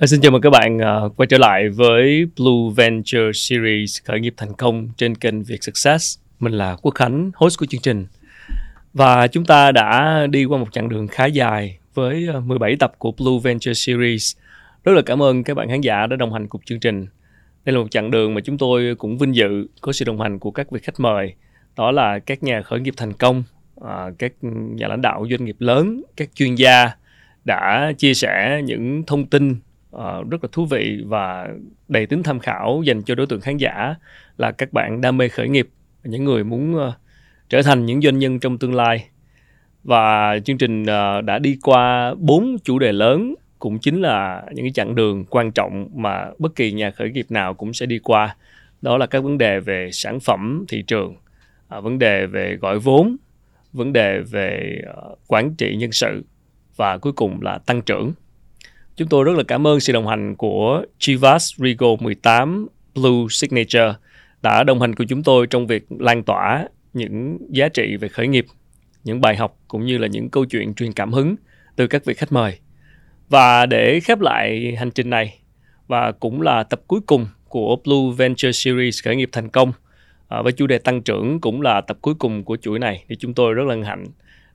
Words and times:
Ờ, 0.00 0.06
xin 0.06 0.20
chào 0.20 0.32
mừng 0.32 0.40
các 0.40 0.50
bạn 0.50 0.76
uh, 0.76 1.16
quay 1.16 1.26
trở 1.26 1.38
lại 1.38 1.68
với 1.68 2.26
Blue 2.36 2.74
Venture 2.76 3.30
Series 3.34 4.02
khởi 4.04 4.20
nghiệp 4.20 4.34
thành 4.36 4.54
công 4.54 4.88
trên 4.96 5.14
kênh 5.14 5.42
Việt 5.42 5.64
Success. 5.64 6.18
Mình 6.38 6.52
là 6.52 6.76
Quốc 6.82 6.94
Khánh, 6.94 7.30
host 7.34 7.58
của 7.58 7.66
chương 7.66 7.80
trình. 7.80 8.06
Và 8.92 9.26
chúng 9.26 9.44
ta 9.44 9.72
đã 9.72 10.26
đi 10.30 10.44
qua 10.44 10.58
một 10.58 10.72
chặng 10.72 10.88
đường 10.88 11.08
khá 11.08 11.26
dài 11.26 11.78
với 11.94 12.26
ờ, 12.32 12.40
17 12.40 12.76
tập 12.76 12.92
của 12.98 13.12
Blue 13.12 13.38
Venture 13.42 13.74
Series. 13.74 14.36
Rất 14.84 14.92
là 14.92 15.02
cảm 15.06 15.22
ơn 15.22 15.44
các 15.44 15.54
bạn 15.54 15.68
khán 15.68 15.80
giả 15.80 16.06
đã 16.06 16.16
đồng 16.16 16.32
hành 16.32 16.48
cùng 16.48 16.60
chương 16.64 16.80
trình. 16.80 17.06
Đây 17.64 17.72
là 17.72 17.80
một 17.80 17.90
chặng 17.90 18.10
đường 18.10 18.34
mà 18.34 18.40
chúng 18.40 18.58
tôi 18.58 18.94
cũng 18.98 19.18
vinh 19.18 19.34
dự 19.34 19.66
có 19.80 19.92
sự 19.92 20.04
đồng 20.04 20.20
hành 20.20 20.38
của 20.38 20.50
các 20.50 20.70
vị 20.70 20.80
khách 20.82 21.00
mời. 21.00 21.34
Đó 21.76 21.90
là 21.90 22.18
các 22.18 22.42
nhà 22.42 22.62
khởi 22.62 22.80
nghiệp 22.80 22.94
thành 22.96 23.12
công, 23.12 23.42
các 24.18 24.32
nhà 24.42 24.88
lãnh 24.88 25.02
đạo 25.02 25.26
doanh 25.30 25.44
nghiệp 25.44 25.56
lớn, 25.58 26.02
các 26.16 26.28
chuyên 26.34 26.54
gia 26.54 26.90
đã 27.44 27.92
chia 27.98 28.14
sẻ 28.14 28.60
những 28.64 29.02
thông 29.06 29.26
tin 29.26 29.56
uh, 29.96 30.30
rất 30.30 30.44
là 30.44 30.48
thú 30.52 30.66
vị 30.66 31.02
và 31.06 31.48
đầy 31.88 32.06
tính 32.06 32.22
tham 32.22 32.38
khảo 32.38 32.82
dành 32.84 33.02
cho 33.02 33.14
đối 33.14 33.26
tượng 33.26 33.40
khán 33.40 33.56
giả 33.56 33.94
là 34.36 34.52
các 34.52 34.72
bạn 34.72 35.00
đam 35.00 35.16
mê 35.16 35.28
khởi 35.28 35.48
nghiệp 35.48 35.68
những 36.04 36.24
người 36.24 36.44
muốn 36.44 36.74
uh, 36.74 36.94
trở 37.48 37.62
thành 37.62 37.86
những 37.86 38.00
doanh 38.02 38.18
nhân 38.18 38.40
trong 38.40 38.58
tương 38.58 38.74
lai. 38.74 39.08
Và 39.84 40.38
chương 40.44 40.58
trình 40.58 40.82
uh, 40.82 41.24
đã 41.24 41.38
đi 41.38 41.58
qua 41.62 42.14
bốn 42.18 42.56
chủ 42.64 42.78
đề 42.78 42.92
lớn 42.92 43.34
cũng 43.58 43.78
chính 43.78 44.00
là 44.00 44.44
những 44.52 44.64
cái 44.64 44.72
chặng 44.72 44.94
đường 44.94 45.24
quan 45.24 45.52
trọng 45.52 45.88
mà 45.94 46.30
bất 46.38 46.56
kỳ 46.56 46.72
nhà 46.72 46.90
khởi 46.90 47.10
nghiệp 47.10 47.26
nào 47.28 47.54
cũng 47.54 47.72
sẽ 47.72 47.86
đi 47.86 47.98
qua. 47.98 48.36
Đó 48.82 48.96
là 48.96 49.06
các 49.06 49.22
vấn 49.24 49.38
đề 49.38 49.60
về 49.60 49.90
sản 49.92 50.20
phẩm 50.20 50.64
thị 50.68 50.82
trường 50.82 51.16
uh, 51.76 51.84
vấn 51.84 51.98
đề 51.98 52.26
về 52.26 52.56
gọi 52.56 52.78
vốn 52.78 53.16
vấn 53.72 53.92
đề 53.92 54.20
về 54.20 54.82
uh, 54.90 55.18
quản 55.26 55.54
trị 55.54 55.76
nhân 55.76 55.92
sự 55.92 56.24
và 56.76 56.98
cuối 56.98 57.12
cùng 57.12 57.42
là 57.42 57.58
tăng 57.58 57.82
trưởng. 57.82 58.12
Chúng 59.00 59.08
tôi 59.08 59.24
rất 59.24 59.32
là 59.36 59.42
cảm 59.48 59.66
ơn 59.66 59.80
sự 59.80 59.92
đồng 59.92 60.06
hành 60.06 60.36
của 60.36 60.84
Chivas 60.98 61.54
Regal 61.56 61.90
18 62.00 62.66
Blue 62.94 63.26
Signature 63.30 63.94
đã 64.42 64.64
đồng 64.64 64.80
hành 64.80 64.94
cùng 64.94 65.06
chúng 65.06 65.22
tôi 65.22 65.46
trong 65.46 65.66
việc 65.66 65.86
lan 65.98 66.22
tỏa 66.22 66.68
những 66.92 67.38
giá 67.50 67.68
trị 67.68 67.96
về 67.96 68.08
khởi 68.08 68.28
nghiệp, 68.28 68.46
những 69.04 69.20
bài 69.20 69.36
học 69.36 69.56
cũng 69.68 69.86
như 69.86 69.98
là 69.98 70.06
những 70.06 70.30
câu 70.30 70.44
chuyện 70.44 70.74
truyền 70.74 70.92
cảm 70.92 71.12
hứng 71.12 71.36
từ 71.76 71.86
các 71.86 72.04
vị 72.04 72.14
khách 72.14 72.32
mời. 72.32 72.58
Và 73.28 73.66
để 73.66 74.00
khép 74.00 74.20
lại 74.20 74.74
hành 74.78 74.90
trình 74.90 75.10
này 75.10 75.38
và 75.86 76.12
cũng 76.12 76.42
là 76.42 76.62
tập 76.62 76.80
cuối 76.86 77.00
cùng 77.06 77.26
của 77.48 77.76
Blue 77.84 78.16
Venture 78.16 78.52
Series 78.52 79.04
khởi 79.04 79.16
nghiệp 79.16 79.28
thành 79.32 79.48
công 79.48 79.72
à, 80.28 80.42
với 80.42 80.52
chủ 80.52 80.66
đề 80.66 80.78
tăng 80.78 81.02
trưởng 81.02 81.40
cũng 81.40 81.62
là 81.62 81.80
tập 81.80 81.98
cuối 82.00 82.14
cùng 82.18 82.44
của 82.44 82.56
chuỗi 82.56 82.78
này 82.78 83.04
thì 83.08 83.16
chúng 83.16 83.34
tôi 83.34 83.54
rất 83.54 83.66
là 83.66 83.76
hạnh 83.84 84.06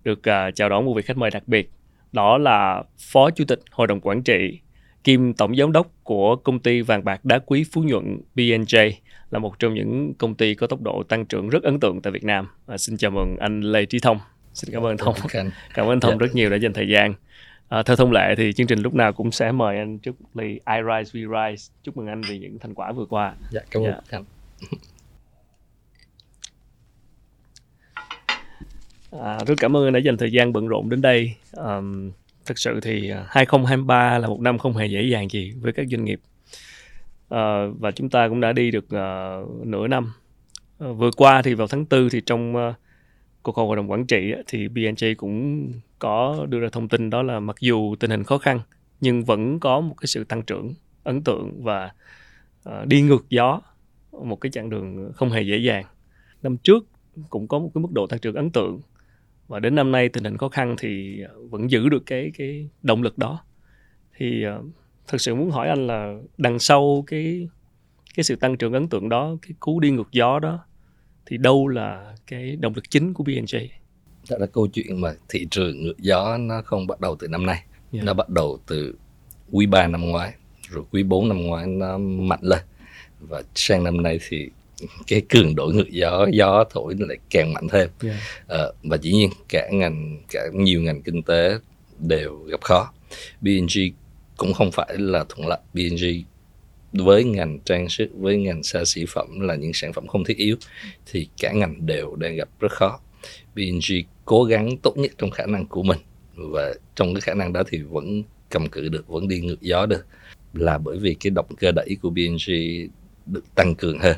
được 0.04 0.20
uh, 0.20 0.56
chào 0.56 0.70
đón 0.70 0.86
một 0.86 0.94
vị 0.94 1.02
khách 1.02 1.18
mời 1.18 1.32
đặc 1.32 1.44
biệt 1.48 1.72
đó 2.16 2.38
là 2.38 2.84
phó 3.00 3.30
chủ 3.30 3.46
tịch 3.48 3.60
hội 3.72 3.88
đồng 3.88 4.00
quản 4.02 4.24
trị 4.24 4.60
kiêm 5.04 5.34
tổng 5.34 5.56
giám 5.56 5.72
đốc 5.72 5.88
của 6.04 6.36
công 6.36 6.60
ty 6.60 6.82
vàng 6.82 7.04
bạc 7.04 7.26
đá 7.26 7.40
quý 7.40 7.66
Phú 7.72 7.84
Nhuận 7.84 8.22
BNJ 8.36 8.92
là 9.32 9.40
một 9.40 9.60
trong 9.60 9.74
những 9.74 10.14
công 10.14 10.36
ty 10.36 10.56
có 10.56 10.68
tốc 10.68 10.82
độ 10.82 11.04
tăng 11.04 11.26
trưởng 11.26 11.50
rất 11.50 11.64
ấn 11.64 11.80
tượng 11.80 12.02
tại 12.02 12.12
Việt 12.12 12.24
Nam. 12.24 12.48
À, 12.68 12.78
xin 12.78 12.98
chào 12.98 13.12
mừng 13.12 13.38
anh 13.40 13.62
Lê 13.62 13.86
Trí 13.86 14.00
Thông. 14.00 14.20
Xin 14.54 14.74
cảm 14.74 14.86
ơn 14.86 14.98
Thông. 14.98 15.16
Cảm 15.74 15.88
ơn 15.88 16.00
Thông 16.00 16.12
yeah. 16.12 16.22
Dạ. 16.22 16.28
rất 16.28 16.36
nhiều 16.36 16.50
đã 16.50 16.56
dành 16.56 16.74
thời 16.74 16.88
gian. 16.90 17.14
À, 17.70 17.84
theo 17.84 17.96
thông 17.96 18.12
lệ 18.12 18.36
thì 18.38 18.54
chương 18.54 18.68
trình 18.68 18.80
lúc 18.80 18.94
nào 18.94 19.14
cũng 19.14 19.32
sẽ 19.32 19.52
mời 19.52 19.78
anh 19.78 20.00
chúc 20.00 20.16
ly 20.36 20.48
I 20.48 20.78
Rise 20.88 21.20
We 21.20 21.52
Rise. 21.52 21.74
Chúc 21.84 21.98
mừng 21.98 22.08
anh 22.08 22.22
vì 22.30 22.40
những 22.40 22.60
thành 22.60 22.74
quả 22.74 22.92
vừa 22.92 23.06
qua. 23.06 23.34
Dạ, 23.52 23.62
cảm 23.72 23.84
ơn 23.84 23.94
dạ. 24.12 24.20
À, 29.12 29.38
rất 29.48 29.56
cảm 29.60 29.78
ơn 29.78 29.86
anh 29.88 29.94
đã 29.94 30.00
dành 30.00 30.18
thời 30.18 30.32
gian 30.32 30.54
bận 30.54 30.68
rộn 30.68 30.90
đến 30.90 31.02
đây. 31.02 31.36
Um, 31.52 32.12
thực 32.46 32.60
sự 32.60 32.80
thì 32.80 33.10
à, 33.10 33.26
2023 33.28 34.18
là 34.18 34.28
một 34.28 34.42
năm 34.42 34.58
không 34.58 34.74
hề 34.74 34.86
dễ 34.86 35.04
dàng 35.04 35.30
gì 35.30 35.54
với 35.62 35.74
các 35.74 35.86
doanh 35.92 36.06
nghiệp. 36.06 36.20
Uh, 37.26 37.80
và 37.80 37.92
chúng 37.96 38.10
ta 38.10 38.28
cũng 38.28 38.42
đã 38.42 38.54
đi 38.54 38.72
được 38.72 38.86
uh, 38.86 39.66
nửa 39.66 39.88
năm. 39.88 40.14
Uh, 40.86 40.98
vừa 40.98 41.12
qua 41.18 41.42
thì 41.42 41.54
vào 41.54 41.68
tháng 41.68 41.86
4 41.90 42.10
thì 42.10 42.22
trong 42.26 42.56
uh, 42.56 42.76
cuộc 43.44 43.58
họp 43.58 43.68
hội 43.68 43.76
đồng 43.76 43.92
quản 43.92 44.06
trị 44.06 44.34
thì 44.48 44.68
BNJ 44.68 45.16
cũng 45.18 45.68
có 46.00 46.46
đưa 46.50 46.60
ra 46.60 46.68
thông 46.72 46.88
tin 46.88 47.10
đó 47.10 47.24
là 47.24 47.40
mặc 47.40 47.56
dù 47.60 47.96
tình 48.00 48.12
hình 48.12 48.24
khó 48.24 48.38
khăn 48.38 48.60
nhưng 49.02 49.24
vẫn 49.24 49.60
có 49.60 49.80
một 49.80 49.96
cái 49.98 50.08
sự 50.08 50.24
tăng 50.24 50.42
trưởng 50.42 50.74
ấn 51.04 51.24
tượng 51.24 51.64
và 51.64 51.92
uh, 52.70 52.88
đi 52.88 53.02
ngược 53.02 53.26
gió 53.30 53.62
một 54.12 54.42
cái 54.42 54.52
chặng 54.52 54.70
đường 54.70 55.12
không 55.16 55.30
hề 55.30 55.42
dễ 55.42 55.58
dàng. 55.58 55.86
Năm 56.44 56.58
trước 56.58 56.86
cũng 57.30 57.48
có 57.48 57.60
một 57.60 57.72
cái 57.74 57.82
mức 57.82 57.92
độ 57.92 58.08
tăng 58.08 58.20
trưởng 58.20 58.36
ấn 58.36 58.52
tượng 58.52 58.80
và 59.48 59.60
đến 59.60 59.76
năm 59.76 59.92
nay 59.92 60.10
tình 60.10 60.24
hình 60.24 60.38
khó 60.38 60.50
khăn 60.50 60.76
thì 60.80 61.22
ờ, 61.22 61.34
vẫn 61.50 61.72
giữ 61.72 61.90
được 61.90 62.04
cái 62.06 62.32
cái 62.38 62.70
động 62.84 63.04
lực 63.04 63.18
đó 63.18 63.44
thì 64.18 64.44
uh, 64.48 64.66
thật 65.08 65.22
sự 65.22 65.36
muốn 65.36 65.52
hỏi 65.52 65.70
anh 65.70 65.88
là 65.88 66.14
đằng 66.38 66.60
sau 66.60 67.04
cái 67.08 67.48
cái 68.16 68.24
sự 68.24 68.36
tăng 68.36 68.58
trưởng 68.58 68.74
ấn 68.74 68.88
tượng 68.88 69.10
đó 69.10 69.36
cái 69.42 69.52
cú 69.60 69.80
đi 69.80 69.92
ngược 69.92 70.12
gió 70.12 70.40
đó 70.40 70.66
thì 71.26 71.38
đâu 71.38 71.68
là 71.68 72.16
cái 72.28 72.56
động 72.56 72.74
lực 72.76 72.90
chính 72.90 73.14
của 73.14 73.24
BNJ 73.24 73.68
đó 74.30 74.38
là 74.40 74.46
câu 74.46 74.68
chuyện 74.68 75.02
mà 75.02 75.14
thị 75.30 75.48
trường 75.52 75.84
ngược 75.84 75.98
gió 75.98 76.38
nó 76.38 76.62
không 76.66 76.88
bắt 76.88 77.00
đầu 77.00 77.16
từ 77.20 77.28
năm 77.28 77.46
nay 77.46 77.56
yeah. 77.56 77.70
Dạ. 77.92 78.02
nó 78.04 78.14
bắt 78.14 78.30
đầu 78.30 78.60
từ 78.68 78.96
quý 79.52 79.66
3 79.66 79.88
năm 79.88 80.02
ngoái 80.02 80.34
rồi 80.70 80.84
quý 80.92 81.04
4 81.04 81.30
năm 81.30 81.42
ngoái 81.42 81.68
nó 81.68 81.98
mạnh 81.98 82.40
lên 82.42 82.60
và 83.20 83.42
sang 83.56 83.84
năm 83.84 84.04
nay 84.04 84.20
thì 84.30 84.50
cái 85.08 85.22
cường 85.30 85.56
độ 85.56 85.68
ngược 85.68 85.90
gió 85.90 86.28
gió 86.34 86.64
thổi 86.70 86.96
lại 87.00 87.18
càng 87.30 87.54
mạnh 87.54 87.68
thêm 87.72 87.90
yeah. 88.04 88.16
Dạ. 88.50 88.66
uh, 88.66 88.76
và 88.84 88.98
dĩ 89.02 89.12
nhiên 89.12 89.30
cả 89.50 89.70
ngành 89.72 90.24
cả 90.32 90.42
nhiều 90.54 90.82
ngành 90.82 91.02
kinh 91.02 91.24
tế 91.24 91.58
đều 92.00 92.38
gặp 92.38 92.62
khó 92.62 92.92
BNG 93.42 93.80
cũng 94.38 94.54
không 94.54 94.72
phải 94.72 94.98
là 94.98 95.26
thuận 95.30 95.48
lợi 95.48 95.60
BNG 95.74 96.24
với 96.94 97.24
ngành 97.24 97.60
trang 97.60 97.90
sức 97.90 98.10
với 98.18 98.38
ngành 98.38 98.64
xa 98.64 98.86
xỉ 98.86 99.06
phẩm 99.10 99.40
là 99.40 99.56
những 99.56 99.74
sản 99.74 99.94
phẩm 99.94 100.08
không 100.08 100.24
thiết 100.24 100.38
yếu 100.38 100.56
thì 101.12 101.28
cả 101.42 101.52
ngành 101.52 101.86
đều 101.86 102.16
đang 102.16 102.36
gặp 102.36 102.50
rất 102.60 102.72
khó 102.72 103.00
BNG 103.56 103.96
cố 104.26 104.44
gắng 104.44 104.78
tốt 104.78 104.98
nhất 104.98 105.12
trong 105.18 105.32
khả 105.32 105.46
năng 105.46 105.66
của 105.66 105.84
mình 105.84 106.00
và 106.36 106.74
trong 106.96 107.14
cái 107.14 107.22
khả 107.22 107.34
năng 107.34 107.54
đó 107.54 107.64
thì 107.68 107.82
vẫn 107.82 108.24
cầm 108.50 108.70
cự 108.70 108.90
được 108.90 109.08
vẫn 109.08 109.28
đi 109.28 109.40
ngược 109.40 109.62
gió 109.62 109.86
được 109.86 110.06
là 110.54 110.78
bởi 110.78 110.98
vì 110.98 111.16
cái 111.20 111.32
động 111.32 111.56
cơ 111.60 111.72
đẩy 111.72 111.98
của 112.02 112.10
BNG 112.10 112.52
được 113.26 113.56
tăng 113.56 113.76
cường 113.76 114.00
hơn 114.00 114.18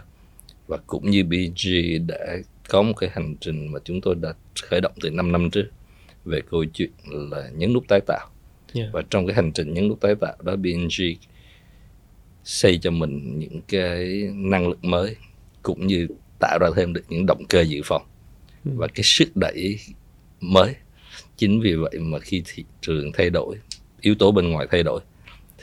và 0.67 0.78
cũng 0.88 1.09
như 1.09 1.23
BG 1.23 1.69
đã 2.07 2.38
có 2.69 2.81
một 2.81 2.94
cái 2.94 3.09
hành 3.13 3.35
trình 3.41 3.72
mà 3.72 3.79
chúng 3.85 4.01
tôi 4.01 4.16
đã 4.16 4.33
khởi 4.61 4.81
động 4.81 4.94
từ 5.01 5.09
5 5.09 5.31
năm 5.31 5.50
trước 5.50 5.66
về 6.25 6.41
câu 6.51 6.66
chuyện 6.66 6.91
là 7.03 7.50
nhấn 7.55 7.73
nút 7.73 7.83
tái 7.88 8.00
tạo 8.07 8.29
yeah. 8.75 8.89
và 8.94 9.03
trong 9.09 9.27
cái 9.27 9.35
hành 9.35 9.51
trình 9.51 9.73
nhấn 9.73 9.88
nút 9.88 10.01
tái 10.01 10.16
tạo 10.22 10.35
đó 10.44 10.56
BNG 10.56 11.03
xây 12.44 12.77
cho 12.77 12.91
mình 12.91 13.39
những 13.39 13.61
cái 13.67 14.29
năng 14.35 14.67
lực 14.67 14.83
mới 14.83 15.16
cũng 15.61 15.88
như 15.88 16.07
tạo 16.39 16.57
ra 16.61 16.67
thêm 16.75 16.94
được 16.94 17.03
những 17.09 17.25
động 17.25 17.45
cơ 17.50 17.61
dự 17.61 17.81
phòng 17.85 18.06
ừ. 18.66 18.72
và 18.75 18.88
cái 18.88 19.03
sức 19.03 19.35
đẩy 19.35 19.79
mới 20.41 20.75
chính 21.38 21.61
vì 21.61 21.75
vậy 21.75 22.00
mà 22.00 22.19
khi 22.19 22.44
thị 22.45 22.66
trường 22.81 23.11
thay 23.11 23.29
đổi 23.29 23.56
yếu 24.01 24.16
tố 24.16 24.31
bên 24.31 24.50
ngoài 24.50 24.67
thay 24.72 24.83
đổi 24.83 25.01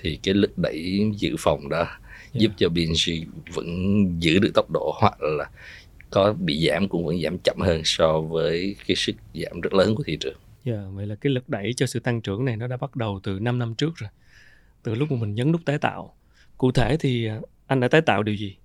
thì 0.03 0.19
cái 0.23 0.35
lực 0.35 0.59
đẩy 0.59 1.11
dự 1.17 1.37
phòng 1.39 1.69
đó 1.69 1.77
yeah. 1.77 2.01
Giúp 2.35 2.53
cho 2.57 2.69
BNG 2.69 3.25
vẫn 3.55 3.67
giữ 4.19 4.39
được 4.39 4.51
tốc 4.55 4.71
độ 4.71 4.95
hoặc 5.01 5.23
là 5.23 5.51
có 6.11 6.33
bị 6.33 6.69
giảm 6.69 6.89
cũng 6.89 7.07
vẫn 7.07 7.23
giảm 7.23 7.39
chậm 7.39 7.57
hơn 7.61 7.81
so 7.85 8.21
với 8.21 8.77
cái 8.87 8.97
sức 8.97 9.17
giảm 9.35 9.61
rất 9.61 9.75
lớn 9.75 9.95
của 9.95 10.03
thị 10.07 10.17
trường. 10.21 10.37
Yeah, 10.65 10.79
dạ, 10.79 10.89
vậy 10.93 11.07
là 11.07 11.15
cái 11.15 11.33
lực 11.33 11.49
đẩy 11.49 11.73
cho 11.77 11.87
sự 11.87 12.01
tăng 12.01 12.21
trưởng 12.21 12.45
này 12.45 12.57
nó 12.57 12.67
đã 12.67 12.77
bắt 12.77 12.97
đầu 12.97 13.21
từ 13.23 13.39
5 13.39 13.59
năm 13.59 13.75
trước 13.75 13.97
rồi. 13.97 14.11
Từ 14.83 14.95
lúc 14.95 15.11
mà 15.13 15.17
mình 15.21 15.35
nhấn 15.35 15.53
nút 15.53 15.61
tái 15.65 15.79
tạo. 15.79 16.15
Cụ 16.59 16.73
thể 16.73 16.97
thì 17.01 17.27
à, 17.27 17.41
anh 17.67 17.81
đã 17.81 17.89
tái 17.89 18.01
tạo 18.01 18.23
điều 18.23 18.35
gì? 18.35 18.57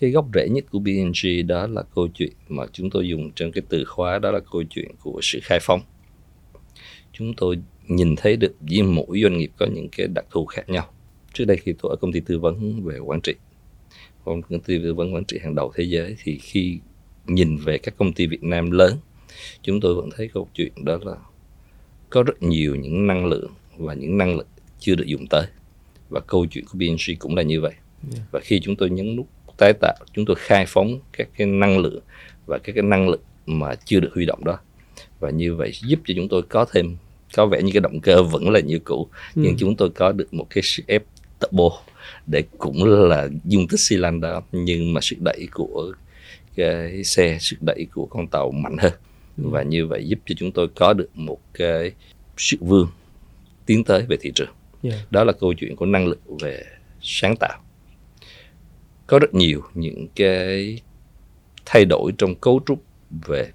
Cái 0.00 0.10
gốc 0.10 0.26
rễ 0.34 0.48
nhất 0.48 0.64
của 0.70 0.78
BNG 0.78 1.46
đó 1.46 1.66
là 1.66 1.82
câu 1.94 2.08
chuyện 2.08 2.32
mà 2.48 2.64
chúng 2.72 2.90
tôi 2.90 3.08
dùng 3.08 3.30
trong 3.34 3.52
cái 3.52 3.62
từ 3.68 3.84
khóa 3.84 4.18
đó 4.18 4.30
là 4.30 4.40
câu 4.52 4.62
chuyện 4.70 4.90
của 5.00 5.18
sự 5.22 5.38
khai 5.42 5.58
phóng. 5.62 5.80
Chúng 7.12 7.34
tôi 7.36 7.58
nhìn 7.88 8.16
thấy 8.16 8.36
được 8.36 8.54
với 8.60 8.82
mỗi 8.82 9.20
doanh 9.22 9.38
nghiệp 9.38 9.50
có 9.56 9.66
những 9.66 9.88
cái 9.96 10.06
đặc 10.14 10.24
thù 10.30 10.46
khác 10.46 10.68
nhau 10.68 10.86
trước 11.34 11.44
đây 11.44 11.56
khi 11.56 11.74
tôi 11.82 11.90
ở 11.90 11.96
công 11.96 12.12
ty 12.12 12.20
tư 12.20 12.38
vấn 12.38 12.84
về 12.84 12.98
quản 12.98 13.20
trị 13.20 13.34
công 14.24 14.60
ty 14.66 14.78
tư 14.82 14.94
vấn 14.94 15.14
quản 15.14 15.24
trị 15.24 15.38
hàng 15.42 15.54
đầu 15.54 15.72
thế 15.74 15.84
giới 15.84 16.16
thì 16.22 16.38
khi 16.38 16.78
nhìn 17.26 17.56
về 17.56 17.78
các 17.78 17.94
công 17.98 18.12
ty 18.12 18.26
Việt 18.26 18.42
Nam 18.42 18.70
lớn 18.70 18.96
chúng 19.62 19.80
tôi 19.80 19.94
vẫn 19.94 20.10
thấy 20.16 20.30
câu 20.34 20.48
chuyện 20.54 20.72
đó 20.84 20.98
là 21.02 21.16
có 22.10 22.22
rất 22.22 22.42
nhiều 22.42 22.74
những 22.74 23.06
năng 23.06 23.26
lượng 23.26 23.50
và 23.76 23.94
những 23.94 24.18
năng 24.18 24.36
lực 24.36 24.46
chưa 24.78 24.94
được 24.94 25.06
dùng 25.06 25.26
tới 25.26 25.46
và 26.08 26.20
câu 26.20 26.46
chuyện 26.46 26.64
của 26.64 26.78
BNG 26.78 27.18
cũng 27.18 27.36
là 27.36 27.42
như 27.42 27.60
vậy 27.60 27.72
yeah. 28.14 28.26
và 28.30 28.40
khi 28.40 28.60
chúng 28.60 28.76
tôi 28.76 28.90
nhấn 28.90 29.16
nút 29.16 29.26
tái 29.58 29.72
tạo 29.80 29.96
chúng 30.12 30.24
tôi 30.24 30.36
khai 30.38 30.64
phóng 30.68 31.00
các 31.12 31.28
cái 31.36 31.46
năng 31.46 31.78
lượng 31.78 32.02
và 32.46 32.58
các 32.58 32.72
cái 32.72 32.82
năng 32.82 33.08
lực 33.08 33.22
mà 33.46 33.74
chưa 33.74 34.00
được 34.00 34.10
huy 34.14 34.26
động 34.26 34.44
đó 34.44 34.58
và 35.20 35.30
như 35.30 35.54
vậy 35.54 35.72
giúp 35.82 36.00
cho 36.04 36.14
chúng 36.16 36.28
tôi 36.28 36.42
có 36.42 36.64
thêm 36.72 36.96
có 37.36 37.46
vẻ 37.46 37.62
như 37.62 37.70
cái 37.72 37.80
động 37.80 38.00
cơ 38.00 38.22
vẫn 38.22 38.50
là 38.50 38.60
như 38.60 38.78
cũ 38.78 39.08
ừ. 39.34 39.42
nhưng 39.42 39.56
chúng 39.58 39.76
tôi 39.76 39.90
có 39.90 40.12
được 40.12 40.34
một 40.34 40.46
cái 40.50 40.62
sức 40.62 40.82
ép 40.86 41.02
turbo 41.40 41.70
để 42.26 42.42
cũng 42.58 42.84
là 42.84 43.28
dung 43.44 43.68
tích 43.68 43.80
xi 43.80 43.96
lanh 43.96 44.20
đó 44.20 44.42
nhưng 44.52 44.94
mà 44.94 45.00
sức 45.00 45.16
đẩy 45.20 45.48
của 45.52 45.92
cái 46.56 47.04
xe 47.04 47.38
sức 47.40 47.56
đẩy 47.60 47.86
của 47.94 48.06
con 48.06 48.26
tàu 48.26 48.50
mạnh 48.50 48.76
hơn. 48.78 48.92
Và 49.36 49.62
như 49.62 49.86
vậy 49.86 50.06
giúp 50.06 50.18
cho 50.26 50.34
chúng 50.38 50.52
tôi 50.52 50.68
có 50.68 50.92
được 50.92 51.10
một 51.14 51.38
cái 51.54 51.92
sự 52.36 52.56
vươn 52.60 52.86
tiến 53.66 53.84
tới 53.84 54.04
về 54.08 54.16
thị 54.20 54.32
trường. 54.34 54.50
Yeah. 54.82 55.12
đó 55.12 55.24
là 55.24 55.32
câu 55.32 55.54
chuyện 55.54 55.76
của 55.76 55.86
năng 55.86 56.06
lực 56.06 56.20
về 56.40 56.62
sáng 57.02 57.36
tạo. 57.40 57.60
Có 59.06 59.18
rất 59.18 59.34
nhiều 59.34 59.62
những 59.74 60.08
cái 60.14 60.78
thay 61.66 61.84
đổi 61.84 62.12
trong 62.18 62.34
cấu 62.34 62.60
trúc 62.66 62.84
về 63.26 63.50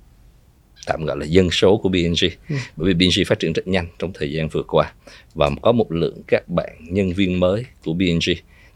tạm 0.85 1.05
gọi 1.05 1.17
là 1.17 1.25
dân 1.25 1.51
số 1.51 1.77
của 1.77 1.89
BNG 1.89 2.29
ừ. 2.49 2.55
bởi 2.75 2.93
vì 2.93 2.93
BNG 2.93 3.25
phát 3.27 3.39
triển 3.39 3.53
rất 3.53 3.67
nhanh 3.67 3.87
trong 3.99 4.11
thời 4.13 4.31
gian 4.31 4.49
vừa 4.49 4.63
qua 4.63 4.93
và 5.33 5.49
có 5.61 5.71
một 5.71 5.91
lượng 5.91 6.21
các 6.27 6.49
bạn 6.49 6.69
nhân 6.89 7.13
viên 7.13 7.39
mới 7.39 7.65
của 7.85 7.93
BNG 7.93 8.33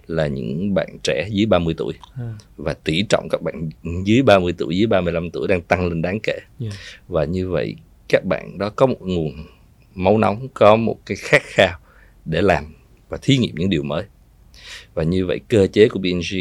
là 0.07 0.27
những 0.27 0.73
bạn 0.73 0.97
trẻ 1.03 1.27
dưới 1.31 1.45
30 1.45 1.73
tuổi 1.77 1.93
à. 2.15 2.33
và 2.57 2.73
tỷ 2.73 3.03
trọng 3.09 3.27
các 3.29 3.41
bạn 3.41 3.69
dưới 4.03 4.21
30 4.21 4.53
tuổi 4.57 4.77
dưới 4.77 4.87
35 4.87 5.29
tuổi 5.31 5.47
đang 5.47 5.61
tăng 5.61 5.87
lên 5.87 6.01
đáng 6.01 6.19
kể 6.23 6.39
yeah. 6.61 6.73
và 7.07 7.25
như 7.25 7.49
vậy 7.49 7.75
các 8.09 8.25
bạn 8.25 8.57
đó 8.57 8.69
có 8.69 8.85
một 8.85 9.01
nguồn 9.01 9.45
máu 9.95 10.17
nóng 10.17 10.47
có 10.53 10.75
một 10.75 10.99
cái 11.05 11.17
khát 11.19 11.41
khao 11.43 11.79
để 12.25 12.41
làm 12.41 12.63
và 13.09 13.17
thí 13.21 13.37
nghiệm 13.37 13.55
những 13.55 13.69
điều 13.69 13.83
mới 13.83 14.03
và 14.93 15.03
như 15.03 15.25
vậy 15.25 15.39
cơ 15.47 15.67
chế 15.67 15.89
của 15.89 15.99
BNG 15.99 16.37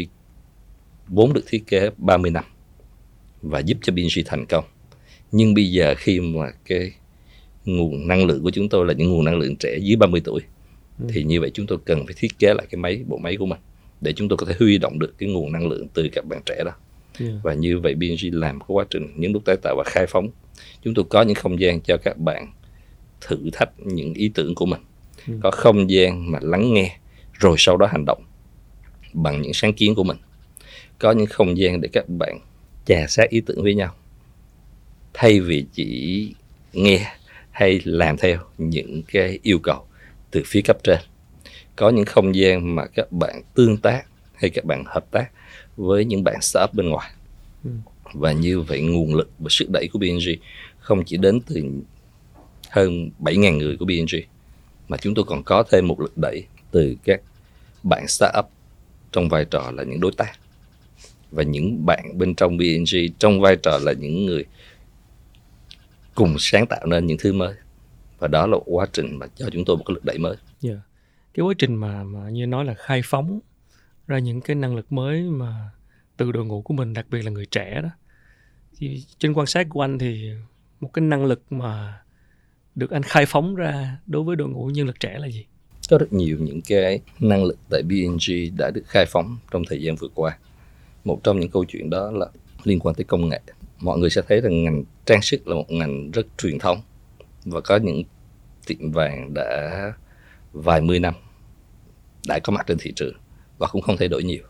vốn 1.07 1.33
được 1.33 1.43
thiết 1.47 1.67
kế 1.67 1.89
30 1.97 2.31
năm 2.31 2.43
và 3.41 3.59
giúp 3.59 3.77
cho 3.81 3.93
BNG 3.93 4.21
thành 4.25 4.45
công 4.45 4.65
nhưng 5.31 5.53
bây 5.53 5.71
giờ 5.71 5.95
khi 5.97 6.19
mà 6.19 6.51
cái 6.65 6.91
nguồn 7.65 8.07
năng 8.07 8.25
lượng 8.25 8.43
của 8.43 8.51
chúng 8.51 8.69
tôi 8.69 8.85
là 8.85 8.93
những 8.93 9.09
nguồn 9.09 9.25
năng 9.25 9.39
lượng 9.39 9.55
trẻ 9.55 9.77
dưới 9.81 9.95
30 9.95 10.21
tuổi 10.23 10.41
ừ. 10.99 11.05
thì 11.13 11.23
như 11.23 11.41
vậy 11.41 11.51
chúng 11.53 11.65
tôi 11.65 11.77
cần 11.85 12.05
phải 12.05 12.15
thiết 12.17 12.39
kế 12.39 12.53
lại 12.53 12.65
cái 12.69 12.79
máy 12.79 13.03
bộ 13.07 13.17
máy 13.17 13.37
của 13.37 13.45
mình 13.45 13.59
để 14.01 14.13
chúng 14.13 14.29
tôi 14.29 14.37
có 14.37 14.45
thể 14.45 14.53
huy 14.59 14.77
động 14.77 14.99
được 14.99 15.13
cái 15.17 15.29
nguồn 15.29 15.51
năng 15.51 15.67
lượng 15.67 15.87
từ 15.93 16.09
các 16.11 16.25
bạn 16.25 16.41
trẻ 16.45 16.63
đó 16.65 16.71
yeah. 17.19 17.33
và 17.43 17.53
như 17.53 17.79
vậy 17.79 17.95
BNG 17.95 18.39
làm 18.39 18.59
cái 18.59 18.65
quá 18.67 18.85
trình 18.89 19.07
những 19.15 19.33
đúc 19.33 19.45
tái 19.45 19.55
tạo 19.63 19.75
và 19.77 19.83
khai 19.83 20.07
phóng 20.07 20.29
chúng 20.83 20.93
tôi 20.93 21.05
có 21.09 21.21
những 21.21 21.35
không 21.35 21.59
gian 21.59 21.81
cho 21.81 21.97
các 21.97 22.17
bạn 22.17 22.53
thử 23.21 23.37
thách 23.53 23.69
những 23.79 24.13
ý 24.13 24.31
tưởng 24.33 24.55
của 24.55 24.65
mình 24.65 24.81
ừ. 25.27 25.33
có 25.41 25.51
không 25.51 25.89
gian 25.89 26.31
mà 26.31 26.39
lắng 26.41 26.73
nghe 26.73 26.97
rồi 27.33 27.55
sau 27.57 27.77
đó 27.77 27.87
hành 27.91 28.05
động 28.05 28.23
bằng 29.13 29.41
những 29.41 29.53
sáng 29.53 29.73
kiến 29.73 29.95
của 29.95 30.03
mình 30.03 30.17
có 30.99 31.11
những 31.11 31.27
không 31.27 31.57
gian 31.57 31.81
để 31.81 31.89
các 31.93 32.09
bạn 32.09 32.39
chà 32.85 33.05
sát 33.07 33.29
ý 33.29 33.41
tưởng 33.41 33.63
với 33.63 33.75
nhau 33.75 33.93
thay 35.19 35.39
vì 35.39 35.65
chỉ 35.73 36.33
nghe 36.73 37.11
hay 37.51 37.81
làm 37.83 38.17
theo 38.17 38.39
những 38.57 39.03
cái 39.03 39.39
yêu 39.43 39.59
cầu 39.59 39.85
từ 40.31 40.43
phía 40.45 40.61
cấp 40.61 40.77
trên. 40.83 40.99
Có 41.75 41.89
những 41.89 42.05
không 42.05 42.35
gian 42.35 42.75
mà 42.75 42.85
các 42.85 43.11
bạn 43.11 43.41
tương 43.53 43.77
tác 43.77 44.05
hay 44.35 44.49
các 44.49 44.65
bạn 44.65 44.83
hợp 44.85 45.11
tác 45.11 45.29
với 45.77 46.05
những 46.05 46.23
bạn 46.23 46.41
startup 46.41 46.73
bên 46.73 46.89
ngoài. 46.89 47.11
Ừ. 47.63 47.71
và 48.13 48.31
như 48.31 48.61
vậy 48.61 48.81
nguồn 48.81 49.15
lực 49.15 49.29
và 49.39 49.47
sức 49.49 49.69
đẩy 49.69 49.87
của 49.93 49.99
BNG 49.99 50.29
không 50.79 51.03
chỉ 51.05 51.17
đến 51.17 51.39
từ 51.41 51.63
hơn 52.69 53.09
7.000 53.19 53.57
người 53.57 53.77
của 53.77 53.85
BNG 53.85 54.19
mà 54.87 54.97
chúng 54.97 55.13
tôi 55.13 55.25
còn 55.27 55.43
có 55.43 55.63
thêm 55.71 55.87
một 55.87 55.99
lực 55.99 56.17
đẩy 56.17 56.43
từ 56.71 56.95
các 57.03 57.21
bạn 57.83 58.07
startup 58.07 58.45
trong 59.11 59.29
vai 59.29 59.45
trò 59.45 59.71
là 59.71 59.83
những 59.83 59.99
đối 59.99 60.11
tác. 60.11 60.31
Và 61.31 61.43
những 61.43 61.85
bạn 61.85 62.17
bên 62.17 62.35
trong 62.35 62.57
BNG 62.57 62.97
trong 63.19 63.41
vai 63.41 63.55
trò 63.55 63.79
là 63.81 63.93
những 63.93 64.25
người 64.25 64.45
cùng 66.19 66.35
sáng 66.39 66.67
tạo 66.67 66.85
nên 66.85 67.05
những 67.05 67.17
thứ 67.17 67.33
mới 67.33 67.55
và 68.19 68.27
đó 68.27 68.47
là 68.47 68.57
quá 68.65 68.85
trình 68.93 69.19
mà 69.19 69.27
cho 69.35 69.49
chúng 69.53 69.65
tôi 69.65 69.77
một 69.77 69.83
cái 69.87 69.93
lực 69.93 70.05
đẩy 70.05 70.17
mới. 70.17 70.35
Yeah. 70.35 70.41
Dạ. 70.61 70.81
Cái 71.33 71.43
quá 71.43 71.53
trình 71.57 71.75
mà 71.75 72.03
mà 72.03 72.29
như 72.29 72.45
nói 72.45 72.65
là 72.65 72.73
khai 72.73 73.01
phóng 73.05 73.39
ra 74.07 74.19
những 74.19 74.41
cái 74.41 74.55
năng 74.55 74.75
lực 74.75 74.91
mới 74.91 75.21
mà 75.21 75.69
từ 76.17 76.31
đội 76.31 76.45
ngũ 76.45 76.61
của 76.61 76.73
mình 76.73 76.93
đặc 76.93 77.05
biệt 77.09 77.21
là 77.21 77.31
người 77.31 77.45
trẻ 77.45 77.81
đó. 77.83 77.89
Thì 78.77 79.03
trên 79.17 79.33
quan 79.33 79.47
sát 79.47 79.67
của 79.69 79.81
anh 79.81 79.99
thì 79.99 80.29
một 80.79 80.89
cái 80.93 81.05
năng 81.05 81.25
lực 81.25 81.51
mà 81.51 82.01
được 82.75 82.91
anh 82.91 83.03
khai 83.03 83.25
phóng 83.25 83.55
ra 83.55 83.97
đối 84.05 84.23
với 84.23 84.35
đội 84.35 84.49
ngũ 84.49 84.65
nhân 84.65 84.87
lực 84.87 84.99
trẻ 84.99 85.17
là 85.19 85.27
gì? 85.27 85.45
Có 85.89 85.97
rất 85.97 86.13
nhiều 86.13 86.37
những 86.39 86.61
cái 86.61 86.99
năng 87.19 87.43
lực 87.43 87.57
tại 87.69 87.83
BNG 87.83 88.57
đã 88.57 88.71
được 88.71 88.83
khai 88.85 89.05
phóng 89.05 89.37
trong 89.51 89.63
thời 89.69 89.81
gian 89.81 89.95
vừa 89.95 90.09
qua. 90.15 90.37
Một 91.03 91.19
trong 91.23 91.39
những 91.39 91.49
câu 91.49 91.65
chuyện 91.65 91.89
đó 91.89 92.11
là 92.11 92.25
liên 92.63 92.79
quan 92.79 92.95
tới 92.95 93.03
công 93.03 93.29
nghệ 93.29 93.41
mọi 93.79 93.97
người 93.97 94.09
sẽ 94.09 94.21
thấy 94.27 94.41
rằng 94.41 94.63
ngành 94.63 94.83
trang 95.05 95.21
sức 95.21 95.47
là 95.47 95.55
một 95.55 95.71
ngành 95.71 96.11
rất 96.11 96.27
truyền 96.37 96.59
thống 96.59 96.81
và 97.45 97.61
có 97.61 97.77
những 97.77 98.03
tiệm 98.67 98.91
vàng 98.91 99.33
đã 99.33 99.93
vài 100.53 100.81
mươi 100.81 100.99
năm 100.99 101.13
đã 102.27 102.39
có 102.43 102.53
mặt 102.53 102.65
trên 102.67 102.77
thị 102.81 102.93
trường 102.95 103.13
và 103.57 103.67
cũng 103.67 103.81
không 103.81 103.97
thay 103.97 104.07
đổi 104.07 104.23
nhiều. 104.23 104.43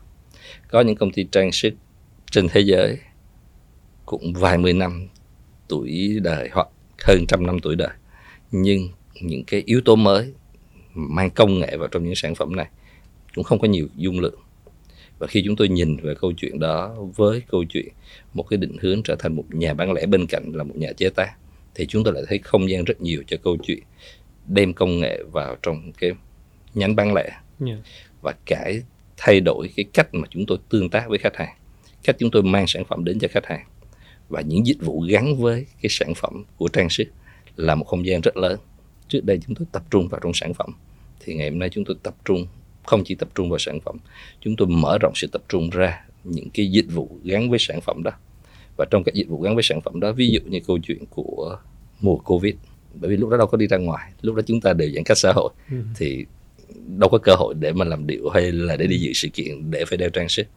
Có 0.68 0.82
những 0.82 0.96
công 0.96 1.12
ty 1.12 1.28
trang 1.32 1.52
sức 1.52 1.74
trên 2.32 2.48
thế 2.50 2.62
giới 2.62 2.98
cũng 4.06 4.34
vài 4.34 4.58
mươi 4.58 4.74
năm 4.74 5.08
tuổi 5.68 6.20
đời 6.24 6.50
hoặc 6.54 6.68
hơn 7.04 7.26
trăm 7.28 7.46
năm 7.46 7.60
tuổi 7.60 7.76
đời 7.76 7.90
nhưng 8.52 8.90
những 9.22 9.44
cái 9.44 9.64
yếu 9.66 9.82
tố 9.86 9.96
mới, 9.96 10.34
mang 10.94 11.30
công 11.30 11.60
nghệ 11.60 11.78
vào 11.78 11.88
trong 11.88 12.04
những 12.04 12.16
sản 12.16 12.36
phẩm 12.36 12.56
này 12.56 12.68
cũng 13.36 13.44
không 13.44 13.60
có 13.60 13.68
nhiều 13.68 13.88
dung 13.96 14.20
lượng 14.20 14.40
và 15.20 15.28
khi 15.28 15.44
chúng 15.46 15.56
tôi 15.56 15.70
nhìn 15.70 15.98
về 15.98 16.14
câu 16.22 16.32
chuyện 16.38 16.60
đó 16.60 16.96
với 17.16 17.42
câu 17.48 17.64
chuyện 17.64 17.88
một 18.34 18.44
cái 18.44 18.58
định 18.58 18.78
hướng 18.82 19.04
trở 19.04 19.16
thành 19.20 19.36
một 19.36 19.44
nhà 19.50 19.74
bán 19.74 19.94
lẻ 19.94 20.06
bên 20.06 20.28
cạnh 20.28 20.52
là 20.54 20.64
một 20.64 20.76
nhà 20.78 20.92
chế 20.98 21.10
tác 21.10 21.34
thì 21.76 21.86
chúng 21.86 22.04
tôi 22.04 22.14
lại 22.14 22.24
thấy 22.28 22.40
không 22.44 22.70
gian 22.70 22.84
rất 22.84 23.02
nhiều 23.02 23.24
cho 23.28 23.38
câu 23.44 23.58
chuyện 23.64 23.80
đem 24.48 24.74
công 24.74 25.00
nghệ 25.00 25.24
vào 25.32 25.56
trong 25.64 25.92
cái 25.92 26.12
nhánh 26.74 26.96
bán 26.96 27.14
lẻ. 27.14 27.30
Yeah. 27.66 27.80
Và 28.22 28.34
cải 28.46 28.82
thay 29.18 29.40
đổi 29.40 29.70
cái 29.76 29.86
cách 29.94 30.14
mà 30.14 30.28
chúng 30.30 30.46
tôi 30.46 30.58
tương 30.70 30.90
tác 30.90 31.10
với 31.10 31.18
khách 31.18 31.36
hàng 31.36 31.56
cách 32.04 32.16
chúng 32.20 32.32
tôi 32.32 32.44
mang 32.44 32.68
sản 32.68 32.86
phẩm 32.86 33.06
đến 33.06 33.20
cho 33.20 33.28
khách 33.32 33.46
hàng. 33.46 33.66
Và 34.30 34.42
những 34.42 34.66
dịch 34.66 34.82
vụ 34.82 35.06
gắn 35.10 35.36
với 35.36 35.66
cái 35.82 35.90
sản 35.90 36.14
phẩm 36.16 36.44
của 36.58 36.68
trang 36.68 36.90
sức 36.90 37.08
là 37.56 37.76
một 37.76 37.86
không 37.86 38.06
gian 38.06 38.22
rất 38.22 38.38
lớn. 38.38 38.60
Trước 39.08 39.26
đây 39.26 39.40
chúng 39.48 39.56
tôi 39.56 39.68
tập 39.72 39.84
trung 39.92 40.08
vào 40.08 40.22
trong 40.24 40.34
sản 40.34 40.54
phẩm 40.54 40.74
thì 41.20 41.34
ngày 41.34 41.50
hôm 41.50 41.60
nay 41.60 41.70
chúng 41.70 41.86
tôi 41.86 41.96
tập 42.04 42.16
trung 42.26 42.48
không 42.86 43.04
chỉ 43.04 43.16
tập 43.16 43.30
trung 43.36 43.50
vào 43.50 43.60
sản 43.60 43.80
phẩm 43.80 43.98
chúng 44.42 44.56
tôi 44.56 44.68
mở 44.68 44.98
rộng 45.02 45.14
sự 45.16 45.28
tập 45.32 45.42
trung 45.50 45.70
ra 45.70 46.06
những 46.24 46.50
cái 46.54 46.72
dịch 46.72 46.86
vụ 46.94 47.18
gắn 47.24 47.50
với 47.50 47.60
sản 47.60 47.82
phẩm 47.82 48.04
đó. 48.04 48.12
Và 48.78 48.86
trong 48.92 49.04
các 49.04 49.16
dịch 49.16 49.28
vụ 49.28 49.42
gắn 49.42 49.56
với 49.56 49.64
sản 49.64 49.82
phẩm 49.82 50.00
đó 50.00 50.12
ví 50.12 50.30
dụ 50.30 50.40
như 50.46 50.60
câu 50.68 50.80
chuyện 50.80 51.06
của 51.10 51.58
mùa 52.02 52.18
covid 52.18 52.54
bởi 52.94 53.10
vì 53.12 53.18
lúc 53.18 53.30
đó 53.30 53.38
đâu 53.38 53.48
có 53.48 53.58
đi 53.58 53.68
ra 53.68 53.78
ngoài 53.78 54.12
lúc 54.22 54.36
đó 54.36 54.42
chúng 54.48 54.62
ta 54.62 54.74
đều 54.74 54.90
giãn 54.96 55.04
cách 55.04 55.18
xã 55.18 55.32
hội 55.32 55.50
ừ. 55.72 55.78
thì 55.96 56.26
đâu 56.98 57.10
có 57.10 57.18
cơ 57.18 57.36
hội 57.36 57.54
để 57.60 57.74
mà 57.74 57.86
làm 57.86 58.08
điệu 58.08 58.30
hay 58.30 58.52
là 58.52 58.78
để 58.78 58.88
đi 58.88 58.98
dự 58.98 59.14
sự 59.14 59.28
kiện 59.34 59.72
để 59.72 59.86
phải 59.86 59.98
đeo 59.98 60.10
trang 60.10 60.30
sức. 60.30 60.48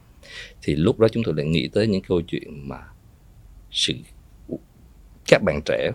Thì 0.63 0.77
lúc 0.77 1.01
đó 1.01 1.09
chúng 1.09 1.23
tôi 1.25 1.35
lại 1.37 1.47
nghĩ 1.47 1.69
tới 1.69 1.87
những 1.87 2.03
câu 2.03 2.21
chuyện 2.21 2.69
mà 2.69 2.79
sự 3.71 3.95
các 5.29 5.43
bạn 5.43 5.61
trẻ 5.65 5.91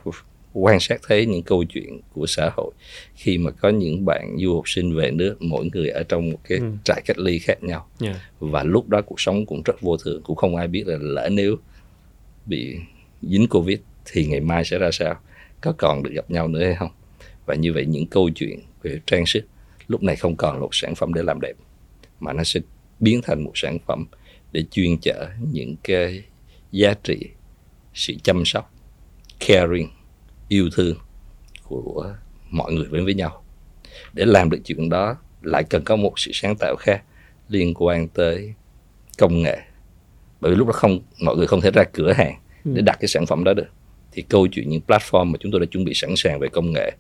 quan 0.60 0.80
sát 0.80 1.02
thấy 1.08 1.26
những 1.26 1.44
câu 1.44 1.64
chuyện 1.64 2.00
của 2.14 2.26
xã 2.28 2.50
hội 2.58 2.72
khi 3.16 3.38
mà 3.38 3.52
có 3.52 3.70
những 3.70 4.06
bạn 4.06 4.36
du 4.40 4.56
học 4.56 4.64
sinh 4.70 4.96
về 4.96 5.12
nước 5.12 5.42
mỗi 5.42 5.70
người 5.74 5.90
ở 5.90 6.04
trong 6.04 6.30
một 6.32 6.40
cái 6.50 6.58
ừ. 6.58 6.66
trại 6.84 7.02
cách 7.06 7.18
ly 7.20 7.40
khác 7.40 7.64
nhau 7.64 7.88
yeah. 8.02 8.16
và 8.40 8.64
lúc 8.64 8.90
đó 8.90 9.02
cuộc 9.02 9.22
sống 9.22 9.46
cũng 9.46 9.62
rất 9.66 9.82
vô 9.82 9.98
thường 9.98 10.22
cũng 10.24 10.36
không 10.36 10.56
ai 10.56 10.68
biết 10.68 10.88
là 10.88 10.98
lỡ 11.02 11.30
nếu 11.32 11.56
bị 12.46 12.78
dính 13.22 13.48
covid 13.48 13.80
thì 14.06 14.26
ngày 14.26 14.40
mai 14.40 14.66
sẽ 14.66 14.78
ra 14.78 14.92
sao 14.92 15.16
có 15.62 15.74
còn 15.78 16.04
được 16.04 16.12
gặp 16.14 16.32
nhau 16.32 16.48
nữa 16.48 16.66
hay 16.66 16.76
không 16.76 16.92
và 17.46 17.56
như 17.56 17.74
vậy 17.74 17.86
những 17.86 18.08
câu 18.08 18.30
chuyện 18.30 18.60
về 18.84 19.00
trang 19.06 19.26
sức 19.26 19.46
lúc 19.88 20.04
này 20.04 20.16
không 20.16 20.36
còn 20.36 20.54
là 20.56 20.62
một 20.62 20.70
sản 20.72 20.96
phẩm 20.96 21.14
để 21.14 21.24
làm 21.24 21.42
đẹp 21.42 21.54
mà 22.20 22.34
nó 22.34 22.44
sẽ 22.44 22.60
biến 23.00 23.22
thành 23.24 23.44
một 23.44 23.52
sản 23.56 23.78
phẩm 23.88 24.06
để 24.52 24.64
chuyên 24.72 24.98
chở 25.02 25.28
những 25.52 25.76
cái 25.84 26.24
giá 26.72 26.94
trị 27.04 27.18
sự 27.94 28.14
chăm 28.24 28.46
sóc 28.46 28.74
caring 29.48 29.90
yêu 30.48 30.70
thương 30.74 30.96
của 31.64 32.16
mọi 32.50 32.74
người 32.74 32.86
với 32.86 33.02
với 33.02 33.14
nhau. 33.14 33.44
Để 34.14 34.26
làm 34.26 34.50
được 34.50 34.60
chuyện 34.66 34.90
đó 34.90 35.16
lại 35.42 35.64
cần 35.64 35.84
có 35.84 35.96
một 35.96 36.20
sự 36.20 36.32
sáng 36.34 36.56
tạo 36.60 36.76
khác 36.80 37.04
liên 37.50 37.74
quan 37.74 38.08
tới 38.08 38.54
công 39.18 39.42
nghệ. 39.42 39.58
Bởi 40.42 40.52
vì 40.52 40.58
lúc 40.58 40.68
đó 40.68 40.74
không 40.74 41.00
mọi 41.22 41.36
người 41.36 41.48
không 41.48 41.62
thể 41.62 41.72
ra 41.72 41.84
cửa 41.84 42.14
hàng 42.14 42.36
ừ. 42.66 42.72
để 42.76 42.82
đặt 42.82 42.98
cái 43.00 43.08
sản 43.08 43.26
phẩm 43.26 43.44
đó 43.44 43.54
được. 43.54 43.68
Thì 44.12 44.22
câu 44.22 44.48
chuyện 44.48 44.70
những 44.70 44.82
platform 44.88 45.26
mà 45.26 45.38
chúng 45.40 45.52
tôi 45.52 45.62
đã 45.62 45.66
chuẩn 45.72 45.86
bị 45.86 45.94
sẵn 45.94 46.16
sàng 46.16 46.40
về 46.40 46.48
công 46.50 46.72
nghệ 46.72 46.92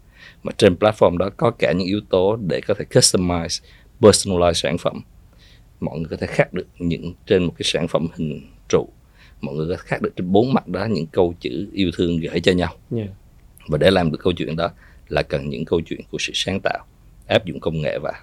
mà 0.43 0.51
trên 0.57 0.75
platform 0.75 1.17
đó 1.17 1.29
có 1.37 1.51
cả 1.51 1.71
những 1.71 1.87
yếu 1.87 2.01
tố 2.09 2.35
để 2.35 2.61
có 2.67 2.73
thể 2.73 2.85
customize 2.89 3.63
personalize 3.99 4.53
sản 4.53 4.77
phẩm. 4.77 5.01
Mọi 5.79 5.99
người 5.99 6.07
có 6.09 6.17
thể 6.17 6.27
khác 6.27 6.53
được 6.53 6.67
những 6.79 7.13
trên 7.25 7.43
một 7.43 7.53
cái 7.57 7.63
sản 7.63 7.87
phẩm 7.87 8.07
hình 8.15 8.41
trụ. 8.69 8.87
Mọi 9.41 9.55
người 9.55 9.67
có 9.67 9.73
thể 9.73 9.83
khác 9.85 10.01
được 10.01 10.13
trên 10.15 10.31
bốn 10.31 10.53
mặt 10.53 10.67
đó 10.67 10.85
những 10.85 11.05
câu 11.07 11.33
chữ 11.39 11.67
yêu 11.73 11.91
thương 11.93 12.19
gửi 12.19 12.39
cho 12.39 12.51
nhau. 12.51 12.73
Yeah 12.95 13.09
và 13.67 13.77
để 13.77 13.91
làm 13.91 14.11
được 14.11 14.17
câu 14.23 14.33
chuyện 14.33 14.55
đó 14.55 14.69
là 15.09 15.23
cần 15.23 15.49
những 15.49 15.65
câu 15.65 15.81
chuyện 15.81 15.99
của 16.11 16.17
sự 16.19 16.31
sáng 16.35 16.59
tạo 16.63 16.85
áp 17.27 17.45
dụng 17.45 17.59
công 17.59 17.81
nghệ 17.81 17.99
vào 17.99 18.21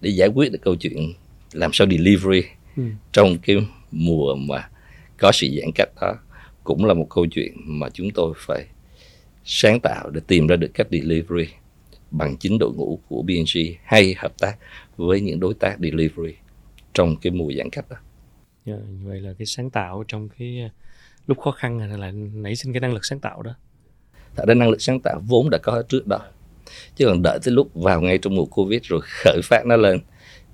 để 0.00 0.10
giải 0.10 0.28
quyết 0.28 0.52
được 0.52 0.62
câu 0.62 0.74
chuyện 0.74 1.12
làm 1.52 1.70
sao 1.72 1.86
delivery 1.90 2.42
ừ. 2.76 2.82
trong 3.12 3.38
cái 3.38 3.56
mùa 3.90 4.34
mà 4.34 4.68
có 5.18 5.32
sự 5.32 5.48
giãn 5.60 5.70
cách 5.74 5.88
đó 6.00 6.14
cũng 6.64 6.84
là 6.84 6.94
một 6.94 7.06
câu 7.10 7.26
chuyện 7.26 7.52
mà 7.56 7.88
chúng 7.90 8.10
tôi 8.10 8.32
phải 8.36 8.66
sáng 9.44 9.80
tạo 9.80 10.10
để 10.10 10.20
tìm 10.26 10.46
ra 10.46 10.56
được 10.56 10.70
cách 10.74 10.86
delivery 10.90 11.46
bằng 12.10 12.36
chính 12.36 12.58
đội 12.58 12.72
ngũ 12.72 13.00
của 13.08 13.22
BNG 13.22 13.60
hay 13.84 14.14
hợp 14.18 14.32
tác 14.38 14.56
với 14.96 15.20
những 15.20 15.40
đối 15.40 15.54
tác 15.54 15.76
delivery 15.80 16.34
trong 16.92 17.16
cái 17.16 17.30
mùa 17.30 17.52
giãn 17.58 17.70
cách 17.70 17.84
đó. 17.90 17.96
Yeah, 18.64 18.80
dạ, 18.80 18.86
vậy 19.02 19.20
là 19.20 19.32
cái 19.38 19.46
sáng 19.46 19.70
tạo 19.70 20.04
trong 20.08 20.28
cái 20.38 20.70
lúc 21.26 21.40
khó 21.40 21.50
khăn 21.50 22.00
là 22.00 22.10
nảy 22.34 22.56
sinh 22.56 22.72
cái 22.72 22.80
năng 22.80 22.92
lực 22.92 23.04
sáng 23.04 23.20
tạo 23.20 23.42
đó 23.42 23.54
thật 24.36 24.44
ra 24.48 24.54
năng 24.54 24.70
lực 24.70 24.82
sáng 24.82 25.00
tạo 25.00 25.22
vốn 25.26 25.50
đã 25.50 25.58
có 25.58 25.82
trước 25.88 26.06
đó. 26.06 26.18
Chứ 26.96 27.06
còn 27.06 27.22
đợi 27.22 27.38
tới 27.44 27.54
lúc 27.54 27.70
vào 27.74 28.00
ngay 28.00 28.18
trong 28.18 28.34
mùa 28.34 28.44
covid 28.44 28.80
rồi 28.82 29.00
khởi 29.04 29.40
phát 29.42 29.66
nó 29.66 29.76
lên, 29.76 30.00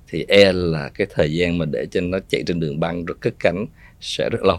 thì 0.09 0.25
e 0.29 0.53
là 0.53 0.91
cái 0.95 1.07
thời 1.11 1.35
gian 1.35 1.59
mà 1.59 1.65
để 1.65 1.87
cho 1.91 2.01
nó 2.01 2.19
chạy 2.29 2.43
trên 2.47 2.61
đường 2.61 2.81
băng 2.81 3.05
rồi 3.05 3.17
cất 3.21 3.35
cánh 3.39 3.67
sẽ 4.01 4.31
rất 4.31 4.43
lâu. 4.43 4.59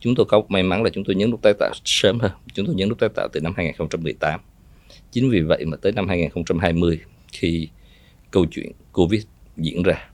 Chúng 0.00 0.14
tôi 0.14 0.26
có, 0.28 0.42
may 0.48 0.62
mắn 0.62 0.82
là 0.82 0.90
chúng 0.90 1.04
tôi 1.04 1.16
nhấn 1.16 1.30
nút 1.30 1.42
tái 1.42 1.52
tạo 1.58 1.70
sớm 1.84 2.18
hơn. 2.20 2.32
Chúng 2.54 2.66
tôi 2.66 2.74
nhấn 2.74 2.88
nút 2.88 2.98
tái 2.98 3.08
tạo 3.14 3.28
từ 3.32 3.40
năm 3.40 3.52
2018 3.56 4.40
chính 5.10 5.30
vì 5.30 5.40
vậy 5.40 5.64
mà 5.64 5.76
tới 5.76 5.92
năm 5.92 6.08
2020 6.08 7.00
khi 7.32 7.68
câu 8.30 8.46
chuyện 8.50 8.72
covid 8.92 9.22
diễn 9.56 9.82
ra, 9.82 10.08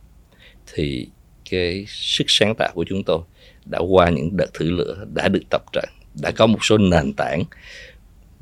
thì 0.75 1.08
cái 1.50 1.84
sức 1.88 2.25
sáng 2.28 2.54
tạo 2.58 2.73
của 2.75 2.84
chúng 2.88 3.02
tôi 3.06 3.18
đã 3.64 3.78
qua 3.78 4.11
những 4.11 4.37
đợt 4.37 4.54
thử 4.54 4.70
lửa, 4.70 5.06
đã 5.14 5.28
được 5.28 5.42
tập 5.50 5.62
trận, 5.73 5.84
đã 6.23 6.30
có 6.30 6.46
một 6.46 6.58
số 6.62 6.78
nền 6.78 7.12
tảng 7.12 7.42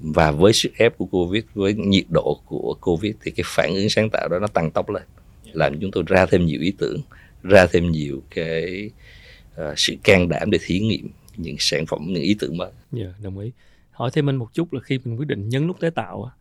và 0.03 0.31
với 0.31 0.53
sức 0.53 0.73
ép 0.77 0.99
của 0.99 1.07
covid 1.07 1.45
với 1.55 1.75
nhiệt 1.75 2.05
độ 2.09 2.41
của 2.47 2.77
covid 2.81 3.15
thì 3.23 3.31
cái 3.31 3.45
phản 3.47 3.75
ứng 3.75 3.89
sáng 3.89 4.11
tạo 4.11 4.29
đó 4.29 4.39
nó 4.39 4.47
tăng 4.47 4.71
tốc 4.71 4.91
lên 4.91 5.03
làm 5.53 5.81
chúng 5.81 5.91
tôi 5.91 6.05
ra 6.07 6.27
thêm 6.27 6.47
nhiều 6.47 6.61
ý 6.61 6.73
tưởng 6.79 7.01
ra 7.43 7.67
thêm 7.67 7.91
nhiều 7.91 8.23
cái 8.31 8.91
uh, 9.55 9.79
sự 9.79 9.97
can 10.03 10.29
đảm 10.29 10.51
để 10.51 10.59
thí 10.67 10.81
nghiệm 10.81 11.09
những 11.37 11.57
sản 11.59 11.87
phẩm 11.87 12.01
những 12.07 12.23
ý 12.23 12.37
tưởng 12.39 12.57
mới. 12.57 12.71
Dạ 12.93 13.05
yeah, 13.05 13.21
đồng 13.23 13.39
ý. 13.39 13.53
Hỏi 13.91 14.11
thêm 14.13 14.29
anh 14.29 14.37
một 14.37 14.55
chút 14.55 14.73
là 14.73 14.81
khi 14.81 14.99
mình 15.05 15.17
quyết 15.17 15.29
định 15.29 15.49
nhấn 15.49 15.67
nút 15.67 15.81
tái 15.81 15.91
tạo 15.91 16.33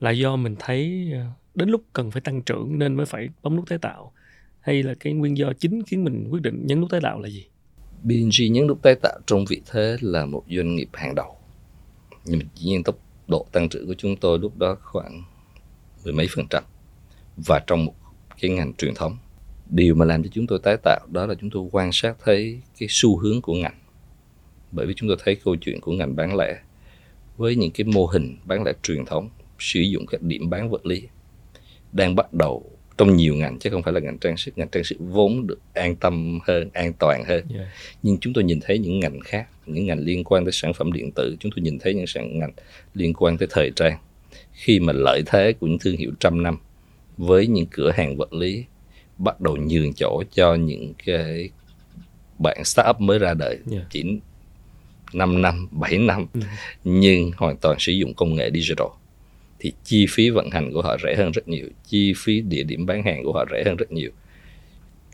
là 0.00 0.10
do 0.10 0.36
mình 0.36 0.56
thấy 0.58 1.10
ờ, 1.12 1.26
đến 1.54 1.68
lúc 1.68 1.82
cần 1.92 2.10
phải 2.10 2.20
tăng 2.20 2.42
trưởng 2.42 2.78
nên 2.78 2.94
mới 2.94 3.06
phải 3.06 3.28
bấm 3.42 3.56
nút 3.56 3.68
tái 3.68 3.78
tạo 3.78 4.12
hay 4.60 4.82
là 4.82 4.94
cái 5.00 5.12
nguyên 5.12 5.36
do 5.36 5.52
chính 5.52 5.82
khiến 5.86 6.04
mình 6.04 6.28
quyết 6.30 6.42
định 6.42 6.66
nhấn 6.66 6.80
nút 6.80 6.90
tái 6.90 7.00
tạo 7.00 7.20
là 7.20 7.28
gì? 7.28 7.46
BNG 8.02 8.52
nhấn 8.52 8.66
nút 8.66 8.82
tái 8.82 8.94
tạo 9.02 9.18
trong 9.26 9.44
vị 9.48 9.60
thế 9.70 9.96
là 10.00 10.26
một 10.26 10.44
doanh 10.50 10.76
nghiệp 10.76 10.88
hàng 10.92 11.14
đầu. 11.14 11.36
Nhưng 12.24 12.38
mà 12.38 12.44
dĩ 12.54 12.66
nhiên 12.66 12.82
tốc 12.82 12.98
độ 13.28 13.46
tăng 13.52 13.68
trưởng 13.68 13.86
của 13.86 13.94
chúng 13.94 14.16
tôi 14.16 14.38
lúc 14.38 14.58
đó 14.58 14.76
khoảng 14.82 15.22
mười 16.04 16.12
mấy 16.12 16.26
phần 16.34 16.46
trăm. 16.50 16.64
Và 17.36 17.60
trong 17.66 17.84
một 17.84 17.94
cái 18.40 18.50
ngành 18.50 18.74
truyền 18.74 18.94
thống, 18.94 19.16
điều 19.70 19.94
mà 19.94 20.04
làm 20.04 20.22
cho 20.22 20.28
chúng 20.32 20.46
tôi 20.46 20.58
tái 20.62 20.76
tạo 20.82 21.06
đó 21.12 21.26
là 21.26 21.34
chúng 21.40 21.50
tôi 21.50 21.68
quan 21.72 21.90
sát 21.92 22.16
thấy 22.24 22.60
cái 22.78 22.86
xu 22.90 23.18
hướng 23.18 23.40
của 23.40 23.54
ngành. 23.54 23.78
Bởi 24.72 24.86
vì 24.86 24.94
chúng 24.96 25.08
tôi 25.08 25.16
thấy 25.24 25.36
câu 25.44 25.56
chuyện 25.56 25.80
của 25.80 25.92
ngành 25.92 26.16
bán 26.16 26.36
lẻ 26.36 26.60
với 27.36 27.56
những 27.56 27.70
cái 27.70 27.84
mô 27.84 28.06
hình 28.06 28.36
bán 28.44 28.62
lẻ 28.64 28.72
truyền 28.82 29.04
thống, 29.04 29.28
sử 29.58 29.80
dụng 29.80 30.06
các 30.06 30.22
điểm 30.22 30.50
bán 30.50 30.70
vật 30.70 30.86
lý 30.86 31.08
đang 31.92 32.14
bắt 32.14 32.32
đầu 32.32 32.70
trong 32.98 33.16
nhiều 33.16 33.34
ngành 33.34 33.58
chứ 33.58 33.70
không 33.70 33.82
phải 33.82 33.92
là 33.92 34.00
ngành 34.00 34.18
trang 34.18 34.36
sức 34.36 34.58
ngành 34.58 34.68
trang 34.68 34.84
sức 34.84 34.96
vốn 34.98 35.46
được 35.46 35.58
an 35.74 35.96
tâm 35.96 36.38
hơn 36.46 36.70
an 36.72 36.92
toàn 36.98 37.24
hơn 37.24 37.44
yeah. 37.54 37.68
nhưng 38.02 38.18
chúng 38.20 38.32
tôi 38.32 38.44
nhìn 38.44 38.60
thấy 38.60 38.78
những 38.78 39.00
ngành 39.00 39.20
khác 39.20 39.46
những 39.66 39.86
ngành 39.86 39.98
liên 39.98 40.24
quan 40.24 40.44
tới 40.44 40.52
sản 40.52 40.74
phẩm 40.74 40.92
điện 40.92 41.10
tử 41.12 41.36
chúng 41.40 41.52
tôi 41.56 41.62
nhìn 41.62 41.78
thấy 41.78 41.94
những 41.94 42.06
sản 42.06 42.38
ngành 42.38 42.52
liên 42.94 43.14
quan 43.14 43.38
tới 43.38 43.48
thời 43.50 43.70
trang 43.76 43.98
khi 44.52 44.80
mà 44.80 44.92
lợi 44.92 45.22
thế 45.26 45.52
của 45.52 45.66
những 45.66 45.78
thương 45.78 45.96
hiệu 45.96 46.12
trăm 46.20 46.42
năm 46.42 46.58
với 47.16 47.46
những 47.46 47.66
cửa 47.70 47.90
hàng 47.90 48.16
vật 48.16 48.32
lý 48.32 48.64
bắt 49.18 49.40
đầu 49.40 49.56
nhường 49.56 49.92
chỗ 49.92 50.22
cho 50.34 50.54
những 50.54 50.94
cái 51.06 51.50
bạn 52.38 52.64
startup 52.64 53.00
mới 53.00 53.18
ra 53.18 53.34
đời 53.34 53.58
yeah. 53.72 53.84
chỉ 53.90 54.04
5 55.12 55.42
năm, 55.42 55.68
7 55.70 55.98
năm 55.98 56.26
ừ. 56.34 56.40
nhưng 56.84 57.30
hoàn 57.36 57.56
toàn 57.56 57.78
sử 57.78 57.92
dụng 57.92 58.14
công 58.14 58.34
nghệ 58.34 58.50
digital 58.54 58.86
thì 59.66 59.72
chi 59.84 60.06
phí 60.10 60.30
vận 60.30 60.50
hành 60.50 60.72
của 60.72 60.82
họ 60.82 60.96
rẻ 61.02 61.14
hơn 61.16 61.32
rất 61.32 61.48
nhiều, 61.48 61.66
chi 61.88 62.12
phí 62.16 62.40
địa 62.40 62.62
điểm 62.62 62.86
bán 62.86 63.02
hàng 63.02 63.24
của 63.24 63.32
họ 63.32 63.44
rẻ 63.50 63.62
hơn 63.66 63.76
rất 63.76 63.92
nhiều. 63.92 64.10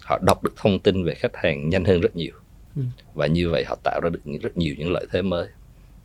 Họ 0.02 0.18
đọc 0.26 0.44
được 0.44 0.52
thông 0.56 0.78
tin 0.78 1.04
về 1.04 1.14
khách 1.14 1.36
hàng 1.36 1.68
nhanh 1.68 1.84
hơn 1.84 2.00
rất 2.00 2.16
nhiều. 2.16 2.32
Ừ. 2.76 2.82
Và 3.14 3.26
như 3.26 3.50
vậy 3.50 3.64
họ 3.66 3.78
tạo 3.84 4.00
ra 4.02 4.10
được 4.10 4.20
rất 4.42 4.56
nhiều 4.56 4.74
những 4.78 4.92
lợi 4.92 5.06
thế 5.12 5.22
mới. 5.22 5.48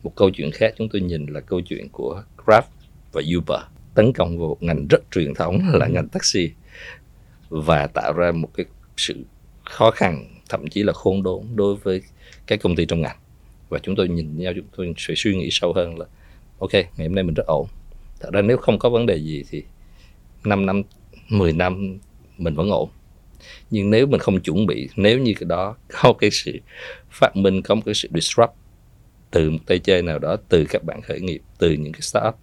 Một 0.02 0.12
câu 0.16 0.30
chuyện 0.30 0.50
khác 0.50 0.74
chúng 0.78 0.88
tôi 0.88 1.00
nhìn 1.00 1.26
là 1.26 1.40
câu 1.40 1.60
chuyện 1.60 1.88
của 1.92 2.22
Grab 2.46 2.64
và 3.12 3.22
Uber 3.38 3.60
tấn 3.94 4.12
công 4.12 4.38
vào 4.38 4.48
một 4.48 4.62
ngành 4.62 4.86
rất 4.90 5.00
truyền 5.10 5.34
thống 5.34 5.60
là 5.72 5.86
ừ. 5.86 5.92
ngành 5.92 6.08
taxi 6.08 6.50
và 7.48 7.86
tạo 7.86 8.12
ra 8.12 8.32
một 8.32 8.48
cái 8.54 8.66
sự 8.96 9.24
khó 9.64 9.90
khăn 9.90 10.24
thậm 10.48 10.68
chí 10.68 10.82
là 10.82 10.92
khôn 10.92 11.22
đốn 11.22 11.42
đối 11.54 11.76
với 11.76 12.02
các 12.46 12.60
công 12.62 12.76
ty 12.76 12.86
trong 12.86 13.00
ngành 13.00 13.16
và 13.68 13.78
chúng 13.78 13.96
tôi 13.96 14.08
nhìn 14.08 14.38
nhau 14.38 14.52
chúng 14.56 14.66
tôi 14.76 14.94
sẽ 14.96 15.14
suy 15.16 15.36
nghĩ 15.36 15.48
sâu 15.50 15.72
hơn 15.72 15.98
là 15.98 16.06
ok 16.58 16.72
ngày 16.72 17.06
hôm 17.06 17.14
nay 17.14 17.24
mình 17.24 17.34
rất 17.34 17.46
ổn 17.46 17.66
thật 18.20 18.30
ra 18.32 18.42
nếu 18.42 18.56
không 18.56 18.78
có 18.78 18.90
vấn 18.90 19.06
đề 19.06 19.16
gì 19.16 19.44
thì 19.50 19.62
5 20.44 20.66
năm 20.66 20.82
10 21.28 21.52
năm 21.52 21.98
mình 22.38 22.54
vẫn 22.54 22.70
ổn 22.70 22.88
nhưng 23.70 23.90
nếu 23.90 24.06
mình 24.06 24.20
không 24.20 24.40
chuẩn 24.40 24.66
bị 24.66 24.88
nếu 24.96 25.18
như 25.18 25.34
cái 25.34 25.46
đó 25.48 25.76
có 26.02 26.12
cái 26.12 26.30
sự 26.30 26.52
phát 27.10 27.36
minh 27.36 27.62
có 27.62 27.74
một 27.74 27.82
cái 27.84 27.94
sự 27.94 28.08
disrupt 28.14 28.52
từ 29.30 29.50
một 29.50 29.58
tay 29.66 29.78
chơi 29.78 30.02
nào 30.02 30.18
đó 30.18 30.36
từ 30.48 30.64
các 30.68 30.84
bạn 30.84 31.02
khởi 31.02 31.20
nghiệp 31.20 31.40
từ 31.58 31.72
những 31.72 31.92
cái 31.92 32.00
startup 32.00 32.34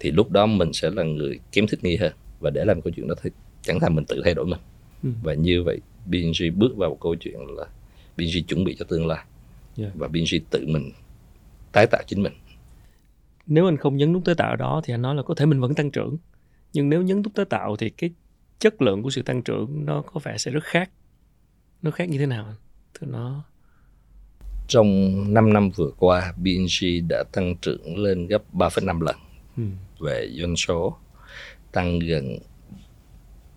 thì 0.00 0.10
lúc 0.10 0.30
đó 0.30 0.46
mình 0.46 0.72
sẽ 0.72 0.90
là 0.90 1.02
người 1.02 1.38
kém 1.52 1.66
thích 1.66 1.84
nghi 1.84 1.96
hơn 1.96 2.12
và 2.40 2.50
để 2.50 2.64
làm 2.64 2.80
câu 2.80 2.92
chuyện 2.96 3.08
đó 3.08 3.14
thì 3.22 3.30
chẳng 3.62 3.80
thà 3.80 3.88
mình 3.88 4.04
tự 4.04 4.20
thay 4.24 4.34
đổi 4.34 4.46
mình 4.46 4.60
ừ. 5.02 5.10
và 5.22 5.34
như 5.34 5.62
vậy 5.62 5.80
BNG 6.06 6.58
bước 6.58 6.76
vào 6.76 6.90
một 6.90 6.98
câu 7.00 7.14
chuyện 7.14 7.40
là 7.56 7.64
BNG 8.16 8.46
chuẩn 8.48 8.64
bị 8.64 8.76
cho 8.78 8.84
tương 8.88 9.06
lai 9.06 9.24
yeah. 9.78 9.92
và 9.94 10.08
BNG 10.08 10.44
tự 10.50 10.66
mình 10.66 10.92
tái 11.72 11.86
tạo 11.86 12.02
chính 12.06 12.22
mình 12.22 12.32
nếu 13.46 13.68
anh 13.68 13.76
không 13.76 13.96
nhấn 13.96 14.12
nút 14.12 14.24
tái 14.24 14.34
tạo 14.34 14.56
đó 14.56 14.80
thì 14.84 14.94
anh 14.94 15.02
nói 15.02 15.14
là 15.14 15.22
có 15.22 15.34
thể 15.34 15.46
mình 15.46 15.60
vẫn 15.60 15.74
tăng 15.74 15.90
trưởng. 15.90 16.16
Nhưng 16.72 16.88
nếu 16.88 17.02
nhấn 17.02 17.22
nút 17.22 17.34
tái 17.34 17.44
tạo 17.44 17.76
thì 17.76 17.90
cái 17.90 18.10
chất 18.58 18.82
lượng 18.82 19.02
của 19.02 19.10
sự 19.10 19.22
tăng 19.22 19.42
trưởng 19.42 19.84
nó 19.84 20.02
có 20.02 20.20
vẻ 20.24 20.38
sẽ 20.38 20.50
rất 20.50 20.64
khác. 20.64 20.90
Nó 21.82 21.90
khác 21.90 22.08
như 22.08 22.18
thế 22.18 22.26
nào 22.26 22.54
thì 23.00 23.06
nó 23.10 23.44
trong 24.68 25.24
5 25.34 25.52
năm 25.52 25.70
vừa 25.70 25.90
qua 25.98 26.32
BNG 26.36 27.08
đã 27.08 27.24
tăng 27.32 27.56
trưởng 27.56 27.98
lên 27.98 28.26
gấp 28.26 28.42
3,5 28.52 29.00
lần 29.00 29.16
ừ. 29.56 29.62
về 30.00 30.28
doanh 30.32 30.56
số 30.56 30.96
tăng 31.72 31.98
gần 31.98 32.38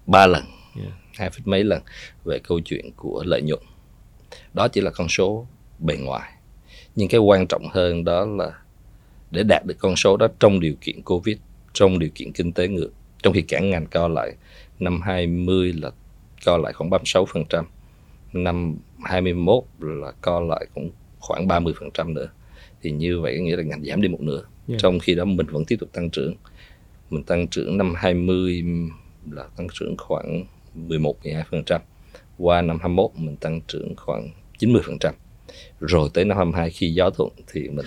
3 0.06 0.28
lần 0.28 0.44
yeah. 0.76 0.94
hai 1.14 1.30
phút 1.30 1.48
mấy 1.48 1.64
lần 1.64 1.82
về 2.26 2.40
câu 2.40 2.60
chuyện 2.60 2.92
của 2.96 3.24
lợi 3.26 3.42
nhuận. 3.42 3.60
Đó 4.54 4.68
chỉ 4.68 4.82
là 4.82 4.92
con 4.92 5.10
số 5.10 5.48
bề 5.80 5.98
ngoài. 5.98 6.32
Nhưng 6.96 7.10
cái 7.10 7.20
quan 7.20 7.48
trọng 7.48 7.68
hơn 7.72 8.04
đó 8.04 8.26
là 8.26 8.52
để 9.32 9.44
đạt 9.44 9.66
được 9.66 9.76
con 9.80 9.96
số 9.96 10.18
đó 10.18 10.28
trong 10.40 10.60
điều 10.60 10.74
kiện 10.82 11.02
covid 11.02 11.38
trong 11.74 12.00
điều 12.00 12.10
kiện 12.16 12.32
kinh 12.32 12.52
tế 12.52 12.68
ngược. 12.68 12.90
Trong 13.24 13.34
khi 13.34 13.42
cả 13.42 13.60
ngành 13.60 13.86
co 13.86 14.08
lại 14.08 14.36
năm 14.80 15.02
20 15.02 15.74
là 15.74 15.92
co 16.46 16.58
lại 16.58 16.74
khoảng 16.74 16.90
36% 16.90 17.64
năm 18.34 18.78
21 19.04 19.64
là 19.80 20.12
co 20.22 20.40
lại 20.40 20.66
cũng 20.74 20.90
khoảng 21.20 21.48
30% 21.48 22.14
nữa. 22.14 22.28
Thì 22.82 22.92
như 22.92 23.20
vậy 23.20 23.40
nghĩa 23.40 23.56
là 23.56 23.64
ngành 23.64 23.84
giảm 23.84 24.02
đi 24.02 24.08
một 24.08 24.22
nửa. 24.22 24.44
Yeah. 24.68 24.82
trong 24.82 25.00
khi 25.00 25.16
đó 25.16 25.26
mình 25.26 25.46
vẫn 25.46 25.66
tiếp 25.66 25.76
tục 25.80 25.90
tăng 25.94 26.10
trưởng. 26.10 26.36
Mình 27.10 27.24
tăng 27.24 27.48
trưởng 27.48 27.78
năm 27.78 27.94
20 27.98 28.64
là 29.32 29.44
tăng 29.58 29.68
trưởng 29.74 29.98
khoảng 29.98 30.46
11 30.74 31.16
12% 31.24 31.80
qua 32.38 32.62
năm 32.62 32.78
21 32.82 33.12
mình 33.16 33.36
tăng 33.36 33.62
trưởng 33.68 33.96
khoảng 33.96 34.30
90% 34.60 35.12
rồi 35.80 36.10
tới 36.14 36.26
năm 36.26 36.38
22 36.38 36.70
khi 36.70 36.94
gió 36.94 37.10
thuận 37.10 37.30
thì 37.54 37.70
mình 37.70 37.86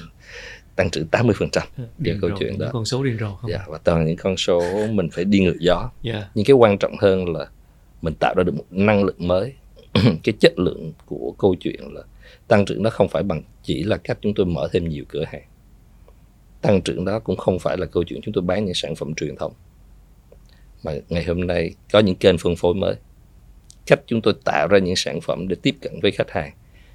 tăng 0.76 0.90
trưởng 0.90 1.06
80 1.06 1.34
phần 1.38 1.50
trăm 1.50 1.68
về 1.98 2.16
câu 2.20 2.30
chuyện 2.38 2.58
đó 2.58 2.68
con 2.72 2.84
số 2.84 3.04
điên 3.04 3.16
rồ 3.20 3.34
không? 3.34 3.50
Yeah, 3.50 3.62
dạ, 3.66 3.72
và 3.72 3.78
toàn 3.78 4.06
những 4.06 4.16
con 4.16 4.36
số 4.36 4.62
mình 4.90 5.08
phải 5.12 5.24
đi 5.24 5.40
ngược 5.40 5.56
gió 5.60 5.76
yeah. 5.76 5.90
Dạ. 6.02 6.30
nhưng 6.34 6.44
cái 6.44 6.54
quan 6.54 6.78
trọng 6.78 6.96
hơn 7.00 7.32
là 7.32 7.46
mình 8.02 8.14
tạo 8.20 8.34
ra 8.36 8.42
được 8.42 8.54
một 8.54 8.64
năng 8.70 9.04
lượng 9.04 9.28
mới 9.28 9.52
cái 10.22 10.34
chất 10.40 10.58
lượng 10.58 10.92
của 11.06 11.34
câu 11.38 11.54
chuyện 11.60 11.94
là 11.94 12.02
tăng 12.48 12.64
trưởng 12.64 12.82
đó 12.82 12.90
không 12.90 13.08
phải 13.08 13.22
bằng 13.22 13.42
chỉ 13.62 13.82
là 13.82 13.96
cách 13.96 14.18
chúng 14.20 14.34
tôi 14.34 14.46
mở 14.46 14.68
thêm 14.72 14.88
nhiều 14.88 15.04
cửa 15.08 15.24
hàng 15.24 15.42
tăng 16.62 16.82
trưởng 16.82 17.04
đó 17.04 17.18
cũng 17.18 17.36
không 17.36 17.58
phải 17.58 17.76
là 17.76 17.86
câu 17.86 18.04
chuyện 18.04 18.20
chúng 18.22 18.34
tôi 18.34 18.42
bán 18.42 18.64
những 18.64 18.74
sản 18.74 18.94
phẩm 18.94 19.14
truyền 19.14 19.36
thống 19.36 19.52
mà 20.84 20.92
ngày 21.08 21.24
hôm 21.24 21.46
nay 21.46 21.74
có 21.92 21.98
những 21.98 22.16
kênh 22.16 22.38
phân 22.38 22.56
phối 22.56 22.74
mới 22.74 22.94
cách 23.86 24.00
chúng 24.06 24.20
tôi 24.20 24.34
tạo 24.44 24.68
ra 24.68 24.78
những 24.78 24.96
sản 24.96 25.20
phẩm 25.20 25.48
để 25.48 25.56
tiếp 25.62 25.74
cận 25.80 25.92
với 26.02 26.10
khách 26.10 26.30
hàng 26.30 26.52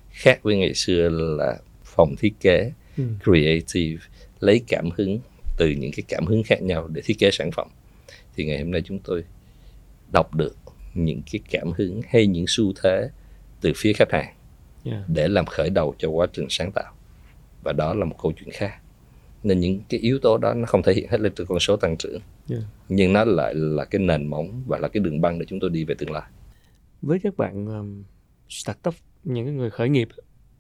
khác 0.10 0.40
với 0.44 0.58
ngày 0.58 0.74
xưa 0.74 1.10
là 1.10 1.58
phòng 1.84 2.16
thiết 2.20 2.34
kế 2.40 2.72
ừ. 2.98 3.04
creative 3.24 4.06
lấy 4.40 4.62
cảm 4.68 4.90
hứng 4.98 5.20
từ 5.58 5.70
những 5.70 5.92
cái 5.92 6.04
cảm 6.08 6.26
hứng 6.26 6.44
khác 6.44 6.62
nhau 6.62 6.88
để 6.88 7.02
thiết 7.06 7.20
kế 7.20 7.32
sản 7.32 7.52
phẩm 7.52 7.68
thì 8.36 8.46
ngày 8.46 8.60
hôm 8.60 8.72
nay 8.72 8.82
chúng 8.86 9.00
tôi 9.00 9.24
đọc 10.12 10.36
được 10.36 10.56
những 10.94 11.22
cái 11.32 11.40
cảm 11.52 11.72
hứng 11.78 12.02
hay 12.10 12.28
những 12.28 12.46
xu 12.48 12.74
thế 12.84 13.10
từ 13.62 13.74
phía 13.76 13.94
khách 13.94 14.12
hàng 14.12 14.36
yeah. 14.84 15.04
để 15.08 15.28
làm 15.28 15.46
khởi 15.46 15.70
đầu 15.70 15.96
cho 15.98 16.10
quá 16.10 16.28
trình 16.34 16.48
sáng 16.50 16.72
tạo 16.72 16.94
và 17.64 17.74
đó 17.74 17.94
là 17.94 18.06
một 18.06 18.16
câu 18.22 18.34
chuyện 18.38 18.50
khác 18.54 18.80
nên 19.44 19.60
những 19.60 19.80
cái 19.90 20.00
yếu 20.00 20.20
tố 20.20 20.38
đó 20.38 20.54
nó 20.54 20.66
không 20.66 20.84
thể 20.84 20.94
hiện 20.94 21.10
hết 21.10 21.22
lên 21.22 21.34
từ 21.36 21.46
con 21.46 21.60
số 21.60 21.76
tăng 21.76 21.98
trưởng 21.98 22.22
yeah. 22.50 22.64
nhưng 22.90 23.14
nó 23.14 23.24
lại 23.24 23.54
là 23.56 23.86
cái 23.86 24.02
nền 24.02 24.28
móng 24.28 24.64
và 24.68 24.78
là 24.78 24.88
cái 24.88 25.02
đường 25.02 25.22
băng 25.22 25.40
để 25.40 25.46
chúng 25.50 25.60
tôi 25.60 25.70
đi 25.70 25.84
về 25.84 25.96
tương 25.98 26.12
lai 26.12 26.24
với 27.02 27.20
các 27.24 27.38
bạn 27.38 27.66
um, 27.66 28.04
startup 28.50 28.96
những 29.24 29.58
người 29.58 29.70
khởi 29.70 29.90
nghiệp 29.90 30.08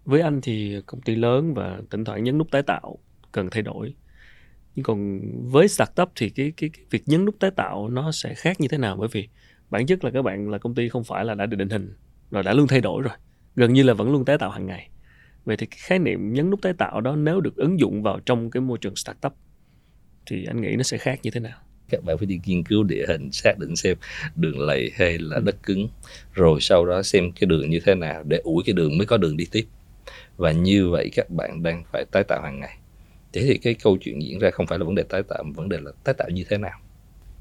với 0.08 0.22
anh 0.22 0.42
thì 0.42 0.82
công 0.86 1.02
ty 1.02 1.16
lớn 1.16 1.54
và 1.54 1.82
thỉnh 1.90 2.06
thoảng 2.06 2.24
nhấn 2.24 2.38
nút 2.38 2.52
tái 2.52 2.64
tạo 2.64 2.98
cần 3.32 3.50
thay 3.52 3.62
đổi. 3.62 3.94
Nhưng 4.76 4.84
còn 4.84 5.22
với 5.52 5.68
startup 5.68 6.10
thì 6.16 6.30
cái, 6.30 6.54
cái, 6.58 6.70
cái 6.70 6.86
việc 6.90 7.04
nhấn 7.06 7.26
nút 7.26 7.36
tái 7.40 7.52
tạo 7.52 7.90
nó 7.90 8.12
sẽ 8.12 8.34
khác 8.34 8.60
như 8.60 8.68
thế 8.68 8.78
nào? 8.78 8.96
Bởi 8.96 9.08
vì 9.12 9.28
bản 9.70 9.86
chất 9.86 10.04
là 10.04 10.12
các 10.12 10.22
bạn 10.22 10.50
là 10.50 10.58
công 10.58 10.76
ty 10.76 10.90
không 10.90 11.04
phải 11.04 11.26
là 11.26 11.36
đã 11.36 11.46
được 11.46 11.58
định 11.58 11.70
hình 11.70 11.94
rồi 12.32 12.44
đã 12.44 12.54
luôn 12.54 12.68
thay 12.68 12.82
đổi 12.82 13.02
rồi. 13.02 13.14
Gần 13.56 13.74
như 13.74 13.84
là 13.84 13.94
vẫn 13.94 14.12
luôn 14.12 14.26
tái 14.26 14.38
tạo 14.38 14.50
hàng 14.50 14.66
ngày. 14.66 14.90
Vậy 15.46 15.58
thì 15.58 15.66
cái 15.66 15.78
khái 15.82 16.00
niệm 16.00 16.34
nhấn 16.34 16.50
nút 16.50 16.62
tái 16.62 16.74
tạo 16.74 17.02
đó 17.02 17.16
nếu 17.16 17.42
được 17.42 17.56
ứng 17.56 17.80
dụng 17.80 18.04
vào 18.04 18.20
trong 18.20 18.52
cái 18.52 18.62
môi 18.62 18.78
trường 18.78 18.96
startup 18.96 19.34
thì 20.26 20.46
anh 20.46 20.62
nghĩ 20.62 20.76
nó 20.76 20.84
sẽ 20.84 20.98
khác 20.98 21.20
như 21.24 21.32
thế 21.32 21.40
nào? 21.40 21.60
Các 21.90 22.04
bạn 22.04 22.18
phải 22.18 22.26
đi 22.26 22.40
nghiên 22.46 22.64
cứu 22.64 22.84
địa 22.84 23.06
hình 23.08 23.32
xác 23.32 23.60
định 23.60 23.76
xem 23.76 23.98
đường 24.36 24.60
lầy 24.60 24.92
hay 24.96 25.18
là 25.20 25.40
đất 25.40 25.64
cứng 25.64 25.88
rồi 26.34 26.62
sau 26.62 26.86
đó 26.86 27.04
xem 27.04 27.32
cái 27.32 27.48
đường 27.48 27.70
như 27.70 27.80
thế 27.86 27.96
nào 27.96 28.24
để 28.24 28.38
ủi 28.38 28.64
cái 28.66 28.74
đường 28.74 28.98
mới 28.98 29.08
có 29.08 29.18
đường 29.18 29.38
đi 29.38 29.46
tiếp 29.52 29.66
và 30.38 30.52
như 30.52 30.90
vậy 30.90 31.10
các 31.14 31.30
bạn 31.30 31.64
đang 31.64 31.84
phải 31.92 32.06
tái 32.12 32.24
tạo 32.24 32.42
hàng 32.42 32.60
ngày. 32.60 32.78
Thế 33.34 33.42
thì 33.42 33.58
cái 33.58 33.74
câu 33.74 33.98
chuyện 34.02 34.22
diễn 34.22 34.40
ra 34.40 34.52
không 34.52 34.68
phải 34.68 34.80
là 34.80 34.86
vấn 34.86 34.96
đề 34.96 35.04
tái 35.04 35.24
tạo 35.24 35.44
mà 35.44 35.52
vấn 35.56 35.70
đề 35.70 35.78
là 35.82 35.92
tái 36.04 36.16
tạo 36.18 36.30
như 36.30 36.46
thế 36.50 36.58
nào. 36.58 36.80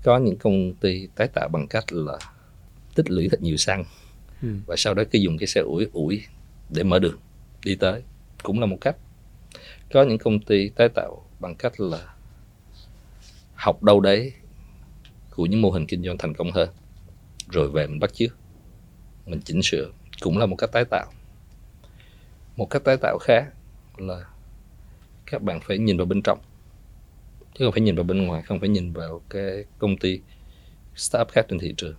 Có 0.02 0.18
những 0.18 0.36
công 0.36 0.74
ty 0.74 1.08
tái 1.14 1.28
tạo 1.28 1.48
bằng 1.48 1.66
cách 1.68 1.84
là 1.92 2.18
tích 2.94 3.10
lũy 3.10 3.28
thật 3.28 3.42
nhiều 3.42 3.56
xăng. 3.56 3.84
Ừ. 4.42 4.48
và 4.66 4.76
sau 4.78 4.94
đó 4.94 5.02
cứ 5.10 5.18
dùng 5.18 5.38
cái 5.38 5.46
xe 5.46 5.60
ủi 5.60 5.86
ủi 5.92 6.22
để 6.70 6.82
mở 6.82 6.98
đường 6.98 7.18
đi 7.64 7.74
tới. 7.74 8.02
Cũng 8.42 8.60
là 8.60 8.66
một 8.66 8.78
cách. 8.80 8.96
Có 9.92 10.02
những 10.02 10.18
công 10.18 10.40
ty 10.40 10.68
tái 10.68 10.88
tạo 10.88 11.26
bằng 11.40 11.54
cách 11.54 11.80
là 11.80 12.14
học 13.54 13.82
đâu 13.82 14.00
đấy 14.00 14.32
của 15.30 15.46
những 15.46 15.62
mô 15.62 15.70
hình 15.70 15.86
kinh 15.86 16.02
doanh 16.02 16.18
thành 16.18 16.34
công 16.34 16.52
hơn. 16.52 16.68
Rồi 17.50 17.70
về 17.70 17.86
mình 17.86 18.00
bắt 18.00 18.14
chước 18.14 18.36
mình 19.26 19.40
chỉnh 19.44 19.62
sửa. 19.62 19.90
Cũng 20.20 20.38
là 20.38 20.46
một 20.46 20.56
cách 20.56 20.72
tái 20.72 20.84
tạo 20.90 21.12
một 22.56 22.66
cách 22.70 22.84
tái 22.84 22.96
tạo 22.96 23.18
khác 23.20 23.46
là 23.96 24.24
các 25.26 25.42
bạn 25.42 25.60
phải 25.60 25.78
nhìn 25.78 25.96
vào 25.96 26.06
bên 26.06 26.22
trong 26.22 26.38
chứ 27.58 27.64
không 27.64 27.72
phải 27.72 27.80
nhìn 27.80 27.94
vào 27.94 28.04
bên 28.04 28.26
ngoài 28.26 28.42
không 28.42 28.60
phải 28.60 28.68
nhìn 28.68 28.92
vào 28.92 29.22
cái 29.30 29.64
công 29.78 29.96
ty 29.96 30.20
startup 30.94 31.28
khác 31.32 31.46
trên 31.48 31.58
thị 31.58 31.74
trường 31.76 31.94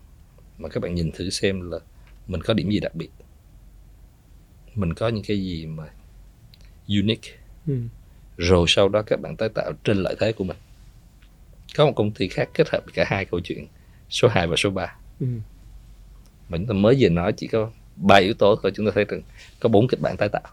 mà 0.58 0.70
các 0.70 0.84
bạn 0.84 0.96
nhìn 0.96 1.12
thử 1.12 1.30
xem 1.30 1.72
là 1.72 1.80
mình 2.28 2.42
có 2.42 2.54
điểm 2.54 2.70
gì 2.70 2.80
đặc 2.80 2.96
biệt 2.96 3.10
mình 4.76 4.94
có 4.94 5.08
những 5.08 5.24
cái 5.28 5.38
gì 5.38 5.66
mà 5.66 5.84
unique 6.88 7.32
ừ. 7.68 7.80
rồi 8.38 8.66
sau 8.68 8.90
đó 8.90 9.02
các 9.02 9.22
bạn 9.22 9.36
tái 9.36 9.50
tạo 9.50 9.72
trên 9.84 9.98
lợi 9.98 10.16
thế 10.20 10.32
của 10.32 10.44
mình 10.44 10.58
có 11.76 11.86
một 11.86 11.94
công 11.96 12.12
ty 12.12 12.28
khác 12.28 12.50
kết 12.54 12.70
hợp 12.70 12.84
cả 12.94 13.06
hai 13.08 13.26
câu 13.26 13.40
chuyện 13.40 13.68
số 14.10 14.28
2 14.28 14.48
và 14.48 14.56
số 14.56 14.70
3 14.70 14.96
ừ. 15.20 15.28
ta 16.68 16.74
mới 16.74 16.98
vừa 17.00 17.10
nói 17.10 17.34
chỉ 17.34 17.48
có 17.48 17.72
ba 17.98 18.16
yếu 18.16 18.34
tố 18.34 18.56
thôi 18.64 18.72
chúng 18.76 18.86
ta 18.86 18.92
thấy 18.96 19.06
rằng 19.06 19.22
có 19.60 19.70
bốn 19.70 19.88
kịch 19.88 20.02
bản 20.02 20.18
tái 20.18 20.30
tạo 20.30 20.44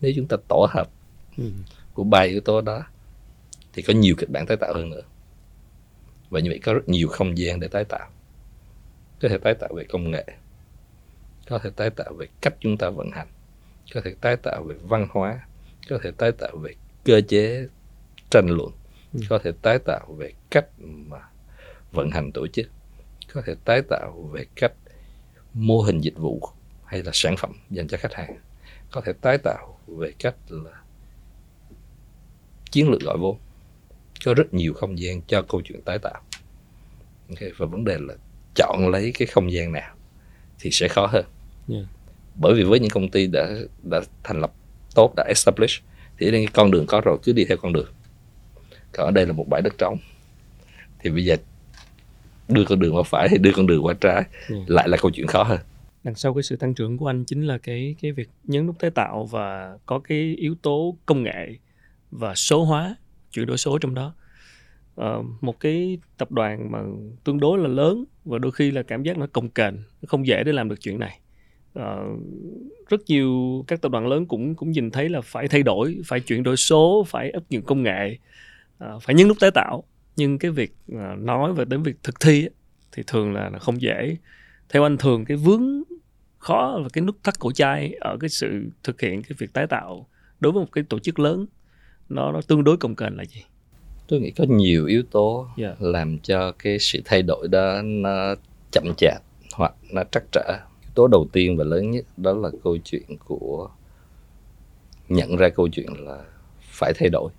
nếu 0.00 0.12
chúng 0.16 0.26
ta 0.26 0.36
tổ 0.48 0.66
hợp 0.70 0.88
ừ. 1.38 1.44
của 1.94 2.04
ba 2.04 2.20
yếu 2.20 2.40
tố 2.40 2.60
đó 2.60 2.82
thì 3.72 3.82
có 3.82 3.92
nhiều 3.92 4.14
kịch 4.18 4.30
bản 4.30 4.46
tái 4.46 4.56
tạo 4.56 4.74
hơn 4.74 4.90
nữa 4.90 5.02
và 6.30 6.40
như 6.40 6.50
vậy 6.50 6.58
có 6.58 6.74
rất 6.74 6.88
nhiều 6.88 7.08
không 7.08 7.38
gian 7.38 7.60
để 7.60 7.68
tái 7.68 7.84
tạo 7.84 8.08
có 9.22 9.28
thể 9.28 9.38
tái 9.38 9.54
tạo 9.54 9.70
về 9.74 9.84
công 9.84 10.10
nghệ 10.10 10.24
có 11.48 11.58
thể 11.58 11.70
tái 11.76 11.90
tạo 11.90 12.12
về 12.18 12.26
cách 12.40 12.54
chúng 12.60 12.76
ta 12.76 12.90
vận 12.90 13.10
hành 13.10 13.28
có 13.94 14.00
thể 14.04 14.14
tái 14.20 14.36
tạo 14.36 14.62
về 14.62 14.74
văn 14.82 15.08
hóa 15.10 15.40
có 15.88 15.98
thể 16.02 16.10
tái 16.10 16.32
tạo 16.32 16.56
về 16.56 16.74
cơ 17.04 17.20
chế 17.28 17.68
tranh 18.30 18.46
luận 18.48 18.72
ừ. 19.12 19.20
có 19.28 19.38
thể 19.38 19.52
tái 19.62 19.78
tạo 19.78 20.14
về 20.18 20.32
cách 20.50 20.66
mà 20.80 21.18
vận 21.92 22.10
hành 22.10 22.32
tổ 22.32 22.46
chức 22.46 22.66
có 23.34 23.42
thể 23.46 23.54
tái 23.64 23.82
tạo 23.82 24.30
về 24.32 24.44
cách 24.54 24.72
mô 25.54 25.80
hình 25.80 26.00
dịch 26.00 26.16
vụ 26.16 26.48
hay 26.94 27.02
là 27.02 27.10
sản 27.14 27.36
phẩm 27.36 27.52
dành 27.70 27.88
cho 27.88 27.96
khách 27.96 28.14
hàng 28.14 28.36
có 28.90 29.00
thể 29.00 29.12
tái 29.20 29.38
tạo 29.38 29.78
về 29.86 30.12
cách 30.18 30.34
là 30.48 30.70
chiến 32.70 32.90
lược 32.90 33.00
gọi 33.00 33.16
vốn 33.18 33.38
có 34.24 34.34
rất 34.34 34.54
nhiều 34.54 34.74
không 34.74 34.98
gian 34.98 35.20
cho 35.26 35.42
câu 35.42 35.60
chuyện 35.64 35.82
tái 35.82 35.98
tạo 35.98 36.22
okay. 37.28 37.50
và 37.56 37.66
vấn 37.66 37.84
đề 37.84 37.96
là 38.00 38.14
chọn 38.54 38.88
lấy 38.88 39.12
cái 39.18 39.26
không 39.26 39.52
gian 39.52 39.72
nào 39.72 39.94
thì 40.58 40.70
sẽ 40.70 40.88
khó 40.88 41.06
hơn 41.06 41.24
yeah. 41.68 41.84
bởi 42.34 42.54
vì 42.54 42.62
với 42.62 42.80
những 42.80 42.90
công 42.90 43.10
ty 43.10 43.26
đã 43.26 43.48
đã 43.82 44.00
thành 44.22 44.40
lập 44.40 44.52
tốt 44.94 45.12
đã 45.16 45.24
establish 45.28 45.82
thì 46.18 46.30
cái 46.30 46.46
con 46.52 46.70
đường 46.70 46.86
có 46.86 47.00
rồi 47.00 47.18
cứ 47.22 47.32
đi 47.32 47.44
theo 47.44 47.56
con 47.56 47.72
đường 47.72 47.92
còn 48.92 49.06
ở 49.06 49.10
đây 49.10 49.26
là 49.26 49.32
một 49.32 49.48
bãi 49.48 49.62
đất 49.62 49.78
trống 49.78 49.98
thì 50.98 51.10
bây 51.10 51.24
giờ 51.24 51.36
đưa 52.48 52.64
con 52.64 52.78
đường 52.78 52.96
qua 52.96 53.02
phải 53.02 53.28
hay 53.28 53.38
đưa 53.38 53.52
con 53.56 53.66
đường 53.66 53.84
qua 53.84 53.94
trái 54.00 54.24
yeah. 54.50 54.70
lại 54.70 54.88
là 54.88 54.96
câu 54.96 55.10
chuyện 55.10 55.26
khó 55.26 55.42
hơn 55.42 55.60
đằng 56.04 56.14
sau 56.14 56.34
cái 56.34 56.42
sự 56.42 56.56
tăng 56.56 56.74
trưởng 56.74 56.96
của 56.96 57.06
anh 57.06 57.24
chính 57.24 57.42
là 57.42 57.58
cái 57.58 57.94
cái 58.00 58.12
việc 58.12 58.28
nhấn 58.44 58.66
nút 58.66 58.78
tái 58.78 58.90
tạo 58.90 59.24
và 59.24 59.78
có 59.86 59.98
cái 59.98 60.34
yếu 60.38 60.54
tố 60.62 60.96
công 61.06 61.22
nghệ 61.22 61.56
và 62.10 62.34
số 62.34 62.64
hóa 62.64 62.96
chuyển 63.32 63.46
đổi 63.46 63.56
số 63.56 63.78
trong 63.78 63.94
đó. 63.94 64.14
Uh, 65.00 65.26
một 65.40 65.60
cái 65.60 65.98
tập 66.18 66.32
đoàn 66.32 66.72
mà 66.72 66.78
tương 67.24 67.40
đối 67.40 67.58
là 67.58 67.68
lớn 67.68 68.04
và 68.24 68.38
đôi 68.38 68.52
khi 68.52 68.70
là 68.70 68.82
cảm 68.82 69.02
giác 69.02 69.18
nó 69.18 69.26
cồng 69.26 69.48
kềnh 69.48 69.74
nó 69.74 70.06
không 70.06 70.26
dễ 70.26 70.44
để 70.44 70.52
làm 70.52 70.68
được 70.68 70.80
chuyện 70.80 70.98
này. 70.98 71.20
Uh, 71.78 72.20
rất 72.88 73.00
nhiều 73.06 73.64
các 73.66 73.80
tập 73.82 73.92
đoàn 73.92 74.06
lớn 74.06 74.26
cũng 74.26 74.54
cũng 74.54 74.70
nhìn 74.70 74.90
thấy 74.90 75.08
là 75.08 75.20
phải 75.20 75.48
thay 75.48 75.62
đổi 75.62 76.00
phải 76.06 76.20
chuyển 76.20 76.42
đổi 76.42 76.56
số 76.56 77.04
phải 77.08 77.30
áp 77.30 77.42
dụng 77.50 77.62
công 77.62 77.82
nghệ 77.82 78.18
uh, 78.84 79.02
phải 79.02 79.14
nhấn 79.14 79.28
nút 79.28 79.36
tái 79.40 79.50
tạo. 79.50 79.84
Nhưng 80.16 80.38
cái 80.38 80.50
việc 80.50 80.72
uh, 80.92 81.18
nói 81.18 81.52
về 81.52 81.64
đến 81.64 81.82
việc 81.82 81.96
thực 82.02 82.20
thi 82.20 82.48
thì 82.92 83.02
thường 83.06 83.32
là, 83.32 83.50
là 83.50 83.58
không 83.58 83.80
dễ. 83.80 84.16
Theo 84.68 84.82
anh 84.82 84.96
thường 84.96 85.24
cái 85.24 85.36
vướng 85.36 85.82
khó 86.44 86.78
là 86.82 86.88
cái 86.92 87.04
nút 87.04 87.16
thắt 87.22 87.38
cổ 87.38 87.52
chai 87.52 87.94
ở 88.00 88.16
cái 88.20 88.28
sự 88.28 88.70
thực 88.82 89.00
hiện 89.00 89.22
cái 89.22 89.36
việc 89.38 89.52
tái 89.52 89.66
tạo 89.66 90.06
đối 90.40 90.52
với 90.52 90.60
một 90.60 90.72
cái 90.72 90.84
tổ 90.88 90.98
chức 90.98 91.18
lớn 91.18 91.46
nó 92.08 92.32
nó 92.32 92.40
tương 92.48 92.64
đối 92.64 92.76
cồng 92.76 92.96
kềnh 92.96 93.16
là 93.16 93.24
gì 93.24 93.42
tôi 94.08 94.20
nghĩ 94.20 94.30
có 94.30 94.44
nhiều 94.48 94.86
yếu 94.86 95.02
tố 95.10 95.46
yeah. 95.56 95.76
Dạ. 95.80 95.86
làm 95.88 96.18
cho 96.18 96.52
cái 96.52 96.78
sự 96.78 97.00
thay 97.04 97.22
đổi 97.22 97.48
đó 97.48 97.82
nó 97.84 98.34
chậm 98.72 98.84
chạp 98.96 99.22
hoặc 99.54 99.74
nó 99.92 100.02
trắc 100.10 100.24
trở 100.32 100.58
yếu 100.82 100.90
tố 100.94 101.06
đầu 101.06 101.26
tiên 101.32 101.56
và 101.56 101.64
lớn 101.64 101.90
nhất 101.90 102.04
đó 102.16 102.32
là 102.32 102.50
câu 102.64 102.78
chuyện 102.84 103.16
của 103.24 103.70
nhận 105.08 105.36
ra 105.36 105.48
câu 105.48 105.68
chuyện 105.68 105.86
là 105.98 106.24
phải 106.60 106.92
thay 106.98 107.08
đổi 107.08 107.30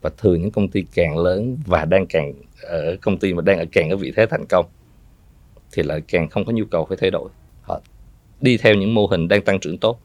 và 0.00 0.10
thường 0.18 0.40
những 0.40 0.50
công 0.50 0.68
ty 0.68 0.84
càng 0.94 1.18
lớn 1.18 1.58
và 1.66 1.84
đang 1.84 2.06
càng 2.06 2.32
ở 2.62 2.96
công 3.02 3.18
ty 3.18 3.34
mà 3.34 3.42
đang 3.42 3.58
ở 3.58 3.64
càng 3.72 3.90
ở 3.90 3.96
vị 3.96 4.12
thế 4.16 4.26
thành 4.26 4.44
công 4.48 4.66
thì 5.72 5.82
lại 5.82 6.00
càng 6.08 6.28
không 6.28 6.44
có 6.44 6.52
nhu 6.52 6.64
cầu 6.64 6.84
phải 6.84 6.96
thay 7.00 7.10
đổi 7.10 7.28
đi 8.44 8.56
theo 8.56 8.74
những 8.74 8.94
mô 8.94 9.06
hình 9.06 9.28
đang 9.28 9.42
tăng 9.42 9.60
trưởng 9.60 9.78
tốt 9.78 10.00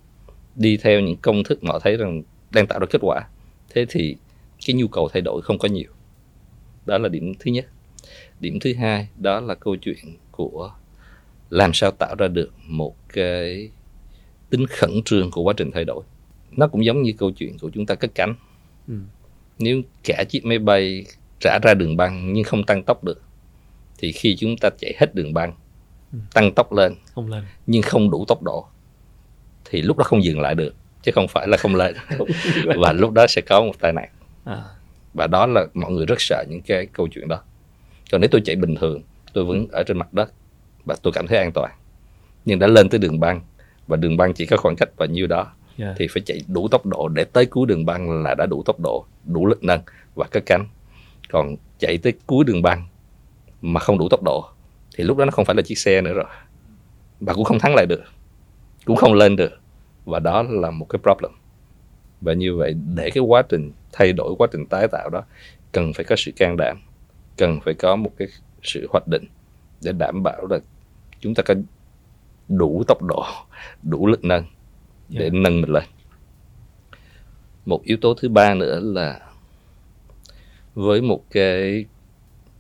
đi 0.55 0.77
theo 0.77 0.99
những 0.99 1.17
công 1.17 1.43
thức 1.43 1.63
mà 1.63 1.71
họ 1.71 1.79
thấy 1.79 1.97
rằng 1.97 2.23
đang 2.51 2.67
tạo 2.67 2.79
ra 2.79 2.85
kết 2.89 2.99
quả 3.01 3.27
thế 3.69 3.85
thì 3.89 4.15
cái 4.67 4.73
nhu 4.73 4.87
cầu 4.87 5.09
thay 5.13 5.21
đổi 5.21 5.41
không 5.41 5.57
có 5.57 5.67
nhiều 5.67 5.91
đó 6.85 6.97
là 6.97 7.09
điểm 7.09 7.33
thứ 7.39 7.51
nhất 7.51 7.65
điểm 8.39 8.59
thứ 8.59 8.73
hai 8.73 9.07
đó 9.17 9.39
là 9.39 9.55
câu 9.55 9.75
chuyện 9.75 10.17
của 10.31 10.71
làm 11.49 11.73
sao 11.73 11.91
tạo 11.91 12.15
ra 12.15 12.27
được 12.27 12.51
một 12.67 12.95
cái 13.13 13.69
tính 14.49 14.65
khẩn 14.67 14.91
trương 15.05 15.31
của 15.31 15.41
quá 15.41 15.53
trình 15.57 15.71
thay 15.71 15.85
đổi 15.85 16.03
nó 16.51 16.67
cũng 16.67 16.85
giống 16.85 17.01
như 17.01 17.13
câu 17.17 17.31
chuyện 17.31 17.57
của 17.61 17.69
chúng 17.73 17.85
ta 17.85 17.95
cất 17.95 18.11
cánh 18.15 18.35
ừ. 18.87 18.93
nếu 19.59 19.81
cả 20.03 20.23
chiếc 20.29 20.45
máy 20.45 20.59
bay 20.59 21.05
trả 21.39 21.59
ra 21.63 21.73
đường 21.73 21.97
băng 21.97 22.33
nhưng 22.33 22.43
không 22.43 22.63
tăng 22.63 22.83
tốc 22.83 23.03
được 23.03 23.21
thì 23.97 24.11
khi 24.11 24.35
chúng 24.39 24.57
ta 24.57 24.69
chạy 24.79 24.93
hết 24.97 25.15
đường 25.15 25.33
băng. 25.33 25.53
Tăng 26.33 26.53
tốc 26.53 26.73
lên. 26.73 26.95
Không 27.15 27.29
lên. 27.29 27.43
Nhưng 27.67 27.81
không 27.81 28.09
đủ 28.09 28.25
tốc 28.27 28.43
độ. 28.43 28.65
Thì 29.65 29.81
lúc 29.81 29.97
đó 29.97 30.03
không 30.03 30.23
dừng 30.23 30.39
lại 30.39 30.55
được 30.55 30.75
chứ 31.03 31.11
không 31.11 31.27
phải 31.27 31.47
là 31.47 31.57
không 31.57 31.75
lên. 31.75 31.95
Và 32.77 32.91
lúc 32.91 33.11
đó 33.11 33.27
sẽ 33.27 33.41
có 33.41 33.61
một 33.61 33.79
tai 33.79 33.93
nạn. 33.93 34.09
À. 34.45 34.63
và 35.13 35.27
đó 35.27 35.45
là 35.45 35.65
mọi 35.73 35.91
người 35.91 36.05
rất 36.05 36.21
sợ 36.21 36.43
những 36.49 36.61
cái 36.61 36.85
câu 36.85 37.07
chuyện 37.07 37.27
đó. 37.27 37.41
Còn 38.11 38.21
nếu 38.21 38.27
tôi 38.31 38.41
chạy 38.45 38.55
bình 38.55 38.75
thường 38.75 39.01
tôi 39.33 39.45
vẫn 39.45 39.67
ở 39.71 39.83
trên 39.83 39.97
mặt 39.97 40.13
đất 40.13 40.31
và 40.85 40.95
tôi 41.01 41.13
cảm 41.13 41.27
thấy 41.27 41.37
an 41.37 41.51
toàn. 41.51 41.71
Nhưng 42.45 42.59
đã 42.59 42.67
lên 42.67 42.89
tới 42.89 42.99
đường 42.99 43.19
băng 43.19 43.41
và 43.87 43.97
đường 43.97 44.17
băng 44.17 44.33
chỉ 44.33 44.45
có 44.45 44.57
khoảng 44.57 44.75
cách 44.75 44.89
bao 44.97 45.07
nhiêu 45.07 45.27
đó 45.27 45.43
yeah. 45.43 45.53
Dạ. 45.77 45.93
thì 45.97 46.07
phải 46.07 46.23
chạy 46.25 46.41
đủ 46.47 46.67
tốc 46.67 46.85
độ 46.85 47.07
để 47.07 47.23
tới 47.23 47.45
cuối 47.45 47.65
đường 47.67 47.85
băng 47.85 48.23
là 48.23 48.35
đã 48.37 48.45
đủ 48.45 48.63
tốc 48.65 48.79
độ 48.79 49.05
đủ 49.25 49.45
lực 49.45 49.63
nâng 49.63 49.81
và 50.15 50.25
cất 50.31 50.45
cánh. 50.45 50.67
Còn 51.29 51.55
chạy 51.79 51.97
tới 51.97 52.13
cuối 52.25 52.43
đường 52.43 52.61
băng 52.61 52.87
mà 53.61 53.79
không 53.79 53.97
đủ 53.97 54.09
tốc 54.09 54.23
độ 54.23 54.45
thì 54.99 55.05
lúc 55.05 55.17
đó 55.17 55.25
nó 55.25 55.31
không 55.31 55.45
phải 55.45 55.55
là 55.55 55.61
chiếc 55.61 55.77
xe 55.77 56.01
nữa 56.01 56.13
rồi. 56.13 56.25
Và 57.19 57.33
cũng 57.33 57.43
không 57.43 57.59
thắng 57.59 57.75
lại 57.75 57.85
được. 57.85 58.01
Cũng 58.85 58.95
không 58.95 59.13
lên 59.13 59.35
được. 59.35 59.51
Và 60.05 60.19
đó 60.19 60.43
là 60.49 60.71
một 60.71 60.85
cái 60.89 60.99
problem. 61.03 61.31
Và 62.21 62.33
như 62.33 62.55
vậy 62.55 62.73
để 62.95 63.09
cái 63.13 63.21
quá 63.21 63.41
trình 63.41 63.71
thay 63.91 64.13
đổi 64.13 64.35
quá 64.37 64.47
trình 64.51 64.65
tái 64.65 64.87
tạo 64.87 65.09
đó 65.09 65.23
cần 65.71 65.93
phải 65.93 66.05
có 66.05 66.15
sự 66.15 66.31
can 66.35 66.57
đảm. 66.57 66.81
Cần 67.37 67.59
phải 67.65 67.73
có 67.73 67.95
một 67.95 68.11
cái 68.17 68.27
sự 68.63 68.87
hoạch 68.89 69.07
định 69.07 69.25
để 69.81 69.91
đảm 69.91 70.23
bảo 70.23 70.47
là 70.49 70.59
chúng 71.19 71.35
ta 71.35 71.43
có 71.43 71.53
đủ 72.47 72.83
tốc 72.87 73.01
độ 73.01 73.23
đủ 73.83 74.07
lực 74.07 74.23
nâng 74.23 74.45
để 75.09 75.21
yeah. 75.21 75.33
Nâng 75.33 75.61
mình 75.61 75.71
lên. 75.71 75.83
Một 77.65 77.83
yếu 77.83 77.97
tố 78.01 78.13
thứ 78.13 78.29
ba 78.29 78.53
nữa 78.53 78.79
là 78.83 79.19
với 80.75 81.01
một 81.01 81.23
cái 81.31 81.85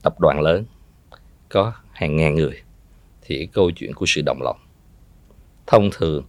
tập 0.03 0.19
đoàn 0.19 0.41
lớn 0.41 0.65
có 1.49 1.73
hàng 1.99 2.15
ngàn 2.15 2.35
người 2.35 2.61
thì 3.21 3.47
câu 3.53 3.71
chuyện 3.71 3.93
của 3.93 4.05
sự 4.07 4.21
đồng 4.25 4.41
lòng 4.41 4.59
thông 5.67 5.89
thường 5.93 6.23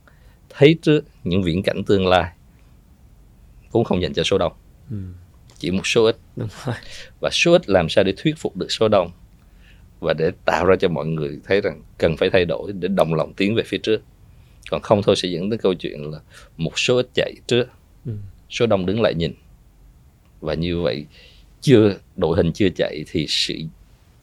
thấy 0.48 0.76
trước 0.82 1.04
những 1.24 1.42
viễn 1.42 1.62
cảnh 1.62 1.82
tương 1.86 2.06
lai 2.06 2.32
cũng 3.70 3.84
không 3.84 4.02
dành 4.02 4.12
cho 4.12 4.22
số 4.22 4.38
đông 4.38 4.52
ừ. 4.90 4.96
chỉ 5.58 5.70
một 5.70 5.86
số 5.86 6.04
ít 6.04 6.16
Đúng 6.36 6.48
rồi. 6.64 6.74
và 7.20 7.30
số 7.32 7.52
ít 7.52 7.68
làm 7.68 7.88
sao 7.88 8.04
để 8.04 8.14
thuyết 8.16 8.34
phục 8.38 8.56
được 8.56 8.72
số 8.72 8.88
đông 8.88 9.10
và 10.00 10.14
để 10.18 10.30
tạo 10.44 10.64
ra 10.64 10.76
cho 10.76 10.88
mọi 10.88 11.06
người 11.06 11.40
thấy 11.44 11.60
rằng 11.60 11.82
cần 11.98 12.16
phải 12.16 12.30
thay 12.30 12.44
đổi 12.44 12.72
để 12.72 12.88
đồng 12.88 13.14
lòng 13.14 13.34
tiến 13.34 13.54
về 13.54 13.62
phía 13.66 13.78
trước 13.78 14.02
còn 14.70 14.82
không 14.82 15.02
thôi 15.02 15.16
sẽ 15.16 15.28
dẫn 15.28 15.50
đến 15.50 15.60
câu 15.60 15.74
chuyện 15.74 16.10
là 16.10 16.18
một 16.56 16.78
số 16.78 16.96
ít 16.96 17.08
chạy 17.14 17.32
trước 17.46 17.64
ừ. 18.06 18.12
số 18.50 18.66
đông 18.66 18.86
đứng 18.86 19.02
lại 19.02 19.14
nhìn 19.14 19.32
và 20.40 20.54
như 20.54 20.80
vậy 20.80 21.06
chưa 21.60 21.94
đội 22.16 22.36
hình 22.36 22.52
chưa 22.52 22.68
chạy 22.76 23.04
thì 23.10 23.26
sự 23.28 23.54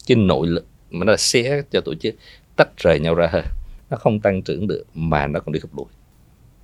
cái 0.07 0.17
nội 0.17 0.47
lực 0.47 0.65
mà 0.91 1.05
nó 1.05 1.15
xé 1.17 1.61
cho 1.71 1.81
tổ 1.81 1.95
chức 1.95 2.15
tách 2.55 2.69
rời 2.77 2.99
nhau 2.99 3.15
ra 3.15 3.27
hơn 3.31 3.45
nó 3.89 3.97
không 3.97 4.19
tăng 4.19 4.41
trưởng 4.41 4.67
được 4.67 4.83
mà 4.93 5.27
nó 5.27 5.39
còn 5.39 5.53
đi 5.53 5.59
thụt 5.59 5.71
lùi 5.77 5.85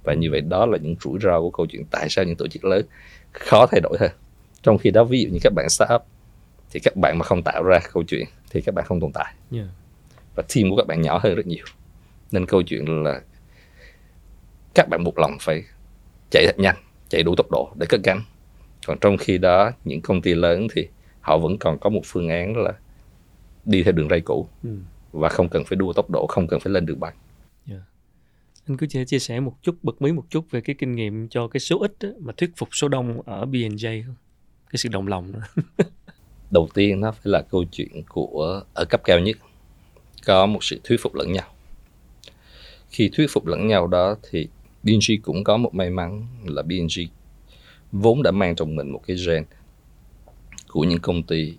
và 0.03 0.13
như 0.13 0.31
vậy 0.31 0.41
đó 0.41 0.65
là 0.65 0.77
những 0.77 0.95
rủi 1.03 1.19
ro 1.21 1.39
của 1.39 1.49
câu 1.49 1.65
chuyện 1.65 1.85
tại 1.91 2.09
sao 2.09 2.25
những 2.25 2.35
tổ 2.35 2.47
chức 2.47 2.65
lớn 2.65 2.85
khó 3.31 3.67
thay 3.67 3.81
đổi 3.81 3.97
hơn 3.99 4.11
trong 4.63 4.77
khi 4.77 4.91
đó 4.91 5.03
ví 5.03 5.21
dụ 5.21 5.29
như 5.29 5.39
các 5.43 5.53
bạn 5.55 5.69
startup 5.69 6.01
thì 6.71 6.79
các 6.79 6.95
bạn 6.95 7.17
mà 7.17 7.23
không 7.23 7.43
tạo 7.43 7.63
ra 7.63 7.79
câu 7.93 8.03
chuyện 8.03 8.25
thì 8.49 8.61
các 8.61 8.75
bạn 8.75 8.85
không 8.85 8.99
tồn 8.99 9.11
tại. 9.13 9.33
Yeah. 9.51 9.67
và 10.35 10.43
team 10.55 10.69
của 10.69 10.75
các 10.75 10.87
bạn 10.87 11.01
nhỏ 11.01 11.19
hơn 11.23 11.35
rất 11.35 11.47
nhiều. 11.47 11.65
Nên 12.31 12.45
câu 12.45 12.61
chuyện 12.61 13.03
là 13.03 13.21
các 14.75 14.89
bạn 14.89 15.03
buộc 15.03 15.19
lòng 15.19 15.37
phải 15.41 15.63
chạy 16.31 16.45
thật 16.45 16.59
nhanh 16.59 16.75
chạy 17.09 17.23
đủ 17.23 17.35
tốc 17.35 17.51
độ 17.51 17.71
để 17.75 17.85
cất 17.89 18.01
cánh. 18.03 18.21
Còn 18.87 18.97
trong 19.01 19.17
khi 19.17 19.37
đó 19.37 19.71
những 19.83 20.01
công 20.01 20.21
ty 20.21 20.33
lớn 20.33 20.67
thì 20.75 20.87
họ 21.21 21.37
vẫn 21.37 21.57
còn 21.57 21.77
có 21.79 21.89
một 21.89 22.01
phương 22.05 22.29
án 22.29 22.57
là 22.57 22.73
đi 23.65 23.83
theo 23.83 23.91
đường 23.91 24.09
ray 24.09 24.21
cũ 24.21 24.47
ừ. 24.63 24.77
và 25.11 25.29
không 25.29 25.49
cần 25.49 25.63
phải 25.65 25.75
đua 25.75 25.93
tốc 25.93 26.09
độ 26.09 26.27
không 26.29 26.47
cần 26.47 26.59
phải 26.59 26.73
lên 26.73 26.85
đường 26.85 26.99
băng 26.99 27.13
yeah. 27.69 27.81
anh 28.67 28.77
cứ 28.77 28.87
chia 29.05 29.19
sẻ 29.19 29.39
một 29.39 29.53
chút 29.61 29.77
bật 29.83 30.01
mí 30.01 30.11
một 30.11 30.25
chút 30.29 30.51
về 30.51 30.61
cái 30.61 30.75
kinh 30.79 30.95
nghiệm 30.95 31.27
cho 31.27 31.47
cái 31.47 31.59
số 31.59 31.79
ít 31.79 31.95
đó, 31.99 32.09
mà 32.19 32.33
thuyết 32.37 32.51
phục 32.57 32.69
số 32.71 32.87
đông 32.87 33.21
ở 33.21 33.45
không 33.45 34.03
cái 34.69 34.77
sự 34.77 34.89
đồng 34.89 35.07
lòng 35.07 35.31
đó. 35.31 35.39
đầu 36.51 36.69
tiên 36.73 36.99
nó 36.99 37.11
phải 37.11 37.21
là 37.23 37.41
câu 37.41 37.63
chuyện 37.71 38.03
của 38.09 38.63
ở 38.73 38.85
cấp 38.85 39.01
cao 39.03 39.19
nhất 39.19 39.37
có 40.25 40.45
một 40.45 40.63
sự 40.63 40.79
thuyết 40.83 40.97
phục 41.01 41.15
lẫn 41.15 41.31
nhau 41.31 41.53
khi 42.89 43.09
thuyết 43.13 43.27
phục 43.29 43.45
lẫn 43.45 43.67
nhau 43.67 43.87
đó 43.87 44.15
thì 44.29 44.47
B&G 44.83 45.11
cũng 45.23 45.43
có 45.43 45.57
một 45.57 45.73
may 45.73 45.89
mắn 45.89 46.27
là 46.45 46.61
B&G 46.61 46.99
vốn 47.91 48.23
đã 48.23 48.31
mang 48.31 48.55
trong 48.55 48.75
mình 48.75 48.89
một 48.89 49.01
cái 49.07 49.17
gen 49.27 49.45
của 50.67 50.83
những 50.83 50.99
công 50.99 51.23
ty 51.23 51.57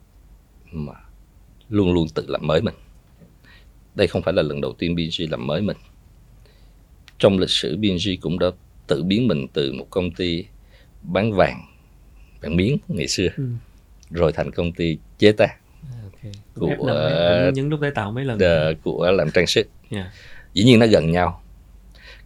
mà 0.72 0.92
luôn 1.74 1.92
luôn 1.92 2.06
tự 2.14 2.24
làm 2.28 2.46
mới 2.46 2.60
mình. 2.62 2.74
Đây 3.94 4.06
không 4.06 4.22
phải 4.22 4.34
là 4.34 4.42
lần 4.42 4.60
đầu 4.60 4.72
tiên 4.72 4.94
B&G 4.94 5.30
làm 5.30 5.46
mới 5.46 5.60
mình. 5.60 5.76
Trong 7.18 7.38
lịch 7.38 7.50
sử 7.50 7.76
B&G 7.76 8.08
cũng 8.20 8.38
đã 8.38 8.46
tự 8.86 9.02
biến 9.02 9.28
mình 9.28 9.46
từ 9.52 9.72
một 9.72 9.86
công 9.90 10.10
ty 10.10 10.44
bán 11.02 11.32
vàng, 11.32 11.60
vàng 12.42 12.56
miếng 12.56 12.78
ngày 12.88 13.08
xưa, 13.08 13.28
ừ. 13.36 13.44
rồi 14.10 14.32
thành 14.32 14.50
công 14.50 14.72
ty 14.72 14.98
chế 15.18 15.32
tác 15.32 15.56
okay. 16.02 16.32
của 16.54 17.50
những 17.54 17.68
lúc 17.68 17.80
tái 17.80 17.90
tạo 17.90 18.12
mấy 18.12 18.24
lần 18.24 18.36
uh, 18.36 18.82
của 18.82 19.10
làm 19.10 19.30
trang 19.30 19.46
sức. 19.46 19.66
Yeah. 19.90 20.06
Dĩ 20.54 20.64
nhiên 20.64 20.78
nó 20.78 20.86
gần 20.86 21.12
nhau. 21.12 21.42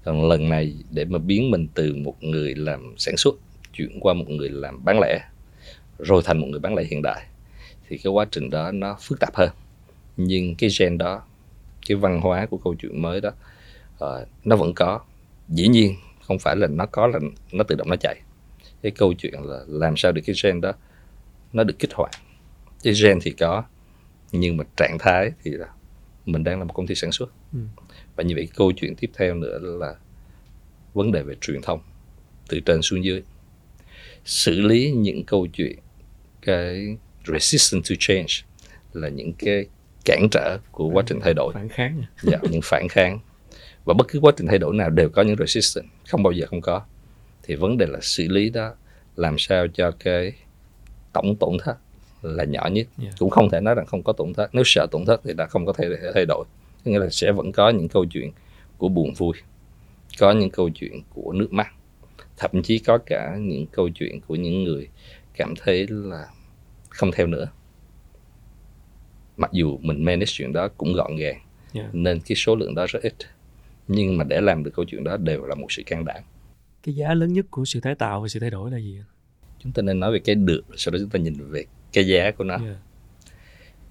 Còn 0.04 0.28
lần 0.28 0.48
này 0.48 0.74
để 0.90 1.04
mà 1.04 1.18
biến 1.18 1.50
mình 1.50 1.68
từ 1.74 1.94
một 1.94 2.22
người 2.22 2.54
làm 2.54 2.94
sản 2.98 3.16
xuất 3.16 3.34
chuyển 3.72 4.00
qua 4.00 4.14
một 4.14 4.28
người 4.28 4.48
làm 4.48 4.84
bán 4.84 5.00
lẻ 5.00 5.20
rồi 5.98 6.22
thành 6.24 6.40
một 6.40 6.46
người 6.50 6.60
bán 6.60 6.74
lẻ 6.74 6.84
hiện 6.84 7.02
đại 7.02 7.26
thì 7.88 7.98
cái 7.98 8.10
quá 8.10 8.26
trình 8.30 8.50
đó 8.50 8.72
nó 8.72 8.96
phức 9.00 9.20
tạp 9.20 9.34
hơn. 9.36 9.50
Nhưng 10.16 10.54
cái 10.54 10.70
gen 10.78 10.98
đó 10.98 11.22
cái 11.88 11.96
văn 11.96 12.20
hóa 12.20 12.46
của 12.46 12.58
câu 12.58 12.74
chuyện 12.74 13.02
mới 13.02 13.20
đó 13.20 13.30
uh, 14.04 14.28
nó 14.44 14.56
vẫn 14.56 14.72
có. 14.74 15.00
Dĩ 15.48 15.68
nhiên 15.68 15.94
không 16.26 16.38
phải 16.38 16.56
là 16.56 16.66
nó 16.66 16.86
có 16.86 17.06
là 17.06 17.18
nó 17.52 17.64
tự 17.64 17.74
động 17.74 17.90
nó 17.90 17.96
chạy. 17.96 18.20
Cái 18.82 18.92
câu 18.92 19.12
chuyện 19.14 19.34
là 19.42 19.60
làm 19.66 19.96
sao 19.96 20.12
được 20.12 20.22
cái 20.26 20.36
gen 20.42 20.60
đó 20.60 20.72
nó 21.52 21.64
được 21.64 21.78
kích 21.78 21.94
hoạt. 21.94 22.10
Cái 22.82 22.94
gen 23.02 23.18
thì 23.22 23.30
có 23.30 23.64
nhưng 24.32 24.56
mà 24.56 24.64
trạng 24.76 24.96
thái 24.98 25.30
thì 25.42 25.50
là 25.50 25.66
mình 26.26 26.44
đang 26.44 26.58
là 26.58 26.64
một 26.64 26.72
công 26.74 26.86
ty 26.86 26.94
sản 26.94 27.12
xuất. 27.12 27.32
Ừ. 27.52 27.58
và 28.16 28.24
như 28.24 28.34
vậy 28.34 28.48
câu 28.56 28.72
chuyện 28.72 28.94
tiếp 28.96 29.10
theo 29.16 29.34
nữa 29.34 29.58
là 29.62 29.94
vấn 30.94 31.12
đề 31.12 31.22
về 31.22 31.34
truyền 31.40 31.62
thông 31.62 31.80
từ 32.48 32.60
trên 32.60 32.82
xuống 32.82 33.04
dưới. 33.04 33.22
Xử 34.24 34.60
lý 34.60 34.90
những 34.90 35.24
câu 35.24 35.46
chuyện 35.46 35.78
cái 36.42 36.96
resistance 37.32 37.88
to 37.90 37.96
change 37.98 38.32
là 38.92 39.08
những 39.08 39.32
cái 39.32 39.66
cản 40.04 40.28
trở 40.30 40.58
của 40.72 40.90
quá 40.90 41.02
trình 41.06 41.20
thay 41.20 41.34
đổi. 41.34 41.52
Phản 41.54 41.68
kháng. 41.68 42.02
Dạ, 42.22 42.38
những 42.50 42.60
phản 42.64 42.88
kháng. 42.90 43.18
Và 43.84 43.94
bất 43.94 44.08
cứ 44.08 44.20
quá 44.20 44.32
trình 44.36 44.46
thay 44.46 44.58
đổi 44.58 44.74
nào 44.74 44.90
đều 44.90 45.08
có 45.08 45.22
những 45.22 45.36
resistance 45.38 45.88
không 46.08 46.22
bao 46.22 46.32
giờ 46.32 46.46
không 46.46 46.60
có. 46.60 46.82
Thì 47.42 47.54
vấn 47.54 47.78
đề 47.78 47.86
là 47.86 47.98
xử 48.02 48.28
lý 48.28 48.50
đó 48.50 48.74
làm 49.16 49.38
sao 49.38 49.66
cho 49.68 49.90
cái 49.90 50.32
tổng 51.12 51.36
tổn 51.36 51.56
thất 51.64 51.76
là 52.22 52.44
nhỏ 52.44 52.68
nhất. 52.72 52.86
Yeah. 53.02 53.14
cũng 53.18 53.30
không 53.30 53.50
thể 53.50 53.60
nói 53.60 53.74
rằng 53.74 53.86
không 53.86 54.02
có 54.02 54.12
tổn 54.12 54.34
thất. 54.34 54.54
Nếu 54.54 54.62
sợ 54.66 54.86
tổn 54.90 55.04
thất 55.04 55.20
thì 55.24 55.32
đã 55.36 55.46
không 55.46 55.66
có 55.66 55.72
thể 55.72 55.88
thay 56.14 56.24
đổi. 56.28 56.44
Nghĩa 56.84 56.98
là 56.98 57.08
sẽ 57.10 57.32
vẫn 57.32 57.52
có 57.52 57.70
những 57.70 57.88
câu 57.88 58.04
chuyện 58.10 58.30
của 58.78 58.88
buồn 58.88 59.14
vui 59.14 59.34
có 60.18 60.32
những 60.32 60.50
câu 60.50 60.70
chuyện 60.74 61.00
của 61.14 61.32
nước 61.32 61.52
mắt 61.52 61.68
thậm 62.36 62.62
chí 62.62 62.78
có 62.78 62.98
cả 63.06 63.36
những 63.40 63.66
câu 63.66 63.88
chuyện 63.94 64.20
của 64.28 64.34
những 64.34 64.64
người 64.64 64.88
cảm 65.36 65.54
thấy 65.56 65.86
là 65.90 66.26
không 66.88 67.10
theo 67.12 67.26
nữa. 67.26 67.48
Mặc 69.36 69.50
dù 69.52 69.78
mình 69.78 70.04
manage 70.04 70.30
chuyện 70.32 70.52
đó 70.52 70.68
cũng 70.68 70.92
gọn 70.92 71.16
gàng 71.16 71.40
yeah. 71.72 71.94
nên 71.94 72.20
cái 72.20 72.36
số 72.36 72.56
lượng 72.56 72.74
đó 72.74 72.86
rất 72.88 73.02
ít. 73.02 73.14
Nhưng 73.88 74.16
mà 74.16 74.24
để 74.24 74.40
làm 74.40 74.64
được 74.64 74.70
câu 74.74 74.84
chuyện 74.84 75.04
đó 75.04 75.16
đều 75.16 75.44
là 75.44 75.54
một 75.54 75.72
sự 75.72 75.82
can 75.86 76.04
đảm. 76.04 76.22
Cái 76.82 76.94
giá 76.94 77.14
lớn 77.14 77.32
nhất 77.32 77.46
của 77.50 77.64
sự 77.64 77.80
tái 77.80 77.94
tạo 77.94 78.20
và 78.20 78.28
sự 78.28 78.40
thay 78.40 78.50
đổi 78.50 78.70
là 78.70 78.78
gì 78.78 79.00
chúng 79.58 79.72
ta 79.72 79.82
nên 79.82 80.00
nói 80.00 80.12
về 80.12 80.18
cái 80.18 80.34
được 80.34 80.62
sau 80.76 80.92
đó 80.92 80.98
chúng 81.00 81.10
ta 81.10 81.18
nhìn 81.18 81.50
về 81.50 81.64
cái 81.92 82.06
giá 82.06 82.30
của 82.30 82.44
nó. 82.44 82.56
Yeah. 82.56 82.76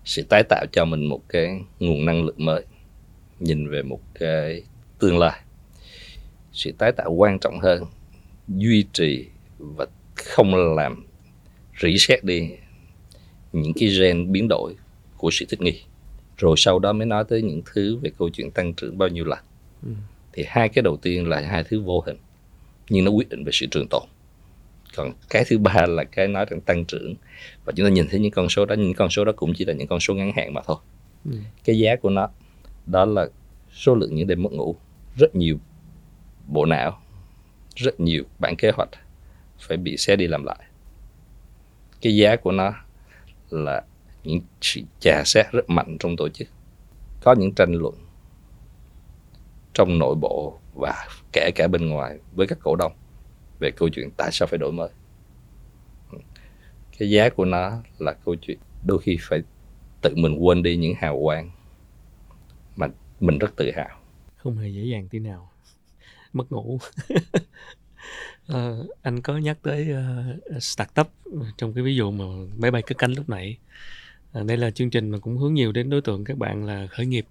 sự 0.05 0.23
tái 0.29 0.43
tạo 0.49 0.65
cho 0.71 0.85
mình 0.85 1.05
một 1.05 1.21
cái 1.29 1.59
nguồn 1.79 2.05
năng 2.05 2.25
lượng 2.25 2.45
mới 2.45 2.63
nhìn 3.39 3.69
về 3.69 3.81
một 3.81 3.99
cái 4.15 4.63
tương 4.99 5.17
lai. 5.19 5.39
Sự 6.51 6.71
tái 6.77 6.91
tạo 6.91 7.11
quan 7.11 7.39
trọng 7.39 7.59
hơn 7.59 7.83
duy 8.47 8.85
trì 8.93 9.27
và 9.57 9.85
không 10.15 10.75
làm 10.75 11.05
reset 11.81 12.23
đi 12.23 12.49
những 13.61 13.73
cái 13.75 13.89
gen 13.99 14.31
biến 14.31 14.47
đổi 14.49 14.75
của 15.17 15.29
sự 15.31 15.45
thích 15.49 15.61
nghi. 15.61 15.81
Rồi 16.37 16.55
sau 16.57 16.79
đó 16.79 16.93
mới 16.93 17.05
nói 17.05 17.23
tới 17.29 17.41
những 17.41 17.61
thứ 17.73 17.97
về 17.97 18.11
câu 18.17 18.29
chuyện 18.29 18.51
tăng 18.51 18.73
trưởng 18.73 18.97
bao 18.97 19.09
nhiêu 19.09 19.25
lần. 19.25 19.39
Ừ. 19.83 19.89
thì 20.33 20.43
hai 20.47 20.69
cái 20.69 20.81
đầu 20.81 20.97
tiên 20.97 21.29
là 21.29 21.41
hai 21.41 21.63
thứ 21.63 21.81
vô 21.81 22.03
hình 22.05 22.17
nhưng 22.89 23.05
nó 23.05 23.11
quyết 23.11 23.29
định 23.29 23.43
về 23.43 23.51
sự 23.53 23.65
trường 23.65 23.87
tồn. 23.89 24.03
Còn 24.95 25.11
cái 25.29 25.43
thứ 25.47 25.57
ba 25.57 25.85
là 25.85 26.03
cái 26.03 26.27
nói 26.27 26.45
rằng 26.49 26.61
tăng 26.61 26.85
trưởng 26.85 27.15
và 27.65 27.73
chúng 27.75 27.85
ta 27.85 27.89
nhìn 27.89 28.07
thấy 28.09 28.19
những 28.19 28.31
con 28.31 28.49
số 28.49 28.65
đó 28.65 28.75
những 28.75 28.93
con 28.93 29.09
số 29.09 29.25
đó 29.25 29.31
cũng 29.35 29.53
chỉ 29.53 29.65
là 29.65 29.73
những 29.73 29.87
con 29.87 29.99
số 29.99 30.13
ngắn 30.13 30.31
hạn 30.35 30.53
mà 30.53 30.61
thôi. 30.65 30.77
Ừ. 31.25 31.31
cái 31.63 31.79
giá 31.79 31.95
của 31.95 32.09
nó 32.09 32.29
đó 32.85 33.05
là 33.05 33.27
số 33.73 33.95
lượng 33.95 34.15
những 34.15 34.27
đêm 34.27 34.43
mất 34.43 34.51
ngủ. 34.51 34.75
Rất 35.15 35.35
nhiều 35.35 35.57
bộ 36.47 36.65
não 36.65 36.99
rất 37.77 37.99
nhiều 37.99 38.23
bản 38.39 38.55
kế 38.57 38.71
hoạch 38.71 38.89
phải 39.59 39.77
bị 39.77 39.97
xé 39.97 40.15
đi 40.15 40.27
làm 40.27 40.43
lại. 40.43 40.59
Cái 42.01 42.15
giá 42.15 42.35
của 42.35 42.51
nó 42.51 42.73
là 43.49 43.81
những 44.23 44.41
sự 44.61 44.81
chà 44.99 45.23
xét 45.25 45.45
rất 45.51 45.69
mạnh 45.69 45.97
trong 45.99 46.15
tổ 46.17 46.29
chức. 46.29 46.47
Có 47.21 47.35
những 47.37 47.53
tranh 47.55 47.73
luận 47.73 47.95
trong 49.73 49.99
nội 49.99 50.15
bộ 50.15 50.59
và 50.75 51.07
kể 51.33 51.51
cả 51.55 51.67
bên 51.67 51.89
ngoài 51.89 52.19
với 52.33 52.47
các 52.47 52.57
cổ 52.61 52.75
đông 52.75 52.91
về 53.59 53.71
câu 53.71 53.89
chuyện 53.89 54.09
tại 54.17 54.29
sao 54.31 54.47
phải 54.47 54.57
đổi 54.57 54.71
mới. 54.71 54.89
Cái 56.97 57.09
giá 57.09 57.29
của 57.29 57.45
nó 57.45 57.71
là 57.97 58.13
câu 58.13 58.35
chuyện 58.41 58.57
đôi 58.85 58.99
khi 58.99 59.17
phải 59.21 59.41
tự 60.01 60.15
mình 60.15 60.37
quên 60.39 60.63
đi 60.63 60.77
những 60.77 60.93
hào 60.97 61.19
quang 61.23 61.51
mà 62.75 62.87
mình 63.19 63.37
rất 63.37 63.55
tự 63.55 63.71
hào. 63.75 63.99
Không 64.35 64.57
hề 64.57 64.69
dễ 64.69 64.83
dàng 64.83 65.07
tí 65.07 65.19
nào. 65.19 65.51
Mất 66.33 66.51
ngủ. 66.51 66.79
uh, 68.53 68.89
anh 69.01 69.21
có 69.21 69.37
nhắc 69.37 69.57
tới 69.61 69.87
uh, 69.91 70.63
startup 70.63 71.07
ờ, 71.25 71.45
trong 71.57 71.73
cái 71.73 71.83
ví 71.83 71.95
dụ 71.95 72.11
mà 72.11 72.25
máy 72.57 72.71
bay 72.71 72.81
cất 72.81 72.97
cánh 72.97 73.13
lúc 73.13 73.29
nãy. 73.29 73.57
Uh, 74.39 74.45
đây 74.45 74.57
là 74.57 74.71
chương 74.71 74.89
trình 74.89 75.09
mà 75.09 75.17
cũng 75.19 75.37
hướng 75.37 75.53
nhiều 75.53 75.71
đến 75.71 75.89
đối 75.89 76.01
tượng 76.01 76.23
các 76.23 76.37
bạn 76.37 76.65
là 76.65 76.87
khởi 76.87 77.05
nghiệp 77.05 77.25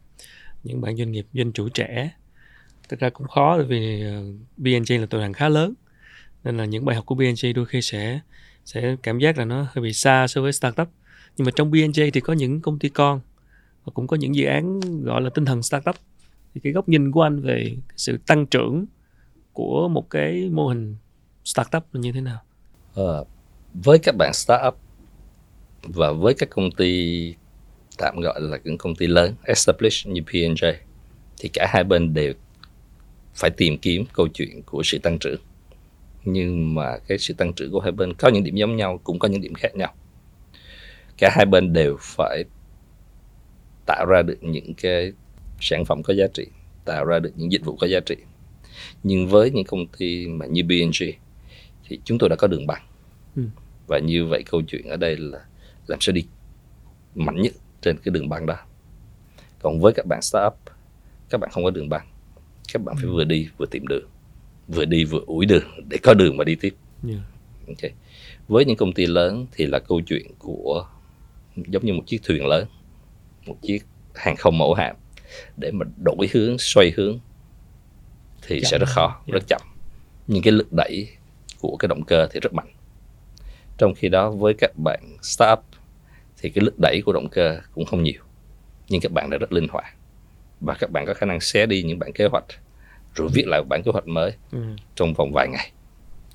những 0.64 0.80
bạn 0.80 0.96
doanh 0.96 1.12
nghiệp 1.12 1.26
doanh 1.32 1.52
chủ 1.52 1.68
trẻ. 1.68 2.10
Thực 2.88 3.00
ra 3.00 3.10
cũng 3.10 3.28
khó 3.28 3.56
bởi 3.56 3.66
vì 3.66 4.04
uh, 4.06 4.34
BNG 4.56 5.00
là 5.00 5.06
tập 5.06 5.18
đoàn 5.18 5.32
khá 5.32 5.48
lớn 5.48 5.74
nên 6.44 6.56
là 6.56 6.64
những 6.64 6.84
bài 6.84 6.96
học 6.96 7.06
của 7.06 7.14
BNG 7.14 7.54
đôi 7.54 7.66
khi 7.66 7.82
sẽ 7.82 8.20
sẽ 8.64 8.96
cảm 9.02 9.18
giác 9.18 9.38
là 9.38 9.44
nó 9.44 9.62
hơi 9.62 9.82
bị 9.82 9.92
xa 9.92 10.26
so 10.28 10.42
với 10.42 10.52
startup. 10.52 10.88
Nhưng 11.36 11.44
mà 11.44 11.50
trong 11.56 11.70
BNG 11.70 12.10
thì 12.12 12.20
có 12.20 12.32
những 12.32 12.60
công 12.60 12.78
ty 12.78 12.88
con 12.88 13.20
và 13.84 13.90
cũng 13.94 14.06
có 14.06 14.16
những 14.16 14.34
dự 14.34 14.44
án 14.44 14.80
gọi 15.02 15.22
là 15.22 15.30
tinh 15.30 15.44
thần 15.44 15.62
startup. 15.62 15.96
Thì 16.54 16.60
cái 16.64 16.72
góc 16.72 16.88
nhìn 16.88 17.12
của 17.12 17.22
anh 17.22 17.40
về 17.40 17.76
sự 17.96 18.18
tăng 18.26 18.46
trưởng 18.46 18.86
của 19.52 19.88
một 19.88 20.10
cái 20.10 20.50
mô 20.52 20.68
hình 20.68 20.96
startup 21.46 21.94
là 21.94 22.00
như 22.00 22.12
thế 22.12 22.20
nào? 22.20 22.38
À, 22.94 23.18
với 23.74 23.98
các 23.98 24.14
bạn 24.18 24.32
startup 24.34 24.74
và 25.82 26.12
với 26.12 26.34
các 26.34 26.50
công 26.50 26.70
ty 26.70 27.34
tạm 27.98 28.20
gọi 28.20 28.40
là 28.40 28.58
những 28.64 28.78
công 28.78 28.94
ty 28.94 29.06
lớn 29.06 29.34
established 29.44 30.06
như 30.06 30.20
P&J 30.20 30.74
thì 31.38 31.48
cả 31.52 31.66
hai 31.68 31.84
bên 31.84 32.14
đều 32.14 32.32
phải 33.34 33.50
tìm 33.50 33.78
kiếm 33.78 34.04
câu 34.12 34.28
chuyện 34.28 34.62
của 34.62 34.82
sự 34.82 34.98
tăng 34.98 35.18
trưởng. 35.18 35.40
Nhưng 36.24 36.74
mà 36.74 36.98
cái 37.08 37.18
sự 37.18 37.34
tăng 37.34 37.52
trưởng 37.52 37.72
của 37.72 37.80
hai 37.80 37.92
bên 37.92 38.14
có 38.14 38.28
những 38.28 38.44
điểm 38.44 38.56
giống 38.56 38.76
nhau 38.76 39.00
cũng 39.04 39.18
có 39.18 39.28
những 39.28 39.40
điểm 39.40 39.54
khác 39.54 39.76
nhau. 39.76 39.94
Cả 41.18 41.30
hai 41.32 41.46
bên 41.46 41.72
đều 41.72 41.96
phải 42.00 42.44
tạo 43.86 44.06
ra 44.06 44.22
được 44.22 44.38
những 44.40 44.74
cái 44.74 45.12
sản 45.60 45.84
phẩm 45.84 46.02
có 46.02 46.14
giá 46.14 46.26
trị 46.34 46.46
tạo 46.84 47.04
ra 47.04 47.18
được 47.18 47.32
những 47.36 47.52
dịch 47.52 47.64
vụ 47.64 47.76
có 47.76 47.86
giá 47.86 48.00
trị. 48.00 48.16
Nhưng 49.02 49.28
với 49.28 49.50
những 49.50 49.64
công 49.64 49.86
ty 49.86 50.26
mà 50.26 50.46
như 50.46 50.62
B&G 50.62 51.25
thì 51.88 52.00
chúng 52.04 52.18
tôi 52.18 52.28
đã 52.28 52.36
có 52.36 52.46
đường 52.46 52.66
bằng 52.66 52.82
ừ. 53.36 53.42
và 53.86 53.98
như 53.98 54.26
vậy 54.26 54.42
câu 54.50 54.62
chuyện 54.68 54.88
ở 54.88 54.96
đây 54.96 55.16
là 55.16 55.38
làm 55.86 56.00
sao 56.00 56.12
đi 56.12 56.26
mạnh 57.14 57.42
nhất 57.42 57.52
trên 57.80 57.98
cái 57.98 58.12
đường 58.12 58.28
băng 58.28 58.46
đó 58.46 58.56
còn 59.62 59.80
với 59.80 59.92
các 59.92 60.06
bạn 60.06 60.22
startup 60.22 60.54
các 61.30 61.38
bạn 61.40 61.50
không 61.52 61.64
có 61.64 61.70
đường 61.70 61.88
băng 61.88 62.06
các 62.72 62.82
bạn 62.82 62.96
phải 62.96 63.04
Ừ. 63.04 63.12
vừa 63.14 63.24
đi 63.24 63.48
vừa 63.58 63.66
tìm 63.66 63.86
đường 63.86 64.08
vừa 64.68 64.84
đi 64.84 65.04
vừa 65.04 65.20
ủi 65.26 65.46
đường 65.46 65.64
để 65.88 65.98
có 66.02 66.14
đường 66.14 66.36
mà 66.36 66.44
đi 66.44 66.54
tiếp 66.54 66.74
Yeah. 67.08 67.20
Ok. 67.68 67.90
Với 68.48 68.64
những 68.64 68.76
công 68.76 68.92
ty 68.92 69.06
lớn 69.06 69.46
thì 69.52 69.66
là 69.66 69.78
câu 69.78 70.00
chuyện 70.06 70.26
của 70.38 70.86
giống 71.56 71.86
như 71.86 71.92
một 71.92 72.02
chiếc 72.06 72.22
thuyền 72.22 72.46
lớn, 72.46 72.66
một 73.46 73.56
chiếc 73.62 73.78
hàng 74.14 74.36
không 74.36 74.58
mẫu 74.58 74.74
hạm 74.74 74.96
để 75.56 75.70
mà 75.70 75.86
đổi 76.04 76.28
hướng, 76.32 76.58
xoay 76.58 76.92
hướng 76.96 77.18
thì 78.46 78.60
Chậm 78.60 78.70
sẽ 78.70 78.78
rất 78.78 78.88
khó, 78.88 79.06
hơn. 79.08 79.30
rất 79.32 79.42
chậm. 79.48 79.60
Nhưng 80.26 80.42
cái 80.42 80.52
lực 80.52 80.72
đẩy 80.72 81.08
của 81.60 81.76
cái 81.76 81.88
động 81.88 82.02
cơ 82.04 82.28
thì 82.30 82.40
rất 82.40 82.54
mạnh. 82.54 82.72
Trong 83.78 83.94
khi 83.94 84.08
đó 84.08 84.30
với 84.30 84.54
các 84.58 84.70
bạn 84.84 85.00
startup 85.22 85.64
thì 86.38 86.50
cái 86.50 86.64
lực 86.64 86.74
đẩy 86.82 87.02
của 87.06 87.12
động 87.12 87.28
cơ 87.28 87.58
cũng 87.74 87.84
không 87.84 88.02
nhiều. 88.02 88.22
Nhưng 88.88 89.00
các 89.00 89.12
bạn 89.12 89.30
đã 89.30 89.38
rất 89.38 89.52
linh 89.52 89.68
hoạt 89.70 89.84
và 90.60 90.74
các 90.74 90.90
bạn 90.90 91.06
có 91.06 91.14
khả 91.14 91.26
năng 91.26 91.40
xé 91.40 91.66
đi 91.66 91.82
những 91.82 91.98
bản 91.98 92.12
kế 92.12 92.26
hoạch 92.26 92.44
rồi 93.14 93.28
viết 93.34 93.44
lại 93.46 93.60
một 93.60 93.66
bản 93.68 93.82
kế 93.84 93.90
hoạch 93.92 94.06
mới 94.08 94.32
Ừ. 94.52 94.58
trong 94.94 95.14
vòng 95.14 95.32
vài 95.34 95.48
ngày 95.48 95.72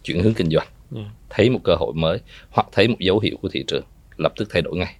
chuyển 0.03 0.23
hướng 0.23 0.33
kinh 0.33 0.49
doanh 0.49 0.67
Yeah. 0.95 1.07
thấy 1.29 1.49
một 1.49 1.59
cơ 1.63 1.75
hội 1.75 1.93
mới 1.95 2.19
hoặc 2.49 2.67
thấy 2.71 2.87
một 2.87 2.95
dấu 2.99 3.19
hiệu 3.19 3.37
của 3.41 3.49
thị 3.49 3.63
trường 3.67 3.83
lập 4.17 4.33
tức 4.37 4.47
thay 4.51 4.61
đổi 4.61 4.77
ngay 4.77 4.95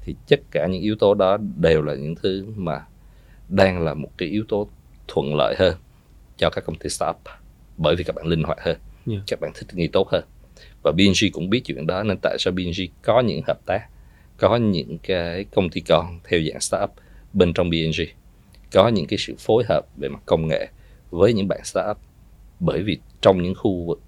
thì 0.00 0.14
tất 0.28 0.40
cả 0.50 0.66
những 0.66 0.82
yếu 0.82 0.96
tố 0.98 1.14
đó 1.14 1.36
đều 1.56 1.82
là 1.82 1.94
những 1.94 2.14
thứ 2.22 2.46
mà 2.56 2.80
đang 3.48 3.82
là 3.84 3.94
một 3.94 4.08
cái 4.18 4.28
yếu 4.28 4.44
tố 4.48 4.68
thuận 5.08 5.34
lợi 5.36 5.54
hơn 5.58 5.74
cho 6.36 6.50
các 6.50 6.64
công 6.64 6.76
ty 6.76 6.88
startup 6.90 7.16
bởi 7.76 7.96
vì 7.96 8.04
các 8.04 8.16
bạn 8.16 8.26
linh 8.26 8.42
hoạt 8.42 8.58
hơn 8.60 8.76
Yeah. 9.06 9.22
các 9.26 9.40
bạn 9.40 9.50
thích 9.54 9.66
nghi 9.72 9.86
tốt 9.88 10.08
hơn 10.08 10.24
và 10.82 10.92
BNG 10.92 11.32
cũng 11.32 11.50
biết 11.50 11.60
chuyện 11.64 11.86
đó 11.86 12.02
nên 12.02 12.18
tại 12.22 12.36
sao 12.38 12.52
BNG 12.52 12.80
có 13.02 13.20
những 13.20 13.42
hợp 13.46 13.58
tác 13.66 13.88
có 14.36 14.56
những 14.56 14.98
cái 15.02 15.44
công 15.44 15.70
ty 15.70 15.80
con 15.80 16.20
theo 16.24 16.40
dạng 16.50 16.60
startup 16.60 16.90
bên 17.32 17.52
trong 17.52 17.70
BNG 17.70 18.02
có 18.72 18.88
những 18.88 19.06
cái 19.06 19.18
sự 19.18 19.34
phối 19.38 19.64
hợp 19.68 19.82
về 19.96 20.08
mặt 20.08 20.20
công 20.26 20.46
nghệ 20.48 20.68
với 21.10 21.32
những 21.32 21.48
bạn 21.48 21.60
startup 21.64 21.96
bởi 22.60 22.82
vì 22.82 22.98
trong 23.20 23.42
những 23.42 23.54
khu 23.54 23.84
vực 23.86 24.00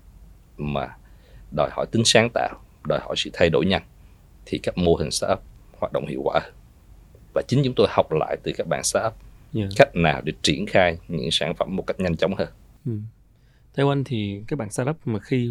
mà 0.57 0.89
đòi 1.57 1.69
hỏi 1.73 1.87
tính 1.93 2.03
sáng 2.05 2.29
tạo 2.35 2.61
đòi 2.89 2.99
hỏi 3.03 3.15
sự 3.19 3.31
thay 3.33 3.51
đổi 3.51 3.67
nhanh 3.67 3.83
thì 4.47 4.59
các 4.59 4.79
mô 4.79 4.95
hình 4.95 5.11
startup 5.11 5.39
hoạt 5.79 5.93
động 5.93 6.07
hiệu 6.07 6.21
quả 6.25 6.41
và 7.35 7.43
chính 7.49 7.63
chúng 7.65 7.75
tôi 7.75 7.87
học 7.91 8.13
lại 8.13 8.37
từ 8.43 8.53
các 8.57 8.67
bạn 8.67 8.85
startup 8.85 9.13
Yeah. 9.55 9.69
cách 9.77 9.97
nào 9.97 10.21
để 10.25 10.33
triển 10.43 10.67
khai 10.67 10.99
những 11.09 11.31
sản 11.31 11.55
phẩm 11.55 11.77
một 11.77 11.87
cách 11.87 12.01
nhanh 12.01 12.17
chóng 12.17 12.35
hơn 12.35 12.49
Ừ. 12.87 12.93
Theo 13.79 13.89
anh 13.89 14.05
thì 14.05 14.43
các 14.49 14.59
bạn 14.59 14.71
startup 14.71 14.97
mà 15.05 15.19
khi 15.19 15.51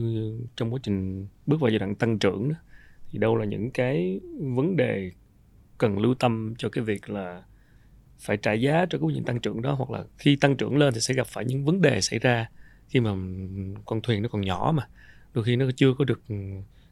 trong 0.56 0.74
quá 0.74 0.80
trình 0.84 1.28
bước 1.46 1.60
vào 1.62 1.70
giai 1.70 1.80
đoạn 1.80 1.96
tăng 1.96 2.20
trưởng 2.20 2.50
đó, 2.50 2.56
thì 3.12 3.20
đâu 3.20 3.36
là 3.36 3.46
những 3.46 3.72
cái 3.72 4.20
vấn 4.40 4.76
đề 4.76 5.12
cần 5.78 6.00
lưu 6.00 6.14
tâm 6.14 6.54
cho 6.58 6.70
cái 6.70 6.84
việc 6.84 7.10
là 7.10 7.44
phải 8.20 8.38
trả 8.38 8.54
giá 8.54 8.86
cho 8.90 8.98
cái 8.98 9.00
quá 9.00 9.12
trình 9.16 9.24
tăng 9.24 9.40
trưởng 9.40 9.62
đó 9.62 9.74
hoặc 9.74 9.92
là 9.92 10.04
khi 10.18 10.36
tăng 10.36 10.58
trưởng 10.58 10.78
lên 10.78 10.94
thì 10.94 11.00
sẽ 11.00 11.14
gặp 11.14 11.28
phải 11.28 11.46
những 11.46 11.66
vấn 11.66 11.82
đề 11.82 12.02
xảy 12.02 12.20
ra 12.20 12.50
khi 12.88 13.00
mà 13.00 13.12
con 13.86 14.02
thuyền 14.02 14.22
nó 14.22 14.30
còn 14.30 14.42
nhỏ 14.42 14.74
mà 14.76 14.88
đôi 15.34 15.44
khi 15.44 15.56
nó 15.56 15.66
chưa 15.76 15.94
có 15.94 16.06
được 16.06 16.22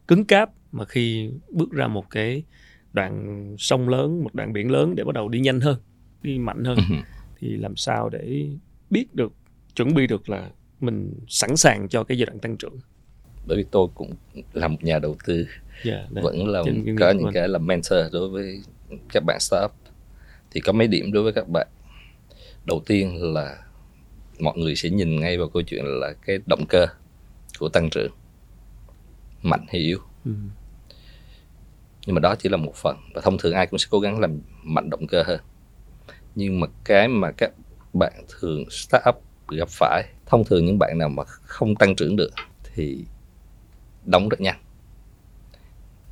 cứng 0.08 0.24
cáp 0.24 0.50
mà 0.72 0.84
khi 0.84 1.30
bước 1.50 1.72
ra 1.72 1.86
một 1.88 2.10
cái 2.10 2.42
đoạn 2.92 3.54
sông 3.58 3.88
lớn 3.88 4.24
một 4.24 4.34
đoạn 4.34 4.52
biển 4.52 4.70
lớn 4.70 4.94
để 4.94 5.04
bắt 5.04 5.14
đầu 5.14 5.28
đi 5.28 5.40
nhanh 5.40 5.60
hơn 5.60 5.80
đi 6.22 6.38
mạnh 6.38 6.64
hơn 6.64 6.76
Ừ. 6.76 6.96
thì 7.40 7.48
làm 7.56 7.76
sao 7.76 8.08
để 8.08 8.48
biết 8.90 9.14
được 9.14 9.32
chuẩn 9.74 9.94
bị 9.94 10.06
được 10.06 10.28
là 10.28 10.50
mình 10.80 11.14
sẵn 11.28 11.56
sàng 11.56 11.88
cho 11.88 12.04
cái 12.04 12.18
giai 12.18 12.26
đoạn 12.26 12.38
tăng 12.38 12.56
trưởng. 12.56 12.78
Bởi 13.46 13.56
vì 13.56 13.64
tôi 13.70 13.88
cũng 13.94 14.12
là 14.52 14.68
một 14.68 14.84
nhà 14.84 14.98
đầu 14.98 15.16
tư 15.26 15.46
yeah, 15.84 16.12
đấy. 16.12 16.24
vẫn 16.24 16.48
là 16.48 16.62
Trên 16.64 16.96
có 16.98 17.10
những 17.10 17.30
cái 17.34 17.48
là 17.48 17.58
mentor 17.58 17.98
đối 18.12 18.28
với 18.28 18.60
các 19.12 19.22
bạn 19.26 19.40
startup. 19.40 19.72
Thì 20.50 20.60
có 20.60 20.72
mấy 20.72 20.86
điểm 20.86 21.12
đối 21.12 21.22
với 21.22 21.32
các 21.32 21.48
bạn. 21.48 21.68
Đầu 22.64 22.82
tiên 22.86 23.34
là 23.34 23.56
mọi 24.38 24.58
người 24.58 24.76
sẽ 24.76 24.90
nhìn 24.90 25.20
ngay 25.20 25.38
vào 25.38 25.48
câu 25.48 25.62
chuyện 25.62 25.84
là 25.84 26.12
cái 26.26 26.38
động 26.46 26.64
cơ 26.68 26.86
của 27.58 27.68
tăng 27.68 27.90
trưởng. 27.90 28.12
Mạnh 29.42 29.66
hay 29.68 29.80
yếu. 29.80 29.98
Ừ. 30.24 30.32
nhưng 32.06 32.14
mà 32.14 32.20
đó 32.20 32.34
chỉ 32.38 32.48
là 32.48 32.56
một 32.56 32.74
phần 32.74 32.96
và 33.14 33.20
thông 33.20 33.38
thường 33.38 33.52
ai 33.52 33.66
cũng 33.66 33.78
sẽ 33.78 33.86
cố 33.90 34.00
gắng 34.00 34.20
làm 34.20 34.40
mạnh 34.62 34.90
động 34.90 35.06
cơ 35.06 35.22
hơn. 35.22 35.40
Nhưng 36.34 36.60
mà 36.60 36.66
cái 36.84 37.08
mà 37.08 37.30
các 37.32 37.52
bạn 37.92 38.12
thường 38.28 38.64
startup 38.70 39.25
gặp 39.48 39.68
phải 39.68 40.04
thông 40.26 40.44
thường 40.44 40.64
những 40.64 40.78
bạn 40.78 40.98
nào 40.98 41.08
mà 41.08 41.24
không 41.24 41.74
tăng 41.74 41.96
trưởng 41.96 42.16
được 42.16 42.30
thì 42.74 43.04
đóng 44.04 44.28
rất 44.28 44.40
nhanh 44.40 44.60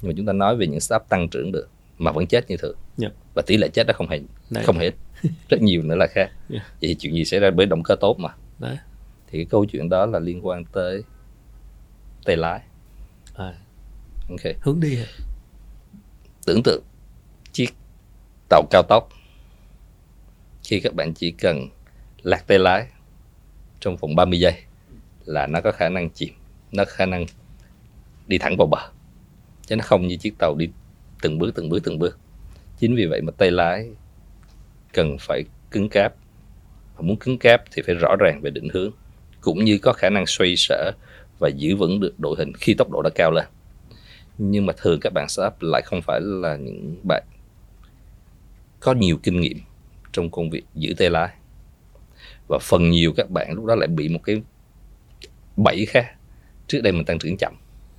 nhưng 0.02 0.08
mà 0.08 0.14
chúng 0.16 0.26
ta 0.26 0.32
nói 0.32 0.56
về 0.56 0.66
những 0.66 0.80
startup 0.80 1.08
tăng 1.08 1.28
trưởng 1.28 1.52
được 1.52 1.68
mà 1.98 2.12
vẫn 2.12 2.26
chết 2.26 2.50
như 2.50 2.56
thường 2.56 2.76
Dạ. 2.96 3.08
và 3.34 3.42
tỷ 3.46 3.56
lệ 3.56 3.68
chết 3.68 3.86
đó 3.86 3.92
không 3.96 4.08
hề 4.08 4.20
Đấy. 4.50 4.64
không 4.64 4.78
hề 4.78 4.84
ít. 4.86 4.94
rất 5.48 5.62
nhiều 5.62 5.82
nữa 5.82 5.94
là 5.96 6.06
khác 6.10 6.30
Dạ. 6.48 6.58
vậy 6.58 6.88
thì 6.88 6.94
chuyện 6.94 7.14
gì 7.14 7.24
xảy 7.24 7.40
ra 7.40 7.50
với 7.50 7.66
động 7.66 7.82
cơ 7.82 7.96
tốt 8.00 8.16
mà 8.18 8.28
Đấy. 8.58 8.78
thì 9.30 9.38
cái 9.38 9.44
câu 9.44 9.64
chuyện 9.64 9.88
đó 9.88 10.06
là 10.06 10.18
liên 10.18 10.46
quan 10.46 10.64
tới 10.64 11.02
tay 12.24 12.36
lái 12.36 12.60
À, 13.34 13.54
ok 14.30 14.40
hướng 14.60 14.80
đi 14.80 14.96
hả? 14.96 15.06
tưởng 16.46 16.62
tượng 16.62 16.82
chiếc 17.52 17.68
tàu 18.48 18.62
cao 18.70 18.82
tốc 18.88 19.08
khi 20.64 20.80
các 20.80 20.94
bạn 20.94 21.14
chỉ 21.14 21.30
cần 21.30 21.68
lạc 22.22 22.46
tay 22.46 22.58
lái 22.58 22.86
trong 23.84 23.96
vòng 23.96 24.16
30 24.16 24.40
giây 24.40 24.54
là 25.24 25.46
nó 25.46 25.60
có 25.60 25.72
khả 25.72 25.88
năng 25.88 26.10
chìm, 26.10 26.34
nó 26.72 26.84
có 26.84 26.90
khả 26.90 27.06
năng 27.06 27.26
đi 28.26 28.38
thẳng 28.38 28.56
vào 28.56 28.66
bờ. 28.66 28.78
Chứ 29.66 29.76
nó 29.76 29.84
không 29.84 30.06
như 30.06 30.16
chiếc 30.16 30.38
tàu 30.38 30.54
đi 30.54 30.68
từng 31.22 31.38
bước 31.38 31.54
từng 31.54 31.68
bước 31.68 31.78
từng 31.84 31.98
bước. 31.98 32.18
Chính 32.78 32.94
vì 32.94 33.06
vậy 33.06 33.20
mà 33.20 33.32
tay 33.38 33.50
lái 33.50 33.88
cần 34.92 35.16
phải 35.20 35.44
cứng 35.70 35.88
cáp. 35.88 36.14
Và 36.96 37.02
muốn 37.02 37.16
cứng 37.16 37.38
cáp 37.38 37.62
thì 37.72 37.82
phải 37.86 37.94
rõ 37.94 38.16
ràng 38.20 38.40
về 38.42 38.50
định 38.50 38.68
hướng, 38.72 38.90
cũng 39.40 39.64
như 39.64 39.78
có 39.78 39.92
khả 39.92 40.10
năng 40.10 40.26
xoay 40.26 40.56
sở 40.56 40.92
và 41.38 41.48
giữ 41.48 41.76
vững 41.76 42.00
được 42.00 42.20
đội 42.20 42.36
hình 42.38 42.52
khi 42.54 42.74
tốc 42.74 42.90
độ 42.90 43.02
đã 43.02 43.10
cao 43.14 43.30
lên. 43.30 43.46
Nhưng 44.38 44.66
mà 44.66 44.72
thường 44.76 45.00
các 45.00 45.12
bạn 45.12 45.28
startup 45.28 45.62
lại 45.62 45.82
không 45.84 46.02
phải 46.02 46.20
là 46.22 46.56
những 46.56 46.96
bạn 47.08 47.22
có 48.80 48.94
nhiều 48.94 49.18
kinh 49.22 49.40
nghiệm 49.40 49.58
trong 50.12 50.30
công 50.30 50.50
việc 50.50 50.64
giữ 50.74 50.94
tay 50.98 51.10
lái 51.10 51.28
và 52.48 52.58
phần 52.62 52.90
nhiều 52.90 53.12
các 53.16 53.30
bạn 53.30 53.52
lúc 53.52 53.64
đó 53.64 53.74
lại 53.74 53.88
bị 53.88 54.08
một 54.08 54.20
cái 54.24 54.42
bẫy 55.56 55.86
khác. 55.86 56.14
Trước 56.66 56.80
đây 56.80 56.92
mình 56.92 57.04
tăng 57.04 57.18
trưởng 57.18 57.36
chậm. 57.36 57.54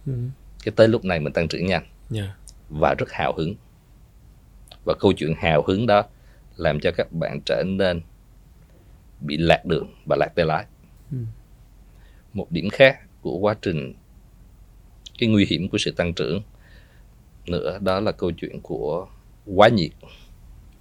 Ừ. 0.06 0.14
cái 0.64 0.74
tới 0.76 0.88
lúc 0.88 1.06
này 1.06 1.20
mình 1.20 1.34
tăng 1.34 1.48
trưởng 1.48 1.66
nhanh. 1.66 1.84
Yeah. 2.14 2.30
và 2.70 2.94
rất 2.94 3.12
hào 3.12 3.34
hứng. 3.34 3.56
Và 4.86 4.94
câu 5.00 5.14
chuyện 5.14 5.34
hào 5.38 5.64
hứng 5.68 5.86
đó 5.86 6.04
làm 6.56 6.80
cho 6.80 6.92
các 6.92 7.12
bạn 7.12 7.40
trở 7.46 7.64
nên 7.66 8.02
bị 9.22 9.38
lạc 9.38 9.66
đường 9.66 9.94
và 10.06 10.16
lạc 10.20 10.30
tay 10.36 10.46
lái. 10.46 10.66
Ừ. 11.12 11.18
một 12.34 12.52
điểm 12.52 12.70
khác 12.70 13.00
của 13.22 13.38
quá 13.38 13.56
trình 13.62 13.94
cái 15.20 15.30
nguy 15.30 15.46
hiểm 15.46 15.70
của 15.70 15.78
sự 15.78 15.92
tăng 15.92 16.14
trưởng 16.14 16.42
nữa 17.48 17.80
đó 17.82 18.00
là 18.00 18.12
câu 18.12 18.32
chuyện 18.32 18.60
của 18.62 19.08
quá 19.46 19.68
nhiệt. 19.68 19.92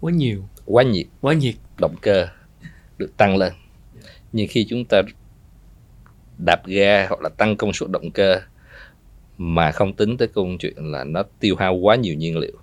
Quá 0.00 0.12
nhiều, 0.12 0.44
quá 0.64 0.82
nhiệt. 0.82 1.06
Quá 1.20 1.34
nhiệt. 1.34 1.54
động 1.80 1.94
cơ 2.02 2.26
được 2.98 3.16
tăng 3.16 3.36
lên. 3.36 3.52
Nhưng 4.32 4.46
khi 4.50 4.66
chúng 4.68 4.84
ta 4.84 5.02
đạp 6.46 6.66
ga 6.66 7.06
hoặc 7.08 7.20
là 7.20 7.28
tăng 7.28 7.56
công 7.56 7.72
suất 7.72 7.90
động 7.90 8.10
cơ 8.10 8.40
mà 9.38 9.72
không 9.72 9.92
tính 9.92 10.16
tới 10.16 10.28
câu 10.28 10.48
chuyện 10.60 10.74
là 10.76 11.04
nó 11.04 11.22
tiêu 11.40 11.56
hao 11.58 11.74
quá 11.74 11.96
nhiều 11.96 12.14
nhiên 12.14 12.38
liệu 12.38 12.58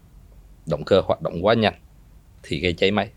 động 0.65 0.83
cơ 0.85 1.01
hoạt 1.05 1.21
động 1.21 1.45
quá 1.45 1.53
nhanh 1.53 1.73
thì 2.43 2.59
gây 2.59 2.73
cháy 2.73 2.91
máy. 2.91 3.09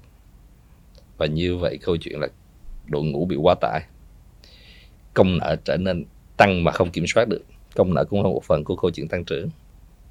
Và 1.16 1.27
như 1.27 1.57
vậy 1.57 1.79
câu 1.83 1.96
chuyện 1.96 2.20
là 2.20 2.29
đội 2.87 3.05
ngũ 3.05 3.24
bị 3.24 3.37
quá 3.37 3.55
tải. 3.61 3.83
Công 5.14 5.38
nợ 5.38 5.57
trở 5.64 5.77
nên 5.77 6.05
tăng 6.37 6.64
mà 6.64 6.72
không 6.72 6.90
kiểm 6.90 7.05
soát 7.07 7.29
được. 7.29 7.42
Công 7.74 7.94
nợ 7.94 8.05
cũng 8.05 8.22
là 8.22 8.29
một 8.29 8.44
phần 8.44 8.64
của 8.64 8.77
câu 8.77 8.90
chuyện 8.90 9.09
tăng 9.09 9.24
trưởng. 9.24 9.48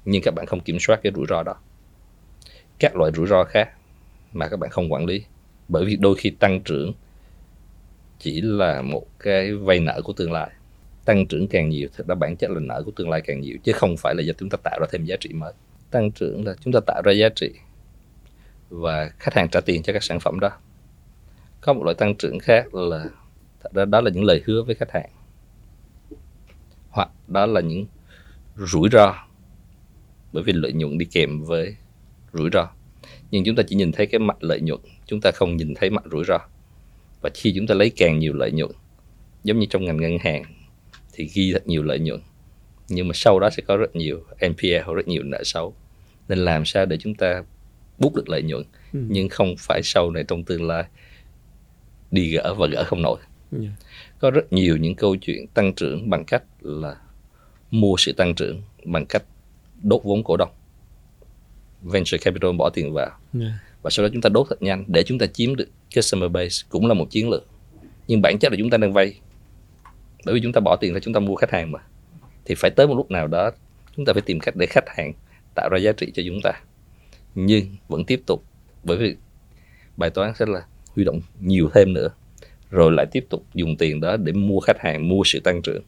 Nhưng 0.04 0.22
các 0.22 0.34
bạn 0.34 0.46
không 0.46 0.60
kiểm 0.60 0.76
soát 0.80 1.00
cái 1.02 1.12
rủi 1.16 1.26
ro 1.28 1.42
đó. 1.42 1.54
Các 2.78 2.96
loại 2.96 3.12
rủi 3.16 3.26
ro 3.26 3.44
khác 3.44 3.70
mà 4.32 4.48
các 4.48 4.56
bạn 4.56 4.70
không 4.70 4.92
quản 4.92 5.06
lý 5.06 5.24
bởi 5.68 5.84
vì 5.84 5.96
đôi 5.96 6.16
khi 6.16 6.30
tăng 6.30 6.60
trưởng 6.60 6.92
chỉ 8.18 8.40
là 8.40 8.82
một 8.82 9.06
cái 9.18 9.54
vay 9.54 9.80
nợ 9.80 10.00
của 10.04 10.12
tương 10.12 10.32
lai. 10.32 10.50
Tăng 11.04 11.26
trưởng 11.26 11.48
càng 11.48 11.68
nhiều 11.68 11.88
thực 11.96 12.06
ra 12.06 12.14
bản 12.14 12.36
chất 12.36 12.50
là 12.50 12.60
nợ 12.60 12.82
của 12.82 12.90
tương 12.96 13.10
lai 13.10 13.20
càng 13.20 13.40
nhiều, 13.40 13.56
chứ 13.64 13.72
không 13.72 13.96
phải 13.96 14.14
là 14.14 14.22
do 14.22 14.32
chúng 14.38 14.50
ta 14.50 14.58
tạo 14.64 14.78
ra 14.80 14.86
thêm 14.90 15.04
giá 15.04 15.16
trị 15.20 15.32
mới. 15.32 15.52
Tăng 15.90 16.12
trưởng 16.12 16.46
là 16.46 16.54
chúng 16.60 16.72
ta 16.72 16.80
tạo 16.86 17.02
ra 17.04 17.12
giá 17.12 17.28
trị 17.28 17.50
và 18.68 19.10
khách 19.18 19.34
hàng 19.34 19.48
trả 19.48 19.60
tiền 19.60 19.82
cho 19.82 19.92
các 19.92 20.02
sản 20.02 20.20
phẩm 20.20 20.40
đó. 20.40 20.50
Có 21.60 21.72
một 21.72 21.84
loại 21.84 21.94
tăng 21.94 22.14
trưởng 22.14 22.38
khác 22.38 22.74
là 22.74 23.04
thật 23.62 23.70
ra 23.74 23.84
đó 23.84 24.00
là 24.00 24.10
những 24.10 24.24
lời 24.24 24.42
hứa 24.46 24.62
với 24.62 24.74
khách 24.74 24.90
hàng. 24.90 25.10
Hoặc 26.90 27.08
đó 27.28 27.46
là 27.46 27.60
những 27.60 27.86
rủi 28.56 28.88
ro. 28.92 29.14
Bởi 30.32 30.42
vì 30.42 30.52
lợi 30.52 30.72
nhuận 30.72 30.98
đi 30.98 31.06
kèm 31.12 31.42
với 31.42 31.76
rủi 32.32 32.50
ro 32.52 32.70
nhưng 33.34 33.44
chúng 33.44 33.56
ta 33.56 33.62
chỉ 33.68 33.76
nhìn 33.76 33.92
thấy 33.92 34.06
cái 34.06 34.18
mặt 34.18 34.36
lợi 34.40 34.60
nhuận 34.60 34.80
chúng 35.06 35.20
ta 35.20 35.30
không 35.30 35.56
nhìn 35.56 35.74
thấy 35.74 35.90
mặt 35.90 36.04
rủi 36.12 36.24
ro. 36.24 36.38
Và 37.20 37.30
khi 37.34 37.52
chúng 37.56 37.66
ta 37.66 37.74
lấy 37.74 37.90
càng 37.96 38.18
nhiều 38.18 38.32
lợi 38.32 38.52
nhuận 38.52 38.70
giống 39.44 39.58
như 39.58 39.66
trong 39.70 39.84
ngành 39.84 39.96
ngân 39.96 40.18
hàng 40.18 40.44
thì 41.12 41.28
ghi 41.34 41.52
thật 41.52 41.66
nhiều 41.66 41.82
lợi 41.82 41.98
nhuận. 41.98 42.20
Nhưng 42.88 43.08
mà 43.08 43.12
sau 43.14 43.40
đó 43.40 43.50
sẽ 43.50 43.62
có 43.66 43.76
rất 43.76 43.96
nhiều 43.96 44.24
NPL 44.46 44.94
rất 44.96 45.08
nhiều 45.08 45.22
nợ 45.22 45.44
xấu. 45.44 45.74
Nên 46.28 46.38
làm 46.38 46.64
sao 46.64 46.86
để 46.86 46.96
chúng 47.00 47.14
ta 47.14 47.42
bút 47.98 48.14
được 48.14 48.28
lợi 48.28 48.42
nhuận 48.42 48.62
ừ. 48.92 49.00
nhưng 49.08 49.28
không 49.28 49.54
phải 49.58 49.80
sau 49.84 50.10
này 50.10 50.24
trong 50.28 50.44
tương 50.44 50.66
lai 50.66 50.84
đi 52.10 52.30
gỡ 52.30 52.54
và 52.54 52.66
gỡ 52.66 52.84
không 52.84 53.02
nổi. 53.02 53.18
Yeah. 53.52 53.72
có 54.18 54.30
rất 54.30 54.52
nhiều 54.52 54.76
những 54.76 54.94
câu 54.94 55.16
chuyện 55.16 55.46
tăng 55.46 55.74
trưởng 55.74 56.10
bằng 56.10 56.24
cách 56.24 56.42
là 56.60 56.96
mua 57.70 57.94
sự 57.98 58.12
tăng 58.12 58.34
trưởng 58.34 58.62
bằng 58.84 59.06
cách 59.06 59.22
đốt 59.82 60.00
vốn 60.04 60.24
cổ 60.24 60.36
đông 60.36 60.50
venture 61.84 62.18
capital 62.18 62.52
bỏ 62.52 62.70
tiền 62.70 62.92
vào. 62.92 63.10
Yeah. 63.40 63.52
và 63.82 63.90
sau 63.90 64.06
đó 64.06 64.10
chúng 64.12 64.22
ta 64.22 64.28
đốt 64.28 64.46
thật 64.50 64.62
nhanh 64.62 64.84
để 64.86 65.02
chúng 65.02 65.18
ta 65.18 65.26
chiếm 65.26 65.56
được 65.56 65.68
customer 65.96 66.30
base 66.30 66.66
cũng 66.68 66.86
là 66.86 66.94
một 66.94 67.10
chiến 67.10 67.30
lược. 67.30 67.46
Nhưng 68.08 68.22
bản 68.22 68.38
chất 68.38 68.52
là 68.52 68.58
chúng 68.58 68.70
ta 68.70 68.78
đang 68.78 68.92
vay. 68.92 69.20
Bởi 70.24 70.34
vì 70.34 70.40
chúng 70.42 70.52
ta 70.52 70.60
bỏ 70.60 70.76
tiền 70.76 70.94
là 70.94 71.00
chúng 71.00 71.14
ta 71.14 71.20
mua 71.20 71.34
khách 71.34 71.50
hàng 71.50 71.72
mà. 71.72 71.78
Thì 72.44 72.54
phải 72.54 72.70
tới 72.70 72.86
một 72.86 72.94
lúc 72.94 73.10
nào 73.10 73.26
đó 73.26 73.50
chúng 73.96 74.04
ta 74.04 74.12
phải 74.12 74.22
tìm 74.22 74.40
cách 74.40 74.56
để 74.56 74.66
khách 74.66 74.84
hàng 74.88 75.12
tạo 75.54 75.68
ra 75.68 75.78
giá 75.78 75.92
trị 75.92 76.12
cho 76.14 76.22
chúng 76.26 76.40
ta. 76.42 76.52
Nhưng 77.34 77.76
vẫn 77.88 78.04
tiếp 78.04 78.20
tục 78.26 78.44
bởi 78.84 78.96
vì 78.96 79.16
bài 79.96 80.10
toán 80.10 80.34
sẽ 80.34 80.46
là 80.46 80.66
huy 80.94 81.04
động 81.04 81.20
nhiều 81.40 81.70
thêm 81.74 81.92
nữa 81.92 82.08
rồi 82.70 82.92
lại 82.92 83.06
tiếp 83.12 83.26
tục 83.30 83.44
dùng 83.54 83.76
tiền 83.76 84.00
đó 84.00 84.16
để 84.16 84.32
mua 84.32 84.60
khách 84.60 84.80
hàng 84.80 85.08
mua 85.08 85.22
sự 85.24 85.40
tăng 85.40 85.62
trưởng. 85.62 85.82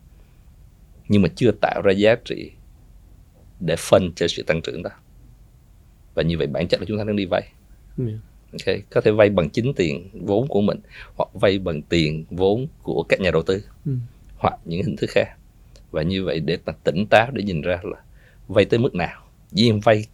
Nhưng 1.09 1.22
mà 1.22 1.28
chưa 1.37 1.50
tạo 1.61 1.82
ra 1.85 1.92
giá 1.92 2.16
trị 2.24 2.50
để 3.61 3.76
phân 3.78 4.12
cho 4.16 4.28
sự 4.28 4.42
tăng 4.42 4.62
trưởng 4.62 4.82
đó 4.82 4.90
và 6.16 6.22
như 6.22 6.38
vậy 6.38 6.46
bản 6.46 6.68
chất 6.68 6.81
là 6.81 6.87
chúng 6.88 6.98
ta 6.98 7.05
đang 7.05 7.16
đi 7.16 7.24
vay 7.24 7.42
yeah. 7.98 8.18
okay. 8.52 8.83
có 8.90 9.00
thể 9.00 9.11
vay 9.11 9.31
bằng 9.31 9.50
chính 9.50 9.74
tiền 9.74 10.09
vốn 10.12 10.48
của 10.48 10.61
mình 10.61 10.79
hoặc 11.16 11.29
vay 11.35 11.59
bằng 11.59 11.83
tiền 11.83 12.24
vốn 12.31 12.66
của 12.83 13.02
các 13.09 13.20
nhà 13.20 13.31
đầu 13.31 13.42
tư 13.42 13.64
mm. 13.85 13.98
hoặc 14.38 14.55
những 14.64 14.83
hình 14.83 14.96
thức 14.96 15.11
khác 15.11 15.29
và 15.90 16.02
như 16.02 16.24
vậy 16.24 16.40
để 16.40 16.57
ta 16.57 16.72
tỉnh 16.85 17.07
táo 17.11 17.31
để 17.33 17.42
nhìn 17.42 17.61
ra 17.61 17.79
là 17.83 17.98
vay 18.48 18.64
tới 18.64 18.81
mức 18.81 18.94
nào 18.94 19.22
dĩ 19.52 19.64
nhiên 19.64 19.81
vay 19.81 20.07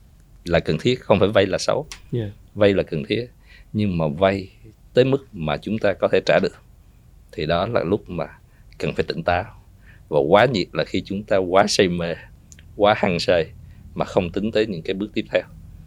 là 0.44 0.60
cần 0.60 0.78
thiết 0.80 1.00
không 1.00 1.18
phải 1.18 1.28
vay 1.28 1.46
là 1.46 1.58
xấu 1.58 1.86
yeah. 2.12 2.30
vay 2.54 2.74
là 2.74 2.82
cần 2.82 3.04
thiết 3.08 3.26
nhưng 3.72 3.98
mà 3.98 4.08
vay 4.08 4.48
tới 4.94 5.04
mức 5.04 5.26
mà 5.32 5.56
chúng 5.56 5.78
ta 5.78 5.92
có 5.92 6.08
thể 6.12 6.20
trả 6.26 6.38
được 6.42 6.56
thì 7.32 7.46
đó 7.46 7.66
là 7.66 7.84
lúc 7.84 8.10
mà 8.10 8.26
cần 8.78 8.94
phải 8.94 9.04
tỉnh 9.08 9.22
táo 9.22 9.44
và 10.08 10.20
quá 10.28 10.44
nhiệt 10.44 10.66
là 10.72 10.84
khi 10.84 11.02
chúng 11.04 11.22
ta 11.22 11.36
quá 11.36 11.66
say 11.68 11.88
mê 11.88 12.14
quá 12.76 12.94
hăng 12.96 13.20
say 13.20 13.46
mà 13.94 14.04
không 14.04 14.30
tính 14.30 14.52
tới 14.52 14.66
những 14.66 14.82
cái 14.82 14.94
bước 14.94 15.10
tiếp 15.14 15.24
theo 15.32 15.42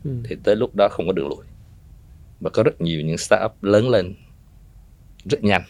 ừ. 0.05 0.11
thì 0.23 0.35
tới 0.43 0.55
lúc 0.55 0.75
đó 0.75 0.87
không 0.91 1.07
có 1.07 1.13
đường 1.13 1.27
lùi. 1.27 1.45
Và 2.39 2.49
có 2.49 2.63
rất 2.63 2.81
nhiều 2.81 3.01
những 3.01 3.17
startup 3.17 3.63
lớn 3.63 3.89
lên 3.89 4.15
rất 5.25 5.43
nhanh 5.43 5.61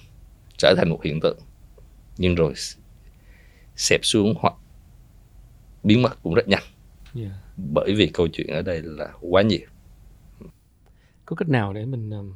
trở 0.57 0.73
thành 0.77 0.89
một 0.89 1.03
hiện 1.03 1.19
tượng. 1.19 1.37
Nhưng 2.17 2.35
rồi 2.35 2.53
xẹp 3.75 3.99
xuống 4.03 4.33
hoặc 4.39 4.53
biến 5.83 6.01
mất 6.01 6.23
cũng 6.23 6.33
rất 6.33 6.47
nhanh. 6.47 6.63
Yeah. 7.15 7.31
bởi 7.73 7.93
vì 7.95 8.07
câu 8.07 8.27
chuyện 8.27 8.47
ở 8.47 8.61
đây 8.61 8.81
là 8.83 9.13
quá 9.21 9.41
nhiều. 9.41 9.67
Có 11.25 11.35
cách 11.35 11.49
nào 11.49 11.73
để 11.73 11.85
mình 11.85 12.09
um, 12.09 12.33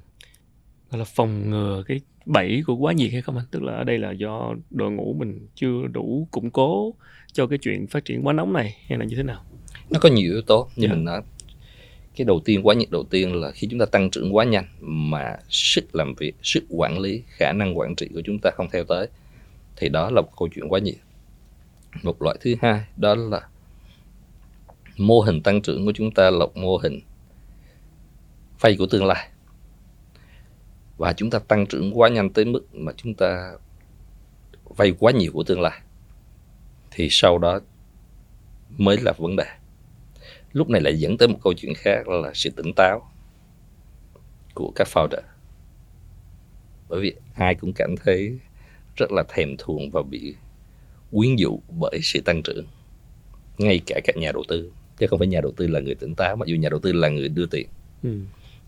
gọi 0.92 1.00
là 1.00 1.06
phòng 1.06 1.50
ngừa 1.50 1.84
cái 1.88 2.02
bẫy 2.26 2.64
của 2.68 2.76
quá 2.76 2.94
nhiệt 2.94 3.12
hay 3.12 3.22
không 3.22 3.38
anh? 3.38 3.46
Tức 3.52 3.64
là 3.64 3.74
ở 3.74 3.84
đây 3.84 3.98
là 3.98 4.12
do 4.12 4.56
đội 4.70 4.92
ngũ 4.92 5.14
mình 5.14 5.48
chưa 5.56 5.88
đủ 5.92 6.28
củng 6.32 6.52
cố 6.52 6.94
cho 7.34 7.48
cái 7.48 7.58
chuyện 7.58 7.88
phát 7.88 8.06
triển 8.06 8.28
quá 8.28 8.34
nóng 8.34 8.54
này 8.54 8.78
hay 8.88 8.98
là 8.98 9.06
như 9.06 9.16
thế 9.16 9.24
nào? 9.24 9.44
Nó 9.90 10.00
có 10.00 10.10
nhiều 10.10 10.32
yếu 10.32 10.42
tố 10.42 10.70
như 10.76 10.88
yeah. 10.88 10.98
mình 10.98 11.06
nói 11.06 11.22
cái 12.20 12.26
đầu 12.26 12.40
tiên, 12.46 12.68
quá 12.68 12.76
nhiệt 12.76 12.92
đầu 12.92 13.04
tiên 13.04 13.36
là 13.36 13.52
khi 13.52 13.68
chúng 13.72 13.80
ta 13.80 13.86
tăng 13.86 14.10
trưởng 14.10 14.36
quá 14.36 14.46
nhanh 14.46 14.66
mà 14.80 15.38
sức 15.50 15.96
làm 15.96 16.14
việc, 16.16 16.36
sức 16.44 16.64
quản 16.70 17.00
lý, 17.00 17.24
khả 17.28 17.52
năng 17.54 17.78
quản 17.78 17.96
trị 17.96 18.08
của 18.14 18.22
chúng 18.26 18.40
ta 18.42 18.52
không 18.56 18.70
theo 18.72 18.84
tới, 18.84 19.08
thì 19.76 19.90
đó 19.90 20.10
là 20.10 20.22
một 20.22 20.32
câu 20.40 20.50
chuyện 20.56 20.70
quá 20.70 20.80
nhiệt 20.80 20.96
một 22.04 22.22
loại 22.22 22.38
thứ 22.42 22.56
hai, 22.62 22.84
đó 22.98 23.16
là 23.16 23.42
mô 24.98 25.20
hình 25.20 25.44
tăng 25.44 25.62
trưởng 25.62 25.86
của 25.86 25.92
chúng 25.96 26.12
ta 26.12 26.30
là 26.30 26.40
một 26.40 26.58
mô 26.58 26.78
hình 26.78 27.00
vay 28.62 28.76
của 28.76 28.86
tương 28.86 29.06
lai. 29.06 29.30
Và 30.98 31.14
chúng 31.14 31.30
ta 31.30 31.40
tăng 31.40 31.66
trưởng 31.66 32.00
quá 32.00 32.10
nhanh 32.10 32.34
tới 32.34 32.46
mức 32.46 32.76
mà 32.76 32.92
chúng 32.98 33.14
ta 33.14 33.52
vay 34.64 34.94
quá 35.00 35.12
nhiều 35.12 35.32
của 35.34 35.44
tương 35.44 35.62
lai, 35.62 35.80
thì 36.92 37.08
sau 37.12 37.38
đó 37.38 37.60
mới 38.78 38.98
là 38.98 39.12
vấn 39.18 39.36
đề 39.36 39.46
lúc 40.54 40.70
này 40.70 40.82
lại 40.82 41.00
dẫn 41.00 41.18
tới 41.18 41.28
một 41.28 41.38
câu 41.44 41.54
chuyện 41.54 41.74
khác 41.74 42.08
là 42.08 42.32
sự 42.34 42.50
tỉnh 42.50 42.74
táo 42.76 43.12
của 44.54 44.72
các 44.76 44.88
founder. 44.94 45.22
Bởi 46.90 47.02
vì 47.02 47.14
ai 47.36 47.56
cũng 47.56 47.74
cảm 47.74 47.96
thấy 48.04 48.40
rất 48.96 49.12
là 49.12 49.24
thèm 49.30 49.56
thuồng 49.58 49.90
và 49.90 50.02
bị 50.04 50.36
quyến 51.12 51.36
dụ 51.36 51.60
bởi 51.80 52.00
sự 52.04 52.22
tăng 52.26 52.42
trưởng 52.44 52.66
ngay 53.58 53.80
cả 53.86 54.00
các 54.04 54.18
nhà 54.18 54.32
đầu 54.32 54.44
tư. 54.48 54.72
Chứ 54.98 55.08
không 55.08 55.20
phải 55.20 55.28
nhà 55.28 55.42
đầu 55.42 55.52
tư 55.52 55.68
là 55.68 55.80
người 55.80 55.96
tỉnh 55.96 56.16
táo 56.16 56.36
mặc 56.36 56.48
dù 56.48 56.56
nhà 56.56 56.70
đầu 56.70 56.80
tư 56.80 56.94
là 56.94 57.10
người 57.10 57.30
đưa 57.30 57.46
tiền. 57.46 57.68
Ừ. 58.04 58.20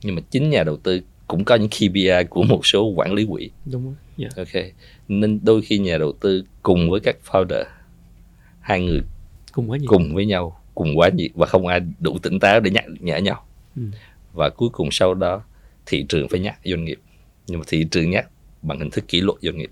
nhưng 0.04 0.16
mà 0.16 0.22
chính 0.32 0.50
nhà 0.50 0.64
đầu 0.64 0.78
tư 0.78 1.02
cũng 1.28 1.44
có 1.44 1.56
những 1.56 1.70
KPI 1.70 2.24
của 2.30 2.44
một 2.44 2.66
số 2.66 2.86
quản 2.86 3.14
lý 3.14 3.26
quỹ. 3.30 3.50
Đúng 3.66 3.86
rồi 3.86 3.96
yeah. 4.18 4.36
ok 4.36 4.64
nên 5.08 5.40
đôi 5.44 5.62
khi 5.62 5.78
nhà 5.78 5.98
đầu 5.98 6.12
tư 6.12 6.44
cùng 6.62 6.90
với 6.90 7.00
các 7.00 7.16
founder 7.26 7.64
hai 8.60 8.82
người 8.82 9.02
cùng 9.52 9.68
với, 9.68 9.80
cùng 9.88 10.16
với 10.16 10.26
nhau 10.26 10.61
cùng 10.76 10.98
quá 10.98 11.10
nhiệt 11.10 11.32
và 11.36 11.46
không 11.46 11.68
ai 11.68 11.82
đủ 12.00 12.18
tỉnh 12.24 12.40
táo 12.40 12.60
để 12.60 12.72
nhắc 12.72 12.86
nhở 13.00 13.18
nhau. 13.18 13.46
Ừ. 13.76 13.82
và 14.34 14.50
cuối 14.50 14.70
cùng 14.70 14.92
sau 14.92 15.14
đó 15.14 15.44
thị 15.86 16.06
trường 16.10 16.28
phải 16.30 16.40
nhắc 16.40 16.60
doanh 16.66 16.86
nghiệp. 16.86 17.00
Nhưng 17.48 17.60
mà 17.60 17.64
thị 17.68 17.88
trường 17.92 18.10
nhắc 18.10 18.28
bằng 18.62 18.80
hình 18.80 18.90
thức 18.90 19.08
kỷ 19.08 19.22
luật 19.22 19.38
doanh 19.42 19.58
nghiệp. 19.58 19.72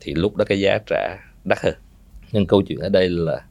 Thì 0.00 0.14
lúc 0.14 0.36
đó 0.36 0.44
cái 0.44 0.60
giá 0.60 0.78
trả 0.86 1.16
đắt 1.44 1.58
hơn. 1.62 1.74
Nên 2.32 2.46
câu 2.46 2.62
chuyện 2.62 2.78
ở 2.78 2.88
đây 2.88 3.08
là 3.08 3.44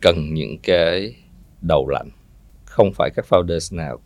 cần 0.00 0.34
những 0.34 0.58
cái 0.62 1.14
đầu 1.60 1.88
lạnh. 1.88 2.08
Không 2.64 2.92
phải 2.94 3.10
các 3.14 3.26
founders 3.28 3.76
nào 3.76 4.00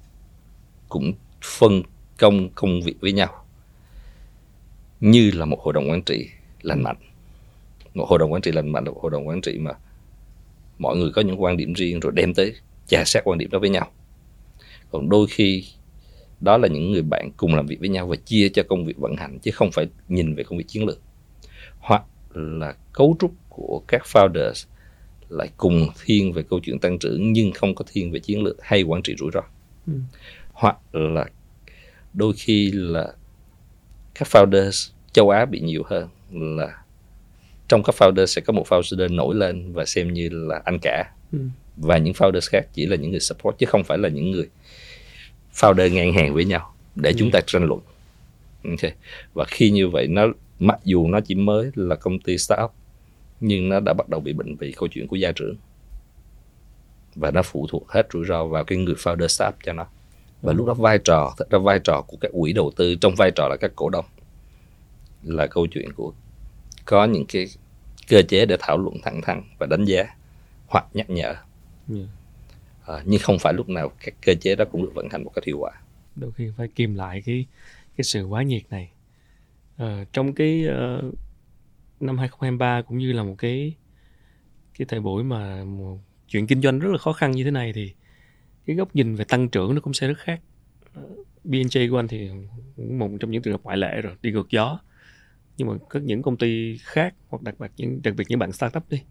cũng 0.88 1.12
phân 1.42 1.82
công 2.18 2.50
công 2.50 2.82
việc 2.82 2.94
với 3.00 3.12
nhau. 3.12 3.44
Như 5.00 5.30
là 5.34 5.44
một 5.44 5.60
hội 5.60 5.72
đồng 5.74 5.90
quản 5.90 6.02
trị 6.02 6.28
lành 6.62 6.82
mạnh. 6.82 6.96
Một 7.94 8.08
hội 8.08 8.18
đồng 8.18 8.32
quản 8.32 8.42
trị 8.42 8.52
lành 8.52 8.72
mạnh 8.72 8.84
là 8.84 8.90
một 8.90 8.98
hội 9.02 9.10
đồng 9.10 9.28
quản 9.28 9.40
trị 9.40 9.58
mà 9.58 9.72
mọi 10.82 10.96
người 10.96 11.10
có 11.14 11.22
những 11.22 11.42
quan 11.42 11.56
điểm 11.56 11.72
riêng 11.72 12.00
rồi 12.00 12.12
đem 12.14 12.34
tới 12.34 12.54
chà 12.86 13.04
sát 13.04 13.20
quan 13.24 13.38
điểm 13.38 13.50
đó 13.50 13.58
với 13.58 13.70
nhau. 13.70 13.90
Còn 14.90 15.08
đôi 15.08 15.26
khi 15.30 15.64
đó 16.40 16.56
là 16.56 16.68
những 16.68 16.92
người 16.92 17.02
bạn 17.02 17.30
cùng 17.36 17.54
làm 17.54 17.66
việc 17.66 17.80
với 17.80 17.88
nhau 17.88 18.06
và 18.06 18.16
chia 18.16 18.48
cho 18.48 18.62
công 18.68 18.84
việc 18.84 18.98
vận 18.98 19.16
hành 19.16 19.38
chứ 19.38 19.50
không 19.50 19.70
phải 19.72 19.88
nhìn 20.08 20.34
về 20.34 20.44
công 20.44 20.58
việc 20.58 20.68
chiến 20.68 20.86
lược. 20.86 21.00
Hoặc 21.78 22.02
là 22.34 22.74
cấu 22.92 23.16
trúc 23.20 23.32
của 23.48 23.82
các 23.88 24.02
founders 24.02 24.66
lại 25.28 25.48
cùng 25.56 25.88
thiên 26.04 26.32
về 26.32 26.42
câu 26.50 26.60
chuyện 26.62 26.78
tăng 26.78 26.98
trưởng 26.98 27.32
nhưng 27.32 27.52
không 27.52 27.74
có 27.74 27.84
thiên 27.92 28.10
về 28.10 28.18
chiến 28.18 28.42
lược 28.42 28.56
hay 28.62 28.82
quản 28.82 29.02
trị 29.02 29.14
rủi 29.18 29.30
ro. 29.34 29.40
Ừ. 29.86 29.92
hoặc 30.52 30.76
là 30.92 31.26
đôi 32.12 32.32
khi 32.36 32.70
là 32.72 33.12
các 34.14 34.28
founders 34.28 34.90
châu 35.12 35.30
Á 35.30 35.44
bị 35.44 35.60
nhiều 35.60 35.82
hơn 35.86 36.08
là 36.30 36.81
trong 37.72 37.82
các 37.82 37.94
founder 37.98 38.26
sẽ 38.26 38.40
có 38.40 38.52
một 38.52 38.66
founder 38.68 39.14
nổi 39.14 39.34
lên 39.34 39.72
và 39.72 39.84
xem 39.84 40.12
như 40.12 40.28
là 40.32 40.60
anh 40.64 40.78
cả 40.82 41.04
ừ. 41.32 41.38
và 41.76 41.98
những 41.98 42.12
founders 42.12 42.48
khác 42.50 42.66
chỉ 42.72 42.86
là 42.86 42.96
những 42.96 43.10
người 43.10 43.20
support 43.20 43.58
chứ 43.58 43.66
không 43.66 43.84
phải 43.84 43.98
là 43.98 44.08
những 44.08 44.30
người 44.30 44.48
founder 45.54 45.92
ngang 45.92 46.12
hàng 46.12 46.34
với 46.34 46.44
nhau 46.44 46.74
để 46.94 47.10
ừ. 47.10 47.16
chúng 47.18 47.30
ta 47.30 47.40
tranh 47.46 47.64
luận 47.64 47.80
okay. 48.64 48.92
và 49.34 49.44
khi 49.48 49.70
như 49.70 49.88
vậy 49.88 50.06
nó 50.06 50.26
mặc 50.58 50.78
dù 50.84 51.08
nó 51.08 51.20
chỉ 51.20 51.34
mới 51.34 51.70
là 51.74 51.96
công 51.96 52.18
ty 52.18 52.38
startup 52.38 52.70
nhưng 53.40 53.68
nó 53.68 53.80
đã 53.80 53.92
bắt 53.92 54.08
đầu 54.08 54.20
bị 54.20 54.32
bệnh 54.32 54.56
vì 54.56 54.72
câu 54.72 54.88
chuyện 54.88 55.06
của 55.06 55.16
gia 55.16 55.32
trưởng 55.32 55.56
và 57.14 57.30
nó 57.30 57.42
phụ 57.42 57.66
thuộc 57.70 57.88
hết 57.88 58.06
rủi 58.12 58.24
ro 58.28 58.44
vào 58.44 58.64
cái 58.64 58.78
người 58.78 58.94
founder 58.94 59.26
startup 59.26 59.58
cho 59.64 59.72
nó 59.72 59.86
và 60.42 60.52
lúc 60.52 60.66
đó 60.66 60.74
vai 60.74 60.98
trò 60.98 61.34
thật 61.38 61.50
ra 61.50 61.58
vai 61.58 61.78
trò 61.84 62.04
của 62.06 62.16
các 62.20 62.30
quỹ 62.40 62.52
đầu 62.52 62.72
tư 62.76 62.94
trong 62.94 63.14
vai 63.14 63.30
trò 63.30 63.48
là 63.48 63.56
các 63.56 63.72
cổ 63.76 63.88
đông 63.88 64.04
là 65.22 65.46
câu 65.46 65.66
chuyện 65.66 65.92
của 65.92 66.12
có 66.84 67.04
những 67.04 67.24
cái 67.26 67.46
cơ 68.08 68.22
chế 68.22 68.46
để 68.46 68.56
thảo 68.60 68.78
luận 68.78 68.94
thẳng 69.02 69.20
thắn 69.22 69.42
và 69.58 69.66
đánh 69.66 69.84
giá 69.84 70.04
hoặc 70.66 70.84
nhắc 70.94 71.10
nhở. 71.10 71.34
Yeah. 71.94 72.08
à, 72.86 72.94
nhưng 73.04 73.20
không 73.20 73.38
phải 73.38 73.54
lúc 73.54 73.68
nào 73.68 73.92
các 74.04 74.14
cơ 74.26 74.34
chế 74.34 74.54
đó 74.54 74.64
cũng 74.72 74.82
được 74.82 74.90
vận 74.94 75.08
hành 75.10 75.24
một 75.24 75.30
cách 75.34 75.44
hiệu 75.44 75.58
quả. 75.58 75.70
Đôi 76.16 76.32
khi 76.32 76.50
phải 76.56 76.68
kìm 76.68 76.94
lại 76.94 77.22
cái 77.26 77.46
cái 77.96 78.04
sự 78.04 78.24
quá 78.24 78.42
nhiệt 78.42 78.62
này. 78.70 78.90
À, 79.76 80.04
trong 80.12 80.32
cái 80.32 80.64
uh, 80.68 81.14
năm 82.00 82.18
2023 82.18 82.82
cũng 82.82 82.98
như 82.98 83.12
là 83.12 83.22
một 83.22 83.34
cái 83.38 83.74
cái 84.78 84.86
thời 84.88 85.00
buổi 85.00 85.24
mà 85.24 85.64
chuyện 86.28 86.46
kinh 86.46 86.62
doanh 86.62 86.78
rất 86.78 86.88
là 86.92 86.98
khó 86.98 87.12
khăn 87.12 87.30
như 87.30 87.44
thế 87.44 87.50
này 87.50 87.72
thì 87.72 87.92
cái 88.66 88.76
góc 88.76 88.96
nhìn 88.96 89.14
về 89.14 89.24
tăng 89.24 89.48
trưởng 89.48 89.74
nó 89.74 89.80
cũng 89.80 89.94
sẽ 89.94 90.08
rất 90.08 90.18
khác. 90.18 90.40
Ờ, 90.94 91.02
BNJ 91.44 91.90
của 91.90 91.98
anh 91.98 92.08
thì 92.08 92.30
cũng 92.76 92.98
một 92.98 93.08
trong 93.20 93.30
những 93.30 93.42
trường 93.42 93.54
hợp 93.54 93.62
ngoại 93.62 93.76
lệ 93.76 94.00
rồi 94.00 94.14
đi 94.22 94.32
ngược 94.32 94.50
gió 94.50 94.80
nhưng 95.56 95.68
mà 95.68 95.74
có 95.88 96.00
những 96.00 96.22
công 96.22 96.36
ty 96.36 96.78
khác 96.82 97.14
hoặc 97.28 97.42
đặc 97.42 97.54
biệt 97.60 97.70
những 97.76 98.00
đặc 98.02 98.14
biệt 98.16 98.24
những 98.28 98.38
bạn 98.38 98.52
startup 98.52 98.90
đi 98.90 99.02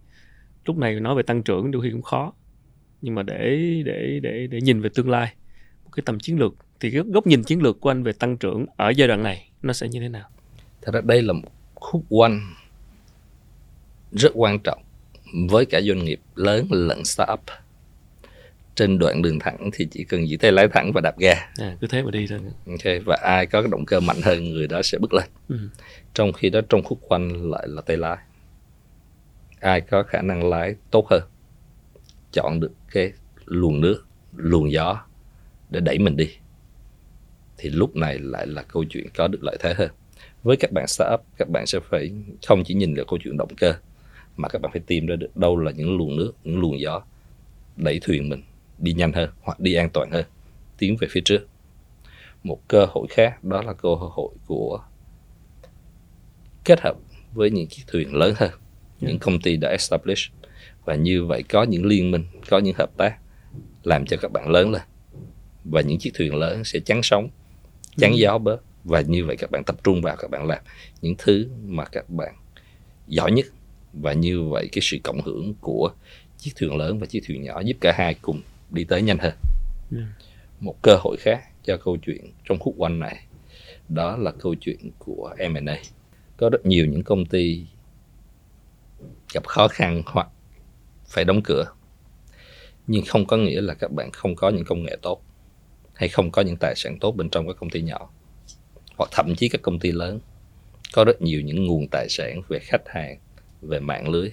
lúc 0.66 0.78
này 0.78 1.00
nói 1.00 1.16
về 1.16 1.24
tăng 1.24 1.44
trưởng 1.44 1.72
đôi 1.72 1.82
khi 1.82 1.90
cũng 1.92 2.02
khó. 2.02 2.34
Nhưng 3.02 3.16
mà 3.16 3.24
để 3.24 3.82
để 3.86 4.20
để 4.24 4.48
để 4.48 4.62
nhìn 4.62 4.82
về 4.82 4.90
tương 4.96 5.10
lai 5.10 5.34
một 5.84 5.90
cái 5.96 6.04
tầm 6.06 6.20
chiến 6.20 6.40
lược 6.40 6.54
thì 6.80 6.92
cái 6.92 7.02
góc 7.14 7.28
nhìn 7.28 7.44
chiến 7.44 7.62
lược 7.62 7.82
của 7.82 7.92
anh 7.92 8.04
về 8.04 8.14
tăng 8.14 8.38
trưởng 8.38 8.66
ở 8.78 8.90
giai 8.90 9.08
đoạn 9.08 9.24
này 9.24 9.50
nó 9.62 9.74
sẽ 9.74 9.88
như 9.88 10.00
thế 10.00 10.10
nào? 10.10 10.30
Thật 10.82 10.92
ra 10.94 11.02
đây 11.02 11.22
là 11.22 11.34
một 11.34 11.50
khúc 11.76 12.04
quanh 12.10 12.54
rất 14.12 14.32
quan 14.34 14.60
trọng 14.60 14.82
với 15.50 15.66
cả 15.66 15.82
doanh 15.82 16.06
nghiệp 16.06 16.20
lớn 16.36 16.68
lẫn 16.70 17.06
startup. 17.06 17.40
Trên 18.76 19.00
đoạn 19.00 19.22
đường 19.22 19.40
thẳng 19.40 19.70
thì 19.74 19.88
chỉ 19.92 20.04
cần 20.04 20.30
giữ 20.30 20.38
tay 20.38 20.52
lái 20.52 20.68
thẳng 20.68 20.92
và 20.94 21.02
đạp 21.02 21.18
ga. 21.18 21.34
À, 21.58 21.78
cứ 21.82 21.88
thế 21.88 22.04
mà 22.04 22.12
đi 22.12 22.28
thôi. 22.28 22.40
Ok 22.68 23.06
và 23.06 23.18
ai 23.22 23.46
có 23.46 23.62
cái 23.62 23.72
động 23.72 23.86
cơ 23.86 24.00
mạnh 24.00 24.22
hơn 24.24 24.50
người 24.50 24.68
đó 24.68 24.82
sẽ 24.82 24.98
bước 24.98 25.14
lên. 25.14 25.30
Ừ 25.48 25.70
trong 26.14 26.34
khi 26.34 26.50
đó 26.50 26.60
trong 26.70 26.84
khúc 26.84 27.00
quanh 27.08 27.52
lại 27.52 27.68
là 27.68 27.82
tay 27.82 27.98
lái. 27.98 28.18
Ai 29.60 29.82
có 29.82 30.04
khả 30.04 30.22
năng 30.22 30.50
lái 30.50 30.76
tốt 30.92 31.08
hơn? 31.10 31.24
Chọn 32.32 32.60
được 32.60 32.72
cái 32.92 33.12
luồng 33.46 33.82
nước, 33.82 34.06
luồng 34.36 34.72
gió 34.72 35.02
để 35.70 35.80
đẩy 35.80 36.00
mình 36.00 36.18
đi. 36.18 36.30
Thì 37.58 37.70
lúc 37.70 37.96
này 37.96 38.20
lại 38.20 38.48
là 38.48 38.64
câu 38.64 38.84
chuyện 38.90 39.08
có 39.16 39.28
được 39.28 39.40
lợi 39.44 39.58
thế 39.60 39.74
hơn. 39.74 39.92
Với 40.44 40.58
các 40.58 40.72
bạn 40.72 40.88
startup, 40.88 41.22
các 41.38 41.50
bạn 41.50 41.66
sẽ 41.66 41.80
phải 41.90 42.12
không 42.48 42.64
chỉ 42.64 42.74
nhìn 42.74 42.94
được 42.94 43.08
câu 43.08 43.20
chuyện 43.24 43.38
động 43.38 43.56
cơ, 43.58 43.74
mà 44.38 44.50
các 44.50 44.62
bạn 44.62 44.72
phải 44.72 44.82
tìm 44.88 45.06
ra 45.06 45.16
được 45.16 45.38
đâu 45.38 45.58
là 45.58 45.72
những 45.72 45.98
luồng 45.98 46.18
nước, 46.18 46.32
những 46.44 46.60
luồng 46.60 46.80
gió 46.80 47.02
đẩy 47.78 48.00
thuyền 48.00 48.30
mình 48.30 48.44
đi 48.78 48.94
nhanh 48.94 49.14
hơn 49.14 49.30
hoặc 49.42 49.60
đi 49.60 49.74
an 49.74 49.90
toàn 49.94 50.12
hơn. 50.12 50.26
Tiến 50.78 50.98
về 51.00 51.08
phía 51.12 51.22
trước. 51.26 51.48
Một 52.44 52.68
cơ 52.68 52.86
hội 52.90 53.08
khác 53.10 53.44
đó 53.44 53.62
là 53.62 53.74
cơ 53.74 53.90
hội 53.96 54.34
của 54.46 54.84
kết 56.64 56.82
hợp 56.82 56.96
với 57.34 57.52
những 57.52 57.68
chiếc 57.68 57.84
thuyền 57.88 58.16
lớn 58.16 58.34
hơn 58.38 58.52
những 59.02 59.20
công 59.20 59.40
ty 59.40 59.58
đã 59.58 59.70
establish. 59.70 60.32
Và 60.86 60.96
như 60.96 61.26
vậy 61.26 61.44
có 61.44 61.64
những 61.64 61.86
liên 61.86 62.12
minh 62.12 62.26
có 62.50 62.60
những 62.60 62.76
hợp 62.78 62.98
tác 62.98 63.18
làm 63.84 64.06
cho 64.06 64.18
các 64.18 64.32
bạn 64.32 64.50
lớn 64.50 64.72
lên. 64.72 64.82
Và 65.64 65.82
những 65.82 65.98
chiếc 65.98 66.12
thuyền 66.14 66.36
lớn 66.36 66.64
sẽ 66.64 66.80
chắn 66.80 67.00
sóng 67.04 67.30
chắn 67.98 68.12
ừ. 68.12 68.18
gió 68.18 68.38
bớt. 68.38 68.62
Và 68.84 69.02
như 69.02 69.26
vậy 69.26 69.36
các 69.38 69.52
bạn 69.52 69.64
tập 69.64 69.76
trung 69.84 70.02
vào 70.02 70.16
các 70.16 70.32
bạn 70.32 70.48
làm 70.48 70.60
những 71.02 71.16
thứ 71.18 71.50
mà 71.66 71.86
các 71.86 72.10
bạn 72.10 72.36
giỏi 73.08 73.32
nhất. 73.32 73.46
Và 73.94 74.14
như 74.14 74.42
vậy 74.44 74.70
cái 74.72 74.82
sự 74.82 74.98
cộng 75.04 75.22
hưởng 75.22 75.54
của 75.62 75.92
chiếc 76.38 76.52
thuyền 76.56 76.78
lớn 76.78 77.00
và 77.00 77.06
chiếc 77.06 77.22
thuyền 77.28 77.44
nhỏ 77.44 77.60
giúp 77.60 77.78
cả 77.82 77.94
hai 77.98 78.16
cùng 78.22 78.42
đi 78.70 78.84
tới 78.84 79.02
nhanh 79.02 79.18
hơn. 79.18 79.34
Yeah. 79.92 80.08
một 80.60 80.82
cơ 80.82 80.96
hội 81.00 81.18
khác 81.20 81.44
cho 81.64 81.78
câu 81.78 81.98
chuyện 81.98 82.32
trong 82.46 82.60
khúc 82.60 82.74
quanh 82.78 83.00
này 83.00 83.26
đó 83.90 84.18
là 84.18 84.32
câu 84.32 84.56
chuyện 84.56 84.92
của 85.00 85.36
M&A 85.50 85.78
có 86.42 86.50
rất 86.50 86.66
nhiều 86.66 86.86
những 86.86 87.04
công 87.04 87.26
ty 87.26 87.66
gặp 89.34 89.48
khó 89.48 89.68
khăn 89.68 90.04
hoặc 90.06 90.28
phải 91.06 91.26
đóng 91.26 91.42
cửa. 91.44 91.66
Nhưng 92.88 93.06
không 93.06 93.26
có 93.26 93.38
nghĩa 93.38 93.62
là 93.62 93.74
các 93.74 93.92
bạn 93.92 94.12
không 94.12 94.36
có 94.36 94.50
những 94.50 94.66
công 94.66 94.84
nghệ 94.84 94.98
tốt 95.02 95.22
hay 95.94 96.10
không 96.10 96.32
có 96.32 96.42
những 96.42 96.56
tài 96.60 96.74
sản 96.76 96.98
tốt 97.00 97.12
bên 97.12 97.30
trong 97.30 97.48
các 97.48 97.56
công 97.60 97.70
ty 97.70 97.82
nhỏ 97.82 98.10
hoặc 98.98 99.10
thậm 99.12 99.36
chí 99.36 99.50
các 99.50 99.62
công 99.62 99.80
ty 99.80 99.92
lớn. 99.92 100.20
Có 100.94 101.04
rất 101.04 101.22
nhiều 101.22 101.42
những 101.42 101.66
nguồn 101.66 101.88
tài 101.92 102.08
sản 102.10 102.42
về 102.50 102.60
khách 102.60 102.88
hàng, 102.88 103.20
về 103.62 103.80
mạng 103.80 104.10
lưới, 104.10 104.30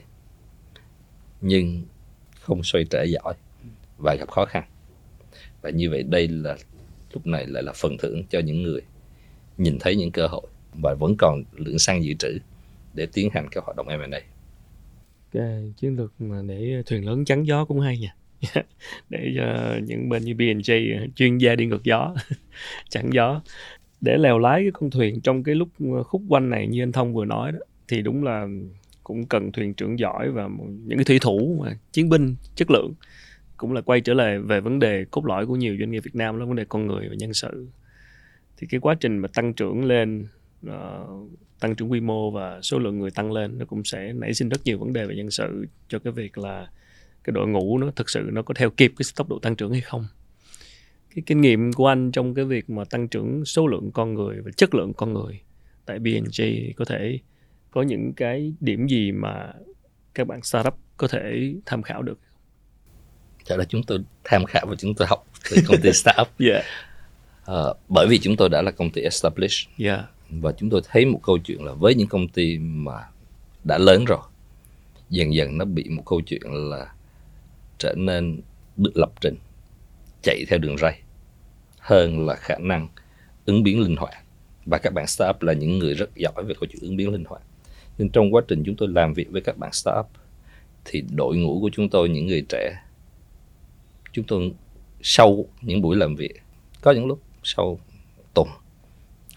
nhưng 1.40 1.82
không 2.40 2.62
xoay 2.62 2.84
trở 2.90 3.02
giỏi 3.02 3.34
và 3.98 4.14
gặp 4.14 4.30
khó 4.30 4.44
khăn. 4.44 4.64
Và 5.62 5.70
như 5.70 5.90
vậy 5.90 6.02
đây 6.02 6.28
là, 6.28 6.56
lúc 7.12 7.26
này 7.26 7.46
lại 7.46 7.62
là 7.62 7.72
phần 7.72 7.96
thưởng 7.98 8.22
cho 8.30 8.38
những 8.38 8.62
người 8.62 8.80
nhìn 9.58 9.78
thấy 9.80 9.96
những 9.96 10.12
cơ 10.12 10.26
hội 10.26 10.46
và 10.82 10.94
vẫn 10.94 11.14
còn 11.18 11.42
lượng 11.56 11.78
xăng 11.78 12.04
dự 12.04 12.14
trữ 12.14 12.38
để 12.94 13.06
tiến 13.12 13.30
hành 13.32 13.48
các 13.50 13.64
hoạt 13.64 13.76
động 13.76 13.86
M&A. 13.86 14.20
Cái 15.32 15.72
chiến 15.76 15.96
lược 15.96 16.12
mà 16.20 16.42
để 16.46 16.82
thuyền 16.86 17.06
lớn 17.06 17.24
chắn 17.24 17.42
gió 17.42 17.64
cũng 17.64 17.80
hay 17.80 17.98
nha. 17.98 18.14
để 19.08 19.32
cho 19.36 19.76
những 19.86 20.08
bên 20.08 20.24
như 20.24 20.34
B&J 20.34 21.08
chuyên 21.16 21.38
gia 21.38 21.54
đi 21.54 21.66
ngược 21.66 21.84
gió, 21.84 22.14
chắn 22.90 23.10
gió 23.12 23.40
để 24.00 24.16
lèo 24.18 24.38
lái 24.38 24.62
cái 24.62 24.70
con 24.74 24.90
thuyền 24.90 25.20
trong 25.20 25.42
cái 25.42 25.54
lúc 25.54 25.68
ờ, 25.94 26.02
khúc 26.02 26.22
quanh 26.28 26.50
này 26.50 26.66
như 26.66 26.82
anh 26.82 26.92
Thông 26.92 27.14
vừa 27.14 27.24
nói 27.24 27.52
đó 27.52 27.58
thì 27.88 28.02
đúng 28.02 28.24
là 28.24 28.46
cũng 29.04 29.26
cần 29.26 29.52
thuyền 29.52 29.74
trưởng 29.74 29.98
giỏi 29.98 30.30
và 30.30 30.48
những 30.84 30.98
cái 30.98 31.04
thủy 31.04 31.18
thủ 31.20 31.62
mà 31.64 31.78
chiến 31.92 32.08
binh 32.08 32.34
chất 32.54 32.70
lượng 32.70 32.94
cũng 33.56 33.72
là 33.72 33.80
quay 33.80 34.00
trở 34.00 34.14
lại 34.14 34.38
về 34.38 34.60
vấn 34.60 34.78
đề 34.78 35.04
cốt 35.10 35.26
lõi 35.26 35.46
của 35.46 35.56
nhiều 35.56 35.76
doanh 35.78 35.90
nghiệp 35.90 36.00
Việt 36.04 36.14
Nam 36.14 36.38
là 36.38 36.44
vấn 36.44 36.56
đề 36.56 36.64
con 36.68 36.86
người 36.86 37.08
và 37.08 37.14
nhân 37.18 37.34
sự 37.34 37.68
thì 38.56 38.66
cái 38.70 38.80
quá 38.80 38.94
trình 39.00 39.18
mà 39.18 39.28
tăng 39.34 39.54
trưởng 39.54 39.84
lên 39.84 40.26
uh, 40.66 41.30
tăng 41.60 41.74
trưởng 41.74 41.90
quy 41.90 42.00
mô 42.00 42.30
và 42.30 42.60
số 42.62 42.78
lượng 42.78 42.98
người 42.98 43.10
tăng 43.10 43.32
lên 43.32 43.58
nó 43.58 43.64
cũng 43.64 43.84
sẽ 43.84 44.12
nảy 44.12 44.34
sinh 44.34 44.48
rất 44.48 44.60
nhiều 44.64 44.78
vấn 44.78 44.92
đề 44.92 45.06
về 45.06 45.14
nhân 45.14 45.30
sự 45.30 45.66
cho 45.88 45.98
cái 45.98 46.12
việc 46.12 46.38
là 46.38 46.68
cái 47.24 47.32
đội 47.32 47.48
ngũ 47.48 47.78
nó 47.78 47.90
thực 47.96 48.10
sự 48.10 48.28
nó 48.32 48.42
có 48.42 48.54
theo 48.54 48.70
kịp 48.70 48.92
cái 48.98 49.04
tốc 49.16 49.28
độ 49.28 49.38
tăng 49.38 49.56
trưởng 49.56 49.72
hay 49.72 49.80
không 49.80 50.06
cái 51.14 51.22
kinh 51.26 51.40
nghiệm 51.40 51.72
của 51.72 51.86
anh 51.86 52.12
trong 52.12 52.34
cái 52.34 52.44
việc 52.44 52.70
mà 52.70 52.84
tăng 52.84 53.08
trưởng 53.08 53.44
số 53.44 53.66
lượng 53.66 53.90
con 53.92 54.14
người 54.14 54.40
và 54.40 54.50
chất 54.56 54.74
lượng 54.74 54.92
con 54.94 55.12
người 55.12 55.40
tại 55.86 55.98
BNG 55.98 56.42
có 56.76 56.84
thể 56.84 57.18
có 57.70 57.82
những 57.82 58.12
cái 58.16 58.52
điểm 58.60 58.88
gì 58.88 59.12
mà 59.12 59.52
các 60.14 60.26
bạn 60.26 60.42
startup 60.42 60.74
có 60.96 61.08
thể 61.08 61.54
tham 61.66 61.82
khảo 61.82 62.02
được 62.02 62.18
Cho 63.44 63.56
là 63.56 63.64
chúng 63.64 63.82
tôi 63.82 63.98
tham 64.24 64.44
khảo 64.44 64.66
và 64.68 64.74
chúng 64.78 64.94
tôi 64.94 65.08
học 65.08 65.26
từ 65.50 65.56
công 65.68 65.80
ty 65.82 65.92
startup 65.94 66.28
yeah. 66.38 66.64
uh, 67.50 67.76
bởi 67.88 68.06
vì 68.10 68.18
chúng 68.18 68.36
tôi 68.36 68.48
đã 68.48 68.62
là 68.62 68.70
công 68.70 68.90
ty 68.90 69.02
established 69.02 69.68
yeah 69.78 70.04
và 70.30 70.52
chúng 70.52 70.70
tôi 70.70 70.80
thấy 70.84 71.04
một 71.06 71.20
câu 71.22 71.38
chuyện 71.38 71.64
là 71.64 71.72
với 71.72 71.94
những 71.94 72.08
công 72.08 72.28
ty 72.28 72.58
mà 72.58 73.08
đã 73.64 73.78
lớn 73.78 74.04
rồi, 74.04 74.18
dần 75.10 75.34
dần 75.34 75.58
nó 75.58 75.64
bị 75.64 75.88
một 75.88 76.02
câu 76.06 76.20
chuyện 76.26 76.42
là 76.44 76.92
trở 77.78 77.94
nên 77.96 78.40
được 78.76 78.96
lập 78.96 79.12
trình, 79.20 79.36
chạy 80.22 80.44
theo 80.48 80.58
đường 80.58 80.78
ray 80.78 81.02
hơn 81.78 82.26
là 82.26 82.34
khả 82.34 82.58
năng 82.58 82.88
ứng 83.44 83.62
biến 83.62 83.80
linh 83.80 83.96
hoạt. 83.96 84.14
Và 84.66 84.78
các 84.78 84.92
bạn 84.94 85.06
startup 85.06 85.42
là 85.42 85.52
những 85.52 85.78
người 85.78 85.94
rất 85.94 86.10
giỏi 86.16 86.44
về 86.44 86.54
câu 86.60 86.66
chuyện 86.70 86.82
ứng 86.82 86.96
biến 86.96 87.12
linh 87.12 87.24
hoạt. 87.24 87.42
Nhưng 87.98 88.08
trong 88.08 88.34
quá 88.34 88.42
trình 88.48 88.62
chúng 88.66 88.76
tôi 88.76 88.88
làm 88.88 89.14
việc 89.14 89.30
với 89.30 89.40
các 89.40 89.58
bạn 89.58 89.72
startup 89.72 90.06
thì 90.84 91.04
đội 91.16 91.36
ngũ 91.36 91.60
của 91.60 91.70
chúng 91.72 91.88
tôi, 91.88 92.08
những 92.08 92.26
người 92.26 92.46
trẻ, 92.48 92.82
chúng 94.12 94.24
tôi 94.28 94.52
sau 95.02 95.44
những 95.62 95.82
buổi 95.82 95.96
làm 95.96 96.16
việc, 96.16 96.42
có 96.80 96.92
những 96.92 97.06
lúc, 97.06 97.22
sau 97.42 97.78
tuần, 98.34 98.48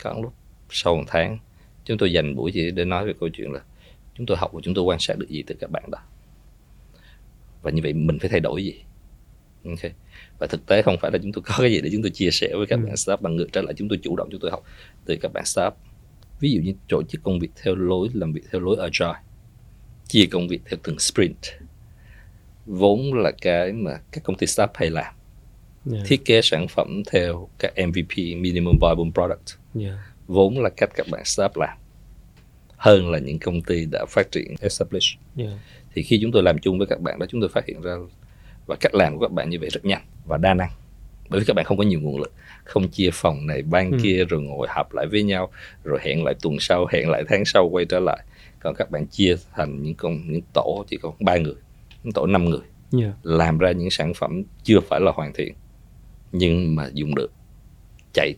có 0.04 0.14
những 0.14 0.24
lúc 0.24 0.34
sau 0.72 0.96
một 0.96 1.04
tháng 1.08 1.38
chúng 1.86 1.98
tôi 1.98 2.14
dành 2.14 2.36
buổi 2.36 2.52
chỉ 2.52 2.72
để 2.72 2.86
nói 2.86 3.06
về 3.06 3.14
câu 3.20 3.30
chuyện 3.30 3.52
là 3.52 3.60
chúng 4.16 4.26
tôi 4.26 4.38
học 4.38 4.52
và 4.54 4.62
chúng 4.64 4.74
tôi 4.74 4.84
quan 4.84 5.00
sát 5.00 5.18
được 5.18 5.30
gì 5.30 5.44
từ 5.48 5.56
các 5.60 5.72
bạn 5.72 5.84
đó 5.92 6.00
và 7.62 7.72
như 7.72 7.82
vậy 7.84 7.94
mình 7.94 8.20
phải 8.20 8.30
thay 8.30 8.40
đổi 8.40 8.64
gì 8.64 8.74
okay. 9.66 9.92
và 10.40 10.48
thực 10.48 10.66
tế 10.66 10.82
không 10.82 10.98
phải 11.02 11.12
là 11.12 11.18
chúng 11.24 11.32
tôi 11.32 11.44
có 11.48 11.56
cái 11.58 11.72
gì 11.72 11.82
để 11.82 11.90
chúng 11.94 12.02
tôi 12.02 12.12
chia 12.12 12.32
sẻ 12.32 12.50
với 12.58 12.66
các 12.66 12.80
ừ. 12.80 12.86
bạn 12.86 12.98
startup 12.98 13.22
bằng 13.22 13.36
ngược 13.36 13.48
trở 13.52 13.62
lại 13.62 13.74
chúng 13.78 13.90
tôi 13.90 14.00
chủ 14.04 14.16
động 14.16 14.28
chúng 14.32 14.42
tôi 14.42 14.52
học 14.52 14.64
từ 15.06 15.16
các 15.22 15.34
bạn 15.34 15.46
startup 15.46 15.74
ví 16.40 16.52
dụ 16.52 16.62
như 16.62 16.74
tổ 16.90 17.04
chức 17.04 17.24
công 17.24 17.40
việc 17.40 17.52
theo 17.64 17.76
lối 17.76 18.10
làm 18.14 18.34
việc 18.34 18.42
theo 18.52 18.62
lối 18.62 18.78
agile 18.82 19.20
chia 20.08 20.26
công 20.26 20.48
việc 20.48 20.62
theo 20.66 20.80
từng 20.84 21.00
sprint 21.00 21.38
vốn 22.66 23.14
là 23.14 23.32
cái 23.42 23.74
mà 23.74 24.00
các 24.12 24.24
công 24.24 24.36
ty 24.38 24.48
startup 24.48 24.76
hay 24.76 24.90
làm 24.90 25.14
yeah. 25.92 26.08
thiết 26.08 26.26
kế 26.26 26.42
sản 26.44 26.68
phẩm 26.68 27.04
theo 27.12 27.50
các 27.60 27.74
MVP 27.88 28.18
minimum 28.18 28.78
viable 28.82 29.12
product 29.14 29.60
yeah. 29.80 30.11
Vốn 30.32 30.60
là 30.60 30.70
cách 30.70 30.90
các 30.96 31.08
bạn 31.12 31.26
startup 31.26 31.58
làm 31.58 31.78
hơn 32.78 33.12
là 33.12 33.20
những 33.20 33.40
công 33.40 33.62
ty 33.62 33.86
đã 33.92 34.06
phát 34.10 34.32
triển 34.32 34.56
establish 34.62 35.18
yeah. 35.38 35.52
thì 35.94 36.04
khi 36.04 36.20
chúng 36.22 36.32
tôi 36.32 36.44
làm 36.44 36.58
chung 36.60 36.78
với 36.78 36.88
các 36.88 37.02
bạn 37.02 37.20
đó 37.20 37.26
chúng 37.30 37.42
tôi 37.42 37.50
phát 37.50 37.66
hiện 37.66 37.82
ra 37.82 37.96
và 38.66 38.76
cách 38.76 38.96
làm 38.96 39.18
của 39.18 39.22
các 39.22 39.32
bạn 39.32 39.50
như 39.50 39.58
vậy 39.60 39.70
rất 39.70 39.86
nhanh 39.86 40.02
và 40.26 40.38
đa 40.38 40.54
năng 40.54 40.70
bởi 41.30 41.40
vì 41.40 41.46
các 41.46 41.54
bạn 41.54 41.66
không 41.66 41.78
có 41.78 41.84
nhiều 41.84 42.00
nguồn 42.00 42.20
lực 42.20 42.34
không 42.64 42.88
chia 42.88 43.10
phòng 43.14 43.48
này 43.48 43.62
ban 43.62 43.92
ừ. 43.92 43.98
kia 44.04 44.26
rồi 44.30 44.42
ngồi 44.42 44.68
họp 44.70 44.94
lại 44.94 45.08
với 45.12 45.24
nhau 45.24 45.52
rồi 45.84 46.00
hẹn 46.02 46.24
lại 46.24 46.34
tuần 46.42 46.58
sau 46.60 46.86
hẹn 46.92 47.10
lại 47.10 47.24
tháng 47.30 47.46
sau 47.46 47.70
quay 47.70 47.86
trở 47.86 48.00
lại 48.00 48.24
còn 48.60 48.76
các 48.76 48.92
bạn 48.92 49.08
chia 49.08 49.36
thành 49.54 49.84
những 49.84 49.96
con 49.96 50.32
những 50.32 50.42
tổ 50.54 50.86
chỉ 50.88 50.98
có 51.02 51.14
ba 51.20 51.38
người 51.38 51.56
những 52.04 52.14
tổ 52.14 52.26
năm 52.26 52.46
người 52.46 52.66
yeah. 53.02 53.14
làm 53.24 53.58
ra 53.58 53.72
những 53.72 53.90
sản 53.90 54.14
phẩm 54.14 54.44
chưa 54.64 54.80
phải 54.80 55.00
là 55.00 55.12
hoàn 55.16 55.34
thiện 55.34 55.54
nhưng 56.32 56.76
mà 56.76 56.90
dùng 56.94 57.16
được 57.16 57.32
chạy 58.14 58.34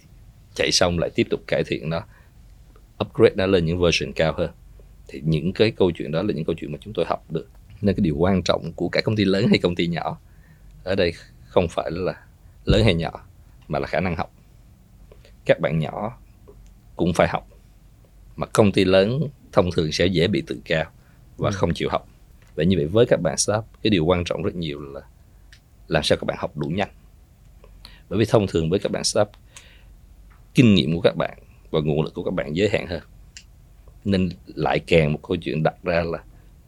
chạy 0.55 0.71
xong 0.71 0.99
lại 0.99 1.09
tiếp 1.15 1.27
tục 1.29 1.41
cải 1.47 1.63
thiện 1.67 1.89
nó 1.89 2.01
upgrade 3.05 3.35
nó 3.35 3.45
lên 3.45 3.65
những 3.65 3.81
version 3.81 4.13
cao 4.13 4.33
hơn. 4.37 4.51
Thì 5.07 5.21
những 5.25 5.53
cái 5.53 5.71
câu 5.71 5.91
chuyện 5.91 6.11
đó 6.11 6.21
là 6.21 6.33
những 6.33 6.45
câu 6.45 6.55
chuyện 6.59 6.71
mà 6.71 6.77
chúng 6.81 6.93
tôi 6.93 7.05
học 7.07 7.31
được. 7.31 7.47
Nên 7.81 7.95
cái 7.95 8.01
điều 8.01 8.15
quan 8.17 8.41
trọng 8.43 8.71
của 8.75 8.89
cả 8.89 9.01
công 9.01 9.15
ty 9.15 9.25
lớn 9.25 9.47
hay 9.49 9.59
công 9.59 9.75
ty 9.75 9.87
nhỏ 9.87 10.17
ở 10.83 10.95
đây 10.95 11.13
không 11.45 11.67
phải 11.67 11.91
là 11.91 12.13
lớn 12.65 12.83
hay 12.83 12.93
nhỏ 12.93 13.11
mà 13.67 13.79
là 13.79 13.87
khả 13.87 13.99
năng 13.99 14.15
học. 14.15 14.33
Các 15.45 15.59
bạn 15.59 15.79
nhỏ 15.79 16.17
cũng 16.95 17.13
phải 17.13 17.27
học 17.27 17.47
mà 18.35 18.47
công 18.47 18.71
ty 18.71 18.85
lớn 18.85 19.19
thông 19.51 19.71
thường 19.71 19.91
sẽ 19.91 20.05
dễ 20.05 20.27
bị 20.27 20.43
tự 20.47 20.61
cao 20.65 20.85
và 21.37 21.49
ừ. 21.49 21.53
không 21.53 21.73
chịu 21.73 21.89
học. 21.91 22.07
Vậy 22.55 22.65
như 22.65 22.77
vậy 22.77 22.85
với 22.85 23.05
các 23.05 23.21
bạn 23.21 23.37
startup 23.37 23.65
cái 23.83 23.91
điều 23.91 24.05
quan 24.05 24.23
trọng 24.25 24.43
rất 24.43 24.55
nhiều 24.55 24.81
là 24.81 25.01
làm 25.87 26.03
sao 26.03 26.17
các 26.17 26.25
bạn 26.25 26.37
học 26.39 26.57
đủ 26.57 26.67
nhanh. 26.67 26.89
Bởi 28.09 28.19
vì 28.19 28.25
thông 28.25 28.47
thường 28.47 28.69
với 28.69 28.79
các 28.79 28.91
bạn 28.91 29.03
startup 29.03 29.31
kinh 30.55 30.75
nghiệm 30.75 30.95
của 30.95 31.01
các 31.01 31.15
bạn 31.17 31.37
và 31.71 31.79
nguồn 31.79 32.01
lực 32.01 32.13
của 32.13 32.23
các 32.23 32.33
bạn 32.33 32.53
giới 32.53 32.69
hạn 32.69 32.87
hơn. 32.87 33.01
Nên 34.05 34.29
lại 34.55 34.79
càng 34.79 35.13
một 35.13 35.19
câu 35.27 35.37
chuyện 35.37 35.63
đặt 35.63 35.75
ra 35.83 36.03
là 36.03 36.23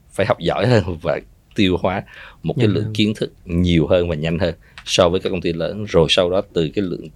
phải 0.09 0.25
học 0.25 0.39
giỏi 0.39 0.67
hơn 0.67 0.97
và 1.01 1.19
tiêu 1.55 1.77
hóa 1.81 2.03
một 2.43 2.57
nhanh 2.57 2.67
cái 2.67 2.75
lượng 2.75 2.83
hơn. 2.83 2.93
kiến 2.93 3.13
thức 3.15 3.33
nhiều 3.45 3.87
hơn 3.87 4.09
và 4.09 4.15
nhanh 4.15 4.39
hơn 4.39 4.55
so 4.85 5.09
với 5.09 5.19
các 5.19 5.29
công 5.29 5.41
ty 5.41 5.53
lớn. 5.53 5.85
Rồi 5.85 6.07
sau 6.09 6.29
đó 6.29 6.41
từ 6.53 6.69
cái 6.75 6.83
lượng 6.83 7.07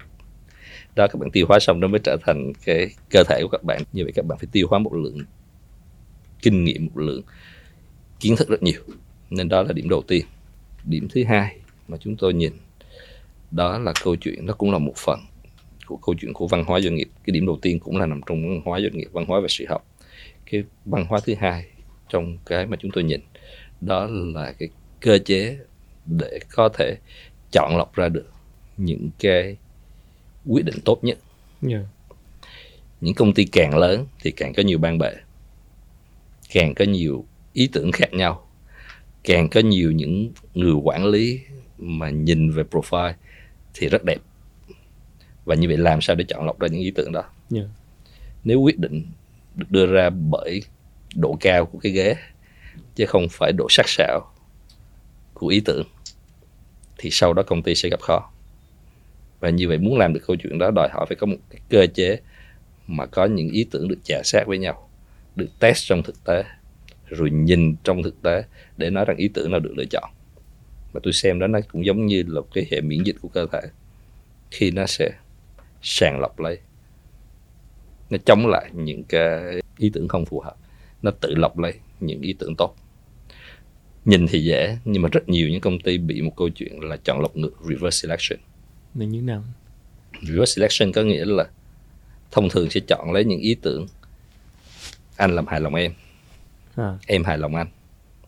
đó 0.96 1.08
các 1.08 1.20
bạn 1.20 1.32
tiêu 1.32 1.46
hóa 1.50 1.60
xong 1.60 1.80
nó 1.80 1.88
mới 1.88 2.00
trở 2.04 2.18
thành 2.26 2.54
cái 2.66 2.90
cơ 3.10 3.24
thể 3.24 3.40
của 3.42 3.50
các 3.52 3.64
bạn. 3.64 3.82
Như 3.94 4.04
vậy 4.04 4.12
các 4.16 4.26
bạn 4.26 4.38
phải 4.38 4.48
tiêu 4.52 4.68
hóa 4.70 4.80
một 4.80 4.94
lượng 4.94 5.18
kinh 6.42 6.64
nghiệm 6.64 6.86
một 6.86 6.98
lượng 6.98 7.22
kiến 8.20 8.36
thức 8.36 8.50
rất 8.50 8.64
nhiều. 8.64 8.82
Nên 9.30 9.50
đó 9.50 9.64
là 9.64 9.74
điểm 9.74 9.90
đầu 9.90 10.02
tiên. 10.08 10.26
Điểm 10.86 11.08
thứ 11.10 11.24
hai 11.24 11.58
mà 11.88 11.98
chúng 11.98 12.16
tôi 12.16 12.34
nhìn 12.34 12.54
đó 13.52 13.78
là 13.80 13.94
câu 14.04 14.16
chuyện 14.16 14.46
nó 14.46 14.54
cũng 14.54 14.72
là 14.72 14.78
một 14.78 14.94
phần 14.96 15.20
của 15.90 15.98
câu 15.98 16.16
chuyện 16.22 16.34
của 16.34 16.48
văn 16.48 16.64
hóa 16.64 16.80
doanh 16.80 16.96
nghiệp. 16.96 17.10
Cái 17.26 17.32
điểm 17.32 17.46
đầu 17.46 17.60
tiên 17.62 17.80
cũng 17.80 17.98
là 17.98 18.06
nằm 18.06 18.22
trong 18.26 18.50
văn 18.50 18.62
hóa 18.66 18.80
doanh 18.82 18.98
nghiệp 18.98 19.08
văn 19.12 19.26
hóa 19.26 19.40
và 19.40 19.48
sự 19.50 19.66
học. 19.70 19.86
Cái 20.52 20.64
văn 20.86 21.06
hóa 21.06 21.20
thứ 21.26 21.34
hai 21.40 21.66
trong 22.10 22.38
cái 22.46 22.66
mà 22.66 22.78
chúng 22.80 22.92
tôi 22.92 23.04
nhìn 23.04 23.22
đó 23.82 24.08
là 24.12 24.54
cái 24.60 24.70
cơ 25.02 25.18
chế 25.18 25.58
để 26.06 26.40
có 26.56 26.70
thể 26.70 26.96
chọn 27.52 27.78
lọc 27.78 27.96
ra 27.96 28.10
được 28.10 28.32
những 28.78 29.10
cái 29.20 29.58
quyết 30.46 30.66
định 30.66 30.80
tốt 30.86 31.04
nhất. 31.04 31.18
Yeah. 31.70 31.86
những 33.02 33.14
công 33.14 33.34
ty 33.34 33.46
càng 33.46 33.78
lớn 33.78 34.08
thì 34.22 34.32
càng 34.32 34.54
có 34.54 34.64
nhiều 34.64 34.78
ban 34.78 34.98
bệ 34.98 35.14
càng 36.54 36.74
có 36.76 36.86
nhiều 36.86 37.26
ý 37.54 37.70
tưởng 37.74 37.92
khác 37.92 38.14
nhau 38.14 38.48
càng 39.24 39.50
có 39.50 39.60
nhiều 39.60 39.92
những 39.92 40.32
người 40.54 40.74
quản 40.74 41.06
lý 41.06 41.40
mà 41.78 42.10
nhìn 42.10 42.52
về 42.52 42.64
profile 42.72 43.14
thì 43.74 43.90
rất 43.90 44.06
đẹp 44.06 44.18
và 45.50 45.56
như 45.56 45.68
vậy 45.68 45.78
làm 45.78 46.02
sao 46.02 46.16
để 46.16 46.26
chọn 46.28 46.46
lọc 46.46 46.60
ra 46.60 46.68
những 46.68 46.82
ý 46.82 46.92
tưởng 46.92 47.12
đó? 47.12 47.24
Yeah. 47.56 47.68
nếu 48.44 48.62
quyết 48.62 48.80
định 48.80 49.06
được 49.56 49.66
đưa 49.72 49.86
ra 49.86 50.10
bởi 50.10 50.62
độ 51.16 51.38
cao 51.42 51.66
của 51.66 51.80
cái 51.80 51.92
ghế 51.92 52.16
chứ 52.96 53.06
không 53.06 53.28
phải 53.32 53.52
độ 53.58 53.68
sắc 53.70 53.90
sảo 53.90 54.34
của 55.34 55.48
ý 55.48 55.60
tưởng 55.60 55.88
thì 56.98 57.10
sau 57.10 57.34
đó 57.34 57.44
công 57.44 57.64
ty 57.64 57.76
sẽ 57.76 57.90
gặp 57.90 58.00
khó. 58.00 58.32
Và 59.40 59.50
như 59.50 59.68
vậy 59.68 59.78
muốn 59.78 59.98
làm 59.98 60.14
được 60.14 60.20
câu 60.28 60.36
chuyện 60.36 60.58
đó 60.58 60.72
đòi 60.76 60.90
hỏi 60.92 61.06
phải 61.10 61.16
có 61.16 61.28
một 61.28 61.38
cái 61.50 61.62
cơ 61.70 61.88
chế 61.94 62.20
mà 62.88 63.06
có 63.06 63.26
những 63.26 63.50
ý 63.50 63.68
tưởng 63.72 63.88
được 63.88 64.00
chà 64.04 64.22
sát 64.24 64.44
với 64.48 64.58
nhau 64.58 64.90
được 65.36 65.50
test 65.60 65.88
trong 65.88 66.04
thực 66.04 66.24
tế 66.24 66.44
rồi 67.08 67.30
nhìn 67.30 67.76
trong 67.84 68.04
thực 68.04 68.22
tế 68.22 68.44
để 68.78 68.90
nói 68.90 69.06
rằng 69.06 69.18
ý 69.18 69.28
tưởng 69.28 69.52
nào 69.52 69.60
được 69.60 69.74
lựa 69.78 69.86
chọn. 69.92 70.10
Và 70.94 71.00
tôi 71.04 71.14
xem 71.14 71.40
đó 71.40 71.48
nó 71.48 71.60
cũng 71.72 71.86
giống 71.86 72.06
như 72.06 72.24
là 72.28 72.42
cái 72.54 72.66
hệ 72.72 72.82
miễn 72.82 73.04
dịch 73.04 73.16
của 73.22 73.30
cơ 73.30 73.48
thể. 73.52 73.62
Khi 74.52 74.72
nó 74.72 74.86
sẽ 74.86 75.12
sàng 75.82 76.20
lọc 76.20 76.40
lấy. 76.40 76.60
Nó 78.10 78.18
chống 78.26 78.48
lại 78.48 78.70
những 78.74 79.04
cái 79.04 79.62
ý 79.78 79.90
tưởng 79.94 80.08
không 80.08 80.26
phù 80.26 80.40
hợp. 80.40 80.56
Nó 81.02 81.12
tự 81.12 81.36
lọc 81.36 81.58
lấy 81.58 81.74
những 82.00 82.22
ý 82.22 82.34
tưởng 82.34 82.56
tốt. 82.56 82.76
Nhìn 84.06 84.28
thì 84.28 84.44
dễ 84.44 84.78
nhưng 84.86 85.02
mà 85.02 85.10
rất 85.12 85.30
nhiều 85.30 85.50
những 85.50 85.62
công 85.62 85.80
ty 85.80 85.98
bị 85.98 86.22
một 86.22 86.34
câu 86.38 86.50
chuyện 86.50 86.80
là 86.80 86.98
chọn 86.98 87.20
lọc 87.22 87.38
ngược 87.38 87.54
reverse 87.70 88.08
selection. 88.08 88.40
Là 88.96 89.06
như 89.06 89.22
nào? 89.22 89.44
Reverse 90.22 90.54
selection 90.56 90.92
có 90.92 91.02
nghĩa 91.02 91.26
là 91.26 91.48
thông 92.32 92.50
thường 92.50 92.70
sẽ 92.70 92.80
chọn 92.88 93.12
lấy 93.12 93.26
những 93.26 93.40
ý 93.40 93.56
tưởng 93.56 93.88
anh 95.18 95.36
làm 95.36 95.48
hài 95.48 95.62
lòng 95.62 95.76
em. 95.76 95.94
À. 96.76 96.98
em 97.08 97.24
hài 97.24 97.38
lòng 97.38 97.56
anh. 97.56 97.68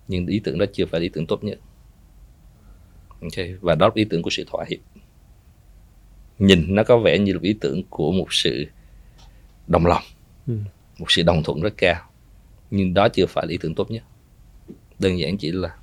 Nhưng 0.08 0.28
ý 0.28 0.40
tưởng 0.44 0.58
đó 0.58 0.66
chưa 0.74 0.86
phải 0.86 1.02
ý 1.02 1.10
tưởng 1.10 1.26
tốt 1.26 1.44
nhất. 1.44 1.60
Ok 3.22 3.46
và 3.62 3.76
đó 3.76 3.88
là 3.88 3.92
ý 3.96 4.06
tưởng 4.06 4.22
của 4.22 4.30
sự 4.30 4.44
thỏa 4.52 4.66
hiệp 4.70 4.80
nhìn 6.42 6.76
nó 6.76 6.84
có 6.84 6.98
vẻ 6.98 7.20
như 7.20 7.34
là 7.34 7.40
ý 7.42 7.54
tưởng 7.62 7.84
của 7.90 8.12
một 8.12 8.34
sự 8.34 8.66
đồng 9.68 9.86
lòng 9.86 10.04
ừ. 10.48 10.58
một 11.00 11.06
sự 11.12 11.24
đồng 11.24 11.44
thuận 11.44 11.62
rất 11.62 11.74
cao. 11.78 12.10
Nhưng 12.72 12.94
đó 12.94 13.08
chưa 13.10 13.26
phải 13.26 13.46
là 13.46 13.52
ý 13.52 13.58
tưởng 13.62 13.76
tốt 13.76 13.92
nhất. 13.92 14.04
Đơn 15.00 15.20
giản 15.20 15.38
chỉ 15.38 15.52
là 15.52 15.76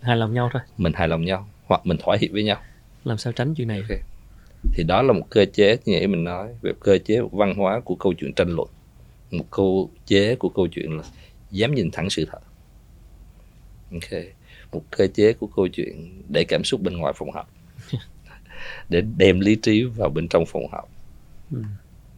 hài 0.00 0.16
lòng 0.16 0.34
nhau 0.34 0.50
thôi. 0.52 0.62
mình 0.78 0.92
hài 0.92 1.08
lòng 1.08 1.24
nhau 1.24 1.48
hoặc 1.64 1.86
mình 1.86 1.96
thỏa 2.02 2.16
hiệp 2.20 2.30
với 2.32 2.44
nhau. 2.44 2.60
Làm 3.04 3.18
sao 3.18 3.32
tránh 3.32 3.54
chuyện 3.54 3.68
này? 3.68 3.80
Okay. 3.80 3.98
thì 4.74 4.84
đó 4.84 5.02
là 5.02 5.12
một 5.12 5.26
cơ 5.30 5.44
chế 5.44 5.76
như 5.84 5.96
vậy 5.98 6.06
mình 6.06 6.24
nói 6.24 6.48
về 6.62 6.72
cơ 6.80 6.98
chế 6.98 7.20
văn 7.32 7.54
hóa 7.54 7.80
của 7.80 7.94
câu 7.94 8.12
chuyện 8.18 8.32
tranh 8.34 8.48
luận. 8.48 8.68
Một 9.30 9.44
câu 9.50 9.90
chế 10.06 10.34
của 10.34 10.48
câu 10.48 10.66
chuyện 10.66 10.96
là 10.96 11.02
dám 11.50 11.74
nhìn 11.74 11.90
thẳng 11.90 12.10
sự 12.10 12.26
thật. 12.30 12.40
Ok. 13.92 14.20
Một 14.72 14.82
cơ 14.90 15.06
chế 15.14 15.32
của 15.32 15.46
câu 15.46 15.68
chuyện 15.68 16.22
để 16.28 16.44
cảm 16.44 16.64
xúc 16.64 16.80
bên 16.80 16.96
ngoài 16.96 17.12
phòng 17.16 17.30
học 17.30 17.50
để 18.88 19.02
đem 19.16 19.40
lý 19.40 19.54
trí 19.54 19.84
vào 19.84 20.08
bên 20.10 20.28
trong 20.28 20.46
phòng 20.46 20.68
học. 20.72 20.88
Ừ. 21.52 21.62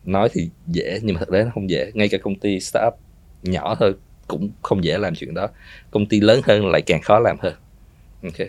nói 0.05 0.28
thì 0.32 0.51
dễ 0.66 1.01
nhưng 1.03 1.14
mà 1.14 1.18
thật 1.18 1.28
ra 1.28 1.45
nó 1.45 1.51
không 1.55 1.70
dễ. 1.70 1.90
Ngay 1.95 2.09
cả 2.09 2.18
công 2.18 2.38
ty 2.38 2.61
startup 2.61 2.95
nhỏ 3.43 3.74
thôi 3.74 3.95
cũng 4.28 4.51
không 4.62 4.84
dễ 4.84 4.99
làm 4.99 5.14
chuyện 5.14 5.34
đó. 5.34 5.49
Công 5.90 6.07
ty 6.07 6.20
lớn 6.20 6.40
hơn 6.45 6.66
lại 6.66 6.82
càng 6.82 7.01
khó 7.03 7.18
làm 7.18 7.36
hơn. 7.40 7.55
Ok. 8.22 8.49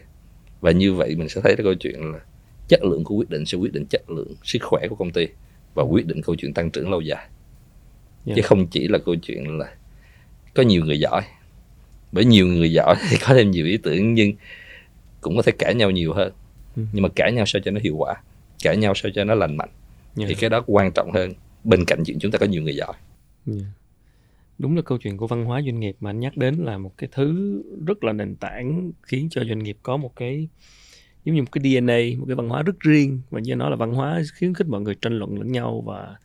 Và 0.62 0.72
như 0.72 0.94
vậy 0.94 1.16
mình 1.16 1.30
sẽ 1.30 1.42
thấy 1.42 1.56
cái 1.56 1.64
câu 1.64 1.74
chuyện 1.74 2.12
là 2.12 2.20
chất 2.68 2.84
lượng 2.84 3.04
của 3.04 3.16
quyết 3.16 3.30
định 3.30 3.46
sẽ 3.46 3.58
quyết 3.58 3.74
định 3.74 3.86
chất 3.90 4.10
lượng 4.10 4.36
sức 4.44 4.60
khỏe 4.62 4.88
của 4.90 4.96
công 4.96 5.12
ty 5.12 5.28
và 5.74 5.84
quyết 5.84 6.08
định 6.08 6.22
câu 6.22 6.36
chuyện 6.36 6.54
tăng 6.54 6.72
trưởng 6.72 6.92
lâu 6.92 7.02
dài. 7.02 7.28
Yeah. 8.26 8.36
chứ 8.36 8.42
không 8.42 8.68
chỉ 8.68 8.88
là 8.88 8.98
câu 8.98 9.16
chuyện 9.16 9.58
là 9.58 9.76
có 10.54 10.64
nhiều 10.64 10.86
người 10.86 11.00
giỏi. 11.00 11.22
Bởi 12.12 12.26
nhiều 12.26 12.48
người 12.48 12.72
giỏi 12.72 12.96
thì 13.10 13.18
có 13.28 13.34
thêm 13.34 13.52
nhiều 13.52 13.66
ý 13.66 13.78
tưởng 13.78 14.14
nhưng 14.14 14.34
cũng 15.22 15.36
có 15.36 15.42
thể 15.42 15.52
cãi 15.52 15.76
nhau 15.76 15.92
nhiều 15.92 16.14
hơn 16.14 16.34
ừ. 16.76 16.84
nhưng 16.94 17.04
mà 17.04 17.10
cãi 17.16 17.32
nhau 17.34 17.46
sao 17.46 17.62
cho 17.66 17.72
nó 17.72 17.80
hiệu 17.84 17.96
quả? 17.96 18.16
Cãi 18.64 18.78
nhau 18.78 18.94
sao 18.96 19.12
cho 19.16 19.24
nó 19.24 19.36
lành 19.36 19.58
mạnh? 19.58 19.70
Yeah. 20.18 20.30
thì 20.30 20.36
cái 20.36 20.50
đó 20.50 20.64
quan 20.68 20.92
trọng 20.92 21.12
hơn. 21.12 21.34
Bên 21.64 21.86
cạnh 21.86 22.04
chuyện 22.06 22.20
chúng 22.20 22.32
ta 22.32 22.38
có 22.38 22.46
nhiều 22.46 22.62
người 22.62 22.76
giỏi. 22.76 22.94
Yeah. 23.48 23.62
Đúng 24.58 24.76
là 24.76 24.82
câu 24.82 24.98
chuyện 24.98 25.18
của 25.18 25.28
văn 25.28 25.46
hóa 25.46 25.62
doanh 25.62 25.80
nghiệp 25.80 25.96
mà 26.00 26.10
anh 26.10 26.20
nhắc 26.20 26.38
đến 26.38 26.56
là 26.56 26.78
một 26.78 26.98
cái 26.98 27.10
thứ 27.12 27.62
rất 27.88 28.04
là 28.04 28.14
nền 28.14 28.36
tảng 28.36 28.92
khiến 29.04 29.28
cho 29.32 29.44
doanh 29.44 29.60
nghiệp 29.60 29.78
có 29.84 29.98
một 29.98 30.16
cái 30.16 30.48
giống 31.26 31.36
như 31.36 31.42
một 31.42 31.52
cái 31.52 31.62
DNA 31.64 32.20
một 32.20 32.26
cái 32.28 32.36
văn 32.36 32.50
hóa 32.50 32.62
rất 32.62 32.80
riêng. 32.80 33.22
Và 33.30 33.40
như 33.40 33.56
nó 33.56 33.70
là 33.70 33.76
văn 33.76 33.94
hóa 33.94 34.22
khuyến 34.40 34.54
khích 34.54 34.68
mọi 34.68 34.82
người 34.82 34.96
tranh 34.96 35.20
luận 35.20 35.38
lẫn 35.38 35.52
nhau 35.52 35.84
và 35.86 36.16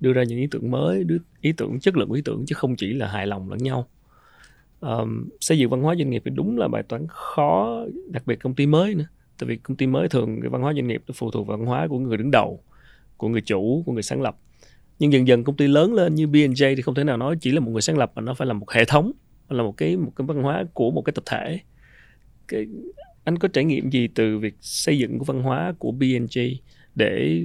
đưa 0.00 0.12
ra 0.12 0.22
những 0.22 0.38
ý 0.38 0.46
tưởng 0.50 0.70
mới 0.70 1.04
đưa 1.04 1.16
ý 1.40 1.52
tưởng 1.52 1.80
chất 1.80 1.96
lượng 1.96 2.12
ý 2.12 2.22
tưởng 2.24 2.44
chứ 2.46 2.54
không 2.54 2.76
chỉ 2.76 2.92
là 2.92 3.08
hài 3.08 3.26
lòng 3.26 3.50
lẫn 3.50 3.58
nhau. 3.58 3.88
Um, 4.80 5.28
xây 5.40 5.58
dựng 5.58 5.70
văn 5.70 5.82
hóa 5.82 5.94
doanh 5.98 6.10
nghiệp 6.10 6.22
thì 6.24 6.30
đúng 6.34 6.58
là 6.58 6.68
bài 6.68 6.82
toán 6.82 7.06
khó 7.08 7.80
đặc 8.10 8.26
biệt 8.26 8.36
công 8.40 8.54
ty 8.54 8.66
mới 8.66 8.94
nữa 8.94 9.06
tại 9.38 9.48
vì 9.48 9.56
công 9.56 9.76
ty 9.76 9.86
mới 9.86 10.08
thường 10.08 10.40
cái 10.40 10.50
văn 10.50 10.62
hóa 10.62 10.74
doanh 10.74 10.86
nghiệp 10.86 11.02
nó 11.06 11.14
phụ 11.16 11.30
thuộc 11.30 11.46
vào 11.46 11.56
văn 11.56 11.66
hóa 11.66 11.86
của 11.88 11.98
người 11.98 12.16
đứng 12.16 12.30
đầu, 12.30 12.62
của 13.16 13.28
người 13.28 13.40
chủ, 13.40 13.82
của 13.86 13.92
người 13.92 14.02
sáng 14.02 14.22
lập. 14.22 14.36
Nhưng 14.98 15.12
dần 15.12 15.28
dần 15.28 15.44
công 15.44 15.56
ty 15.56 15.66
lớn 15.66 15.94
lên 15.94 16.14
như 16.14 16.26
B&J 16.26 16.76
thì 16.76 16.82
không 16.82 16.94
thể 16.94 17.04
nào 17.04 17.16
nói 17.16 17.36
chỉ 17.40 17.52
là 17.52 17.60
một 17.60 17.70
người 17.70 17.82
sáng 17.82 17.98
lập 17.98 18.12
mà 18.14 18.22
nó 18.22 18.34
phải 18.34 18.46
là 18.46 18.52
một 18.52 18.70
hệ 18.70 18.84
thống 18.84 19.12
là 19.48 19.62
một 19.62 19.76
cái 19.76 19.96
một 19.96 20.12
cái 20.16 20.26
văn 20.26 20.42
hóa 20.42 20.64
của 20.74 20.90
một 20.90 21.02
cái 21.02 21.12
tập 21.12 21.24
thể. 21.26 21.60
Cái, 22.48 22.66
anh 23.24 23.38
có 23.38 23.48
trải 23.48 23.64
nghiệm 23.64 23.90
gì 23.90 24.08
từ 24.14 24.38
việc 24.38 24.54
xây 24.60 24.98
dựng 24.98 25.18
của 25.18 25.24
văn 25.24 25.42
hóa 25.42 25.74
của 25.78 25.92
B&J 25.92 26.56
để 26.94 27.44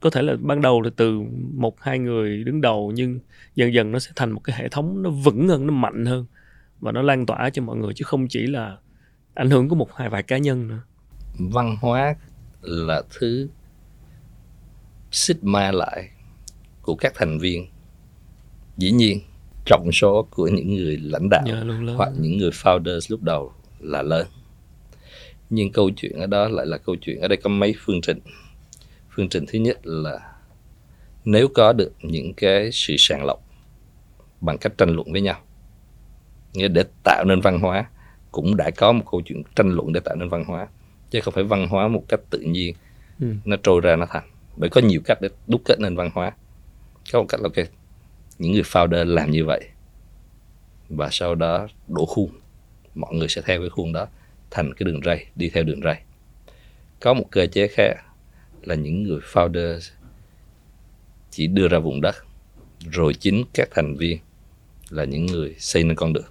có 0.00 0.10
thể 0.10 0.22
là 0.22 0.36
ban 0.40 0.60
đầu 0.60 0.80
là 0.80 0.90
từ 0.96 1.20
một, 1.54 1.80
hai 1.80 1.98
người 1.98 2.44
đứng 2.44 2.60
đầu 2.60 2.92
nhưng 2.94 3.18
dần 3.54 3.72
dần 3.74 3.92
nó 3.92 3.98
sẽ 3.98 4.10
thành 4.16 4.30
một 4.30 4.40
cái 4.44 4.56
hệ 4.58 4.68
thống 4.68 5.02
nó 5.02 5.10
vững 5.10 5.48
hơn, 5.48 5.66
nó 5.66 5.72
mạnh 5.72 6.04
hơn 6.06 6.26
và 6.80 6.92
nó 6.92 7.02
lan 7.02 7.26
tỏa 7.26 7.50
cho 7.50 7.62
mọi 7.62 7.76
người 7.76 7.94
chứ 7.94 8.04
không 8.04 8.28
chỉ 8.28 8.46
là 8.46 8.76
ảnh 9.34 9.50
hưởng 9.50 9.68
của 9.68 9.74
một, 9.74 9.94
hai, 9.94 10.08
vài 10.08 10.22
cá 10.22 10.38
nhân 10.38 10.68
nữa 10.68 10.80
văn 11.38 11.76
hóa 11.80 12.14
là 12.62 13.02
thứ 13.10 13.48
xích 15.10 15.44
ma 15.44 15.70
lại 15.70 16.10
của 16.82 16.94
các 16.94 17.12
thành 17.14 17.38
viên. 17.38 17.66
Dĩ 18.76 18.90
nhiên 18.90 19.20
trọng 19.66 19.90
số 19.92 20.26
của 20.30 20.48
những 20.48 20.74
người 20.74 20.96
lãnh 20.96 21.28
đạo 21.30 21.42
dạ, 21.46 21.62
hoặc 21.96 22.12
những 22.20 22.38
người 22.38 22.50
founders 22.50 23.06
lúc 23.08 23.22
đầu 23.22 23.52
là 23.78 24.02
lớn. 24.02 24.26
Nhưng 25.50 25.72
câu 25.72 25.90
chuyện 25.96 26.12
ở 26.20 26.26
đó 26.26 26.48
lại 26.48 26.66
là 26.66 26.78
câu 26.78 26.96
chuyện 27.00 27.20
ở 27.20 27.28
đây 27.28 27.36
có 27.36 27.50
mấy 27.50 27.74
phương 27.78 28.00
trình. 28.00 28.20
Phương 29.16 29.28
trình 29.28 29.44
thứ 29.48 29.58
nhất 29.58 29.78
là 29.82 30.30
nếu 31.24 31.48
có 31.54 31.72
được 31.72 31.92
những 32.02 32.34
cái 32.34 32.70
sự 32.72 32.94
sàng 32.98 33.24
lọc 33.24 33.42
bằng 34.40 34.58
cách 34.58 34.72
tranh 34.78 34.90
luận 34.90 35.12
với 35.12 35.20
nhau 35.20 35.40
nghĩa 36.52 36.68
để 36.68 36.84
tạo 37.04 37.24
nên 37.24 37.40
văn 37.40 37.60
hóa 37.60 37.90
cũng 38.30 38.56
đã 38.56 38.70
có 38.70 38.92
một 38.92 39.04
câu 39.10 39.22
chuyện 39.24 39.42
tranh 39.56 39.70
luận 39.70 39.92
để 39.92 40.00
tạo 40.00 40.16
nên 40.16 40.28
văn 40.28 40.44
hóa 40.44 40.68
chứ 41.10 41.20
không 41.20 41.34
phải 41.34 41.44
văn 41.44 41.68
hóa 41.68 41.88
một 41.88 42.04
cách 42.08 42.20
tự 42.30 42.38
nhiên. 42.38 42.74
Ừ. 43.20 43.26
nó 43.44 43.56
trôi 43.62 43.80
ra 43.80 43.96
nó 43.96 44.06
thành. 44.10 44.30
Bởi 44.56 44.70
có 44.70 44.80
nhiều 44.80 45.00
cách 45.04 45.18
để 45.20 45.28
đúc 45.46 45.62
kết 45.64 45.80
nên 45.80 45.96
văn 45.96 46.10
hóa. 46.14 46.32
Có 47.12 47.20
một 47.20 47.26
cách 47.28 47.40
là 47.40 47.48
ok 47.56 47.66
những 48.38 48.52
người 48.52 48.62
founder 48.62 49.04
làm 49.04 49.30
như 49.30 49.44
vậy. 49.44 49.68
Và 50.88 51.08
sau 51.12 51.34
đó 51.34 51.68
đổ 51.88 52.06
khuôn. 52.06 52.30
Mọi 52.94 53.14
người 53.14 53.28
sẽ 53.28 53.42
theo 53.44 53.60
cái 53.60 53.68
khuôn 53.68 53.92
đó 53.92 54.06
thành 54.50 54.74
cái 54.74 54.84
đường 54.84 55.00
ray 55.04 55.26
đi 55.34 55.50
theo 55.50 55.64
đường 55.64 55.80
ray. 55.84 56.02
Có 57.00 57.14
một 57.14 57.24
cơ 57.30 57.46
chế 57.46 57.68
khác 57.68 57.94
là 58.62 58.74
những 58.74 59.02
người 59.02 59.20
founder 59.32 59.78
chỉ 61.30 61.46
đưa 61.46 61.68
ra 61.68 61.78
vùng 61.78 62.00
đất. 62.00 62.14
Rồi 62.90 63.14
chính 63.14 63.44
các 63.54 63.68
thành 63.74 63.96
viên 63.96 64.18
là 64.90 65.04
những 65.04 65.26
người 65.26 65.54
xây 65.58 65.84
nên 65.84 65.96
con 65.96 66.12
đường. 66.12 66.30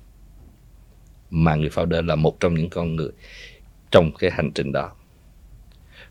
Mà 1.29 1.55
người 1.55 1.69
founder 1.69 2.05
là 2.05 2.15
một 2.15 2.39
trong 2.39 2.53
những 2.53 2.69
con 2.69 2.95
người 2.95 3.11
trong 3.91 4.11
cái 4.19 4.31
hành 4.31 4.51
trình 4.55 4.71
đó. 4.71 4.91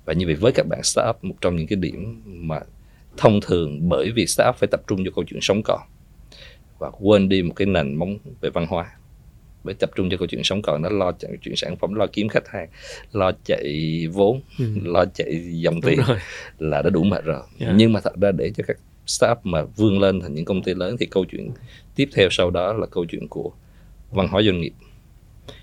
Và 0.04 0.12
như 0.12 0.26
vậy 0.26 0.34
với 0.34 0.52
các 0.52 0.66
bạn 0.66 0.82
startup 0.82 1.24
một 1.24 1.34
trong 1.40 1.56
những 1.56 1.66
cái 1.66 1.76
điểm 1.76 2.22
mà 2.24 2.60
thông 3.16 3.40
thường 3.40 3.88
bởi 3.88 4.10
vì 4.10 4.26
startup 4.26 4.56
phải 4.56 4.68
tập 4.72 4.80
trung 4.86 5.04
cho 5.04 5.10
câu 5.14 5.24
chuyện 5.28 5.40
sống 5.42 5.62
còn 5.62 5.80
và 6.78 6.90
quên 6.90 7.28
đi 7.28 7.42
một 7.42 7.52
cái 7.56 7.66
nền 7.66 7.94
móng 7.94 8.18
về 8.40 8.50
văn 8.50 8.66
hóa. 8.68 8.86
Bởi 9.64 9.74
tập 9.74 9.90
trung 9.94 10.10
cho 10.10 10.16
câu 10.16 10.26
chuyện 10.26 10.44
sống 10.44 10.62
còn 10.62 10.82
nó 10.82 10.88
lo 10.88 11.12
chạy 11.12 11.32
chuyện 11.42 11.56
sản 11.56 11.76
phẩm 11.76 11.94
lo 11.94 12.06
kiếm 12.12 12.28
khách 12.28 12.48
hàng 12.48 12.68
lo 13.12 13.32
chạy 13.44 14.06
vốn 14.12 14.40
ừ. 14.58 14.64
lo 14.84 15.04
chạy 15.04 15.60
dòng 15.60 15.80
tiền 15.80 15.98
là 16.58 16.82
đã 16.82 16.90
đủ 16.90 17.04
mệt 17.04 17.24
rồi. 17.24 17.42
Yeah. 17.58 17.74
Nhưng 17.76 17.92
mà 17.92 18.00
thật 18.00 18.16
ra 18.20 18.32
để 18.32 18.50
cho 18.56 18.64
các 18.66 18.76
startup 19.06 19.46
mà 19.46 19.62
vươn 19.62 20.00
lên 20.00 20.20
thành 20.20 20.34
những 20.34 20.44
công 20.44 20.62
ty 20.62 20.74
lớn 20.74 20.96
thì 21.00 21.06
câu 21.06 21.24
chuyện 21.24 21.50
tiếp 21.94 22.08
theo 22.14 22.28
sau 22.30 22.50
đó 22.50 22.72
là 22.72 22.86
câu 22.86 23.04
chuyện 23.04 23.28
của 23.28 23.52
văn 24.10 24.28
hóa 24.28 24.42
doanh 24.42 24.60
nghiệp 24.60 24.72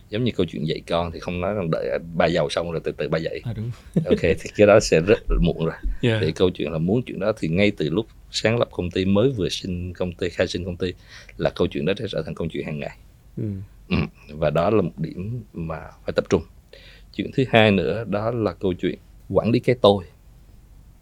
giống 0.09 0.23
như 0.23 0.31
câu 0.35 0.45
chuyện 0.45 0.67
dạy 0.67 0.81
con 0.87 1.11
thì 1.11 1.19
không 1.19 1.41
nói 1.41 1.53
rằng 1.53 1.71
đợi 1.71 1.99
ba 2.15 2.25
giàu 2.25 2.49
xong 2.49 2.71
rồi 2.71 2.81
từ 2.83 2.91
từ 2.91 3.09
ba 3.09 3.17
dạy 3.17 3.41
à, 3.43 3.53
đúng. 3.53 3.71
ok 4.05 4.19
thì 4.21 4.49
cái 4.55 4.67
đó 4.67 4.79
sẽ 4.79 4.99
rất 5.01 5.19
là 5.29 5.37
muộn 5.41 5.65
rồi 5.65 5.75
Yeah. 6.01 6.21
thì 6.25 6.31
câu 6.31 6.49
chuyện 6.49 6.71
là 6.71 6.77
muốn 6.77 7.01
chuyện 7.05 7.19
đó 7.19 7.31
thì 7.37 7.47
ngay 7.47 7.71
từ 7.71 7.89
lúc 7.89 8.07
sáng 8.31 8.59
lập 8.59 8.67
công 8.71 8.91
ty 8.91 9.05
mới 9.05 9.29
vừa 9.29 9.49
sinh 9.49 9.93
công 9.93 10.13
ty 10.13 10.29
khai 10.29 10.47
sinh 10.47 10.65
công 10.65 10.77
ty 10.77 10.93
là 11.37 11.49
câu 11.49 11.67
chuyện 11.67 11.85
đó 11.85 11.93
sẽ 11.99 12.05
trở 12.11 12.21
thành 12.25 12.35
câu 12.35 12.47
chuyện 12.51 12.65
hàng 12.65 12.79
ngày 12.79 12.97
Ừ. 13.37 13.43
ừ. 13.89 13.95
và 14.33 14.49
đó 14.49 14.69
là 14.69 14.81
một 14.81 14.91
điểm 14.97 15.43
mà 15.53 15.79
phải 16.05 16.13
tập 16.15 16.25
trung 16.29 16.41
chuyện 17.15 17.31
thứ 17.33 17.43
hai 17.49 17.71
nữa 17.71 18.03
đó 18.09 18.31
là 18.31 18.53
câu 18.53 18.73
chuyện 18.73 18.95
quản 19.29 19.51
lý 19.51 19.59
cái 19.59 19.75
tôi 19.81 20.03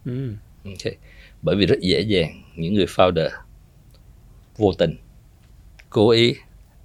Ừ. 0.04 0.32
ok 0.64 0.92
bởi 1.42 1.56
vì 1.56 1.66
rất 1.66 1.78
dễ 1.80 2.00
dàng 2.00 2.42
những 2.56 2.74
người 2.74 2.86
founder 2.86 3.28
vô 4.56 4.72
tình 4.78 4.96
cố 5.90 6.10
ý 6.10 6.34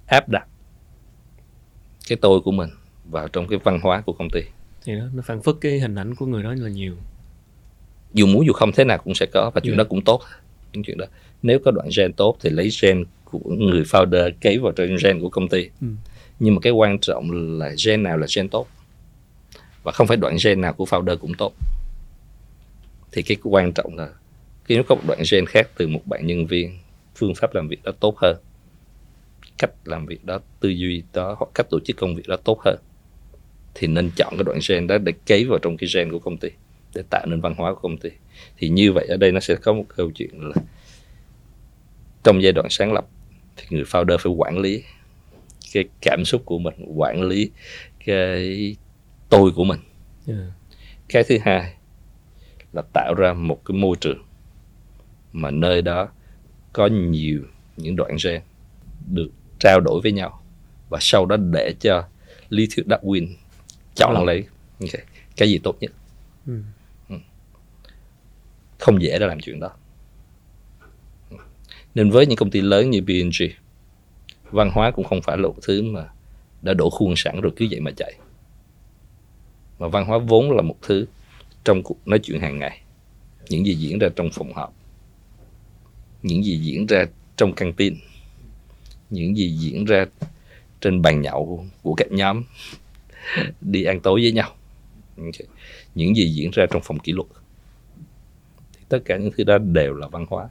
áp 0.06 0.28
đặt 0.28 0.46
cái 2.08 2.18
tôi 2.20 2.40
của 2.40 2.52
mình 2.52 2.70
vào 3.10 3.28
trong 3.28 3.46
cái 3.48 3.58
văn 3.64 3.80
hóa 3.82 4.00
của 4.00 4.12
công 4.12 4.30
ty. 4.30 4.40
Thì 4.84 4.96
đó 4.96 5.04
nó 5.14 5.22
phản 5.26 5.42
phất 5.42 5.54
cái 5.60 5.80
hình 5.80 5.94
ảnh 5.94 6.14
của 6.14 6.26
người 6.26 6.42
đó 6.42 6.54
là 6.58 6.68
nhiều. 6.68 6.96
Dù 8.12 8.26
muốn 8.26 8.46
dù 8.46 8.52
không 8.52 8.72
thế 8.72 8.84
nào 8.84 8.98
cũng 8.98 9.14
sẽ 9.14 9.26
có 9.26 9.50
và 9.54 9.60
chuyện 9.60 9.72
Yeah. 9.72 9.78
đó 9.78 9.84
cũng 9.88 10.04
tốt 10.04 10.22
những 10.72 10.82
chuyện 10.82 10.98
đó. 10.98 11.06
Nếu 11.42 11.58
có 11.64 11.70
đoạn 11.70 11.88
gen 11.96 12.12
tốt 12.12 12.36
thì 12.40 12.50
lấy 12.50 12.70
gen 12.82 13.04
của 13.24 13.50
người 13.58 13.82
founder 13.82 14.30
cấy 14.40 14.58
vào 14.58 14.72
trên 14.72 14.96
gen 15.04 15.20
của 15.20 15.28
công 15.28 15.48
ty. 15.48 15.68
Ừ. 15.80 15.86
nhưng 16.38 16.54
mà 16.54 16.60
cái 16.60 16.72
quan 16.72 16.98
trọng 16.98 17.30
là 17.58 17.70
gen 17.86 18.02
nào 18.02 18.16
là 18.16 18.26
gen 18.36 18.48
tốt 18.48 18.66
và 19.82 19.92
không 19.92 20.06
phải 20.06 20.16
đoạn 20.16 20.36
gen 20.44 20.60
nào 20.60 20.72
của 20.72 20.84
founder 20.84 21.16
cũng 21.16 21.34
tốt. 21.38 21.52
Thì 23.12 23.22
cái 23.22 23.36
quan 23.42 23.72
trọng 23.72 23.96
là 23.96 24.08
khi 24.64 24.74
nếu 24.74 24.84
có 24.84 24.94
một 24.94 25.02
đoạn 25.06 25.22
gen 25.30 25.46
khác 25.46 25.68
từ 25.78 25.88
một 25.88 26.00
bạn 26.06 26.26
nhân 26.26 26.46
viên 26.46 26.78
phương 27.16 27.34
pháp 27.34 27.54
làm 27.54 27.68
việc 27.68 27.82
đó 27.84 27.92
tốt 28.00 28.14
hơn 28.18 28.36
cách 29.60 29.70
làm 29.84 30.06
việc 30.06 30.24
đó 30.24 30.40
tư 30.60 30.68
duy 30.68 31.02
đó 31.12 31.36
hoặc 31.38 31.48
cách 31.54 31.66
tổ 31.70 31.80
chức 31.80 31.96
công 31.96 32.14
việc 32.14 32.28
đó 32.28 32.36
tốt 32.44 32.60
hơn 32.64 32.76
thì 33.74 33.86
nên 33.86 34.10
chọn 34.16 34.34
cái 34.36 34.44
đoạn 34.44 34.58
gen 34.68 34.86
đó 34.86 34.98
để 34.98 35.12
cấy 35.26 35.44
vào 35.44 35.58
trong 35.58 35.76
cái 35.76 35.88
gen 35.94 36.12
của 36.12 36.18
công 36.18 36.36
ty 36.36 36.48
để 36.94 37.02
tạo 37.10 37.26
nên 37.26 37.40
văn 37.40 37.54
hóa 37.54 37.74
của 37.74 37.80
công 37.80 37.96
ty 37.96 38.10
thì 38.56 38.68
như 38.68 38.92
vậy 38.92 39.06
ở 39.08 39.16
đây 39.16 39.32
nó 39.32 39.40
sẽ 39.40 39.54
có 39.54 39.72
một 39.72 39.84
câu 39.96 40.10
chuyện 40.10 40.30
là 40.40 40.62
trong 42.24 42.42
giai 42.42 42.52
đoạn 42.52 42.66
sáng 42.70 42.92
lập 42.92 43.06
thì 43.56 43.66
người 43.70 43.84
founder 43.84 44.18
phải 44.18 44.32
quản 44.32 44.58
lý 44.58 44.82
cái 45.72 45.84
cảm 46.02 46.24
xúc 46.24 46.42
của 46.44 46.58
mình 46.58 46.74
quản 46.96 47.22
lý 47.22 47.50
cái 48.06 48.76
tôi 49.28 49.50
của 49.50 49.64
mình 49.64 49.80
yeah. 50.26 50.40
cái 51.08 51.24
thứ 51.28 51.38
hai 51.42 51.74
là 52.72 52.82
tạo 52.92 53.14
ra 53.14 53.32
một 53.32 53.64
cái 53.64 53.76
môi 53.76 53.96
trường 54.00 54.22
mà 55.32 55.50
nơi 55.50 55.82
đó 55.82 56.08
có 56.72 56.86
nhiều 56.86 57.42
những 57.76 57.96
đoạn 57.96 58.16
gen 58.24 58.42
được 59.06 59.30
trao 59.60 59.80
đổi 59.80 60.00
với 60.02 60.12
nhau. 60.12 60.42
Và 60.88 60.98
sau 61.00 61.26
đó 61.26 61.36
để 61.36 61.74
cho 61.80 62.04
lý 62.48 62.68
thuyết 62.74 62.86
Darwin 62.86 63.28
chọn 63.94 64.14
Lọc. 64.14 64.24
lấy. 64.26 64.44
Ok, 64.80 65.00
cái 65.36 65.50
gì 65.50 65.58
tốt 65.58 65.76
nhất? 65.80 65.92
Ừ. 66.46 66.62
không 68.78 69.02
dễ 69.02 69.18
để 69.18 69.26
làm 69.26 69.40
chuyện 69.40 69.60
đó. 69.60 69.70
Nên 71.94 72.10
với 72.10 72.26
những 72.26 72.36
công 72.36 72.50
ty 72.50 72.60
lớn 72.60 72.90
như 72.90 73.00
P&G 73.00 73.42
văn 74.50 74.70
hóa 74.74 74.90
cũng 74.90 75.04
không 75.04 75.22
phải 75.22 75.36
là 75.36 75.42
một 75.42 75.56
thứ 75.62 75.82
mà 75.82 76.08
đã 76.62 76.74
đổ 76.74 76.90
khuôn 76.90 77.14
sẵn 77.16 77.40
rồi 77.40 77.52
cứ 77.56 77.66
vậy 77.70 77.80
mà 77.80 77.90
chạy. 77.96 78.14
Mà 79.78 79.88
văn 79.88 80.04
hóa 80.04 80.18
vốn 80.18 80.50
là 80.50 80.62
một 80.62 80.76
thứ 80.82 81.06
trong 81.64 81.82
cuộc 81.82 82.08
nói 82.08 82.18
chuyện 82.18 82.40
hàng 82.40 82.58
ngày. 82.58 82.80
Những 83.48 83.66
gì 83.66 83.74
diễn 83.74 83.98
ra 83.98 84.08
trong 84.16 84.30
phòng 84.32 84.52
họp. 84.52 84.74
Những 86.22 86.44
gì 86.44 86.58
diễn 86.58 86.86
ra 86.86 87.04
trong 87.36 87.52
căng 87.52 87.72
tin 87.72 87.94
những 89.10 89.36
gì 89.36 89.56
diễn 89.56 89.84
ra 89.84 90.06
trên 90.80 91.02
bàn 91.02 91.20
nhậu 91.20 91.66
của 91.82 91.94
các 91.94 92.12
nhóm 92.12 92.42
đi 93.60 93.84
ăn 93.84 94.00
tối 94.00 94.20
với 94.20 94.32
nhau. 94.32 94.54
Những 95.94 96.16
gì 96.16 96.34
diễn 96.34 96.50
ra 96.50 96.66
trong 96.70 96.82
phòng 96.84 96.98
kỷ 96.98 97.12
luật. 97.12 97.28
Thì 98.72 98.80
tất 98.88 98.98
cả 99.04 99.16
những 99.16 99.32
thứ 99.36 99.44
đó 99.44 99.58
đều 99.58 99.94
là 99.94 100.08
văn 100.08 100.26
hóa. 100.28 100.48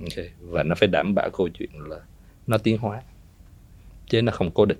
Okay. 0.00 0.30
và 0.40 0.62
nó 0.62 0.74
phải 0.74 0.88
đảm 0.88 1.14
bảo 1.14 1.30
câu 1.30 1.48
chuyện 1.48 1.70
là 1.74 1.96
nó 2.46 2.58
tiến 2.58 2.78
hóa. 2.78 3.02
Chứ 4.08 4.22
nó 4.22 4.32
không 4.32 4.50
cố 4.50 4.66
định. 4.66 4.78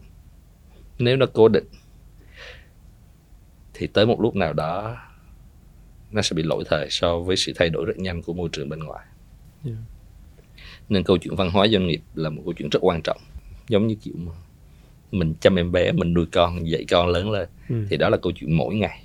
Nếu 0.99 1.16
nó 1.16 1.26
cố 1.33 1.49
định, 1.49 1.66
thì 3.74 3.87
tới 3.87 4.07
một 4.07 4.20
lúc 4.20 4.37
nào 4.37 4.53
đó, 4.53 4.97
nó 6.11 6.22
sẽ 6.22 6.35
bị 6.35 6.43
lỗi 6.43 6.64
thời 6.66 6.91
so 6.91 7.18
với 7.18 7.37
sự 7.37 7.53
thay 7.57 7.70
đổi 7.70 7.85
rất 7.85 7.99
nhanh 7.99 8.22
của 8.22 8.33
môi 8.33 8.49
trường 8.53 8.68
bên 8.68 8.81
ngoài. 8.81 9.07
Yeah 9.64 9.78
nên 10.91 11.03
câu 11.05 11.18
chuyện 11.18 11.34
văn 11.36 11.51
hóa 11.51 11.68
doanh 11.68 11.86
nghiệp 11.86 12.01
là 12.14 12.30
một 12.30 12.43
câu 12.45 12.53
chuyện 12.53 12.68
rất 12.68 12.78
quan 12.82 13.01
trọng. 13.05 13.20
Giống 13.68 13.86
như 13.86 13.95
kiểu 13.95 14.14
mà 14.16 14.32
mình 15.11 15.34
chăm 15.41 15.57
em 15.59 15.72
bé 15.72 15.93
mình 15.93 16.14
nuôi 16.14 16.26
con 16.32 16.68
dạy 16.70 16.84
con 16.91 17.09
lớn 17.09 17.30
lên 17.30 17.49
Ừ. 17.68 17.86
thì 17.91 17.97
đó 17.97 18.09
là 18.09 18.16
câu 18.16 18.32
chuyện 18.32 18.57
mỗi 18.57 18.74
ngày. 18.74 19.03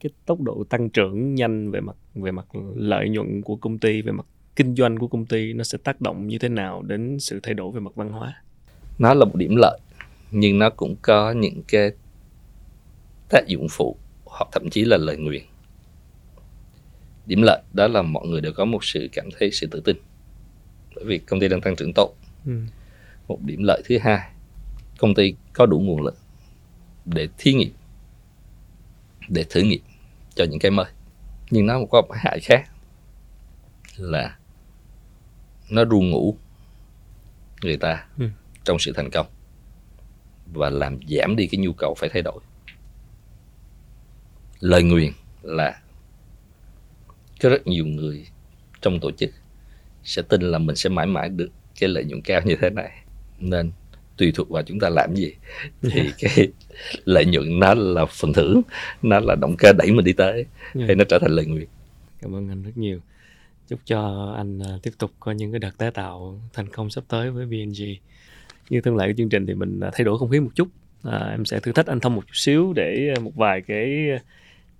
Cái 0.00 0.10
tốc 0.26 0.40
độ 0.40 0.64
tăng 0.68 0.90
trưởng 0.90 1.34
nhanh 1.34 1.70
về 1.70 1.80
mặt 1.80 1.96
về 2.14 2.30
mặt 2.30 2.46
lợi 2.76 3.08
nhuận 3.08 3.42
của 3.42 3.56
công 3.56 3.78
ty 3.78 4.02
về 4.02 4.12
mặt 4.12 4.26
kinh 4.56 4.74
doanh 4.74 4.98
của 4.98 5.06
công 5.08 5.26
ty 5.26 5.52
nó 5.52 5.64
sẽ 5.64 5.78
tác 5.84 6.00
động 6.00 6.26
như 6.26 6.38
thế 6.38 6.48
nào 6.48 6.82
đến 6.82 7.18
sự 7.20 7.40
thay 7.42 7.54
đổi 7.54 7.72
về 7.72 7.80
mặt 7.80 7.92
văn 7.94 8.08
hóa? 8.12 8.34
Nó 8.98 9.14
là 9.14 9.24
một 9.24 9.34
điểm 9.34 9.56
lợi 9.56 9.78
nhưng 10.30 10.58
nó 10.58 10.70
cũng 10.70 10.96
có 11.02 11.32
những 11.32 11.62
cái 11.68 11.90
tác 13.30 13.46
dụng 13.46 13.66
phụ 13.70 13.96
hoặc 14.24 14.48
thậm 14.52 14.70
chí 14.70 14.84
là 14.84 14.96
lời 14.96 15.16
nguyền. 15.16 15.42
Điểm 17.26 17.42
lợi 17.42 17.62
đó 17.72 17.88
là 17.88 18.02
mọi 18.02 18.26
người 18.26 18.40
đều 18.40 18.52
có 18.52 18.64
một 18.64 18.84
sự 18.84 19.08
cảm 19.12 19.28
thấy 19.38 19.50
sự 19.50 19.66
tự 19.66 19.80
tin 19.80 19.96
bởi 20.96 21.04
vì 21.04 21.18
công 21.18 21.40
ty 21.40 21.48
đang 21.48 21.60
tăng 21.60 21.76
trưởng 21.76 21.92
tốt 21.94 22.14
ừ. 22.46 22.60
một 23.28 23.38
điểm 23.42 23.62
lợi 23.62 23.82
thứ 23.84 23.98
hai 23.98 24.30
công 24.98 25.14
ty 25.14 25.34
có 25.52 25.66
đủ 25.66 25.80
nguồn 25.80 26.02
lực 26.02 26.16
để 27.04 27.28
thí 27.38 27.52
nghiệm 27.54 27.72
để 29.28 29.44
thử 29.50 29.60
nghiệm 29.60 29.80
cho 30.34 30.44
những 30.44 30.58
cái 30.58 30.70
mới 30.70 30.86
nhưng 31.50 31.66
nó 31.66 31.80
có 31.90 32.00
một 32.02 32.08
cái 32.12 32.20
hại 32.24 32.38
khác 32.42 32.70
là 33.96 34.36
nó 35.70 35.84
ru 35.84 36.00
ngủ 36.02 36.36
người 37.62 37.76
ta 37.76 38.06
Ừ. 38.18 38.28
trong 38.64 38.78
sự 38.78 38.92
thành 38.96 39.10
công 39.10 39.26
và 40.54 40.70
làm 40.70 40.98
giảm 41.08 41.36
đi 41.36 41.46
cái 41.46 41.58
nhu 41.58 41.72
cầu 41.72 41.94
phải 41.98 42.08
thay 42.12 42.22
đổi 42.22 42.40
lời 44.60 44.82
nguyền 44.82 45.12
là 45.42 45.80
có 47.42 47.48
rất 47.48 47.66
nhiều 47.66 47.86
người 47.86 48.26
trong 48.80 49.00
tổ 49.00 49.10
chức 49.10 49.30
sẽ 50.06 50.22
tin 50.22 50.40
là 50.40 50.58
mình 50.58 50.76
sẽ 50.76 50.90
mãi 50.90 51.06
mãi 51.06 51.28
được 51.28 51.48
cái 51.80 51.88
lợi 51.88 52.04
nhuận 52.04 52.22
cao 52.22 52.40
như 52.44 52.56
thế 52.60 52.70
này. 52.70 52.90
Nên 53.40 53.70
tùy 54.16 54.32
thuộc 54.34 54.50
vào 54.50 54.62
chúng 54.62 54.80
ta 54.80 54.88
làm 54.88 55.14
gì. 55.14 55.32
Thì 55.82 56.10
cái 56.18 56.48
lợi 57.04 57.26
nhuận 57.26 57.60
nó 57.60 57.74
là 57.74 58.06
phần 58.06 58.32
thưởng 58.32 58.62
nó 59.02 59.20
là 59.20 59.34
động 59.40 59.54
cơ 59.58 59.72
đẩy 59.78 59.92
mình 59.92 60.04
đi 60.04 60.12
tới 60.12 60.44
Yeah. 60.74 60.88
hay 60.88 60.96
nó 60.96 61.04
trở 61.08 61.18
thành 61.18 61.30
lời 61.30 61.46
nguyện 61.46 61.68
cảm 62.22 62.34
ơn 62.34 62.48
anh 62.48 62.62
rất 62.62 62.76
nhiều. 62.76 63.00
Chúc 63.68 63.80
cho 63.84 64.32
anh 64.36 64.58
à, 64.58 64.78
tiếp 64.82 64.90
tục 64.98 65.10
có 65.20 65.32
những 65.32 65.52
cái 65.52 65.58
đợt 65.58 65.78
tái 65.78 65.90
tạo 65.90 66.40
thành 66.52 66.68
công 66.68 66.90
sắp 66.90 67.04
tới 67.08 67.30
với 67.30 67.46
VNG 67.46 67.84
như 68.70 68.80
thường 68.80 68.96
lệ 68.96 69.06
của 69.06 69.12
chương 69.16 69.28
trình 69.28 69.46
thì 69.46 69.54
mình 69.54 69.80
à, 69.80 69.90
thay 69.92 70.04
đổi 70.04 70.18
không 70.18 70.30
khí 70.30 70.40
một 70.40 70.50
chút. 70.54 70.68
À, 71.02 71.18
em 71.30 71.44
sẽ 71.44 71.60
thử 71.60 71.72
thách 71.72 71.86
anh 71.86 72.00
thông 72.00 72.14
một 72.14 72.26
chút 72.26 72.34
xíu 72.34 72.72
để 72.76 73.12
à, 73.16 73.20
một 73.20 73.32
vài 73.34 73.60
cái 73.60 74.08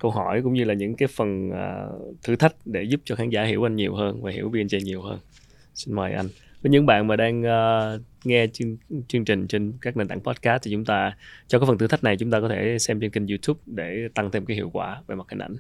câu 0.07 0.11
hỏi 0.11 0.43
cũng 0.43 0.53
như 0.53 0.65
là 0.65 0.75
những 0.75 0.95
cái 0.95 1.09
phần 1.09 1.51
uh, 1.51 2.17
thử 2.23 2.37
thách 2.37 2.55
để 2.65 2.83
giúp 2.83 3.01
cho 3.05 3.15
khán 3.15 3.31
giả 3.31 3.45
hiểu 3.45 3.67
anh 3.67 3.77
nhiều 3.77 3.95
hơn 3.95 4.23
và 4.23 4.31
hiểu 4.31 4.49
VNG 4.49 4.85
nhiều 4.85 5.03
hơn. 5.03 5.19
Xin 5.75 5.95
mời 5.95 6.13
anh. 6.13 6.27
Với 6.63 6.71
những 6.71 6.87
bạn 6.87 7.07
mà 7.07 7.17
đang 7.17 7.43
uh, 7.43 8.01
nghe 8.25 8.47
chương, 8.47 8.77
chương 9.09 9.25
trình 9.25 9.47
trên 9.47 9.73
các 9.81 9.97
nền 9.97 10.09
tảng 10.09 10.21
podcast 10.21 10.63
thì 10.63 10.71
chúng 10.73 10.85
ta 10.85 11.17
cho 11.47 11.59
cái 11.59 11.67
phần 11.67 11.79
thử 11.79 11.87
thách 11.87 12.05
này 12.05 12.17
chúng 12.17 12.31
ta 12.31 12.41
có 12.41 12.49
thể 12.49 12.79
xem 12.79 13.01
trên 13.01 13.11
kênh 13.11 13.27
YouTube 13.27 13.61
để 13.67 14.09
tăng 14.15 14.31
thêm 14.31 14.47
cái 14.47 14.57
hiệu 14.57 14.71
quả 14.73 15.03
về 15.07 15.15
mặt 15.15 15.27
hình 15.31 15.39
ảnh. 15.39 15.57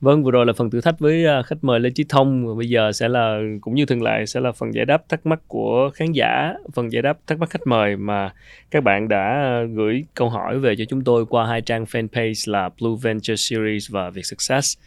Vâng, 0.00 0.24
vừa 0.24 0.30
rồi 0.30 0.46
là 0.46 0.52
phần 0.52 0.70
thử 0.70 0.80
thách 0.80 0.98
với 0.98 1.26
à, 1.26 1.42
khách 1.42 1.64
mời 1.64 1.80
Lê 1.80 1.90
Chí 1.90 2.04
Thông. 2.08 2.46
Và 2.46 2.54
Bây 2.54 2.68
giờ 2.68 2.92
sẽ 2.92 3.08
là 3.08 3.40
cũng 3.60 3.74
như 3.74 3.86
thường 3.86 4.02
lệ 4.02 4.26
sẽ 4.26 4.40
là 4.40 4.52
phần 4.52 4.74
giải 4.74 4.84
đáp 4.84 5.08
thắc 5.08 5.26
mắc 5.26 5.40
của 5.48 5.90
khán 5.94 6.12
giả, 6.12 6.54
phần 6.74 6.92
giải 6.92 7.02
đáp 7.02 7.18
thắc 7.26 7.38
mắc 7.38 7.50
khách 7.50 7.66
mời 7.66 7.96
mà 7.96 8.32
các 8.70 8.82
bạn 8.82 9.08
đã 9.08 9.18
à, 9.18 9.62
gửi 9.74 10.04
câu 10.14 10.28
hỏi 10.28 10.58
về 10.58 10.76
cho 10.76 10.84
chúng 10.88 11.04
tôi 11.04 11.26
qua 11.26 11.46
hai 11.46 11.60
trang 11.60 11.84
fanpage 11.84 12.52
là 12.52 12.70
Blue 12.80 12.92
Venture 13.02 13.36
Series 13.36 13.90
và 13.90 14.10
Việt 14.10 14.26
Success. 14.26 14.78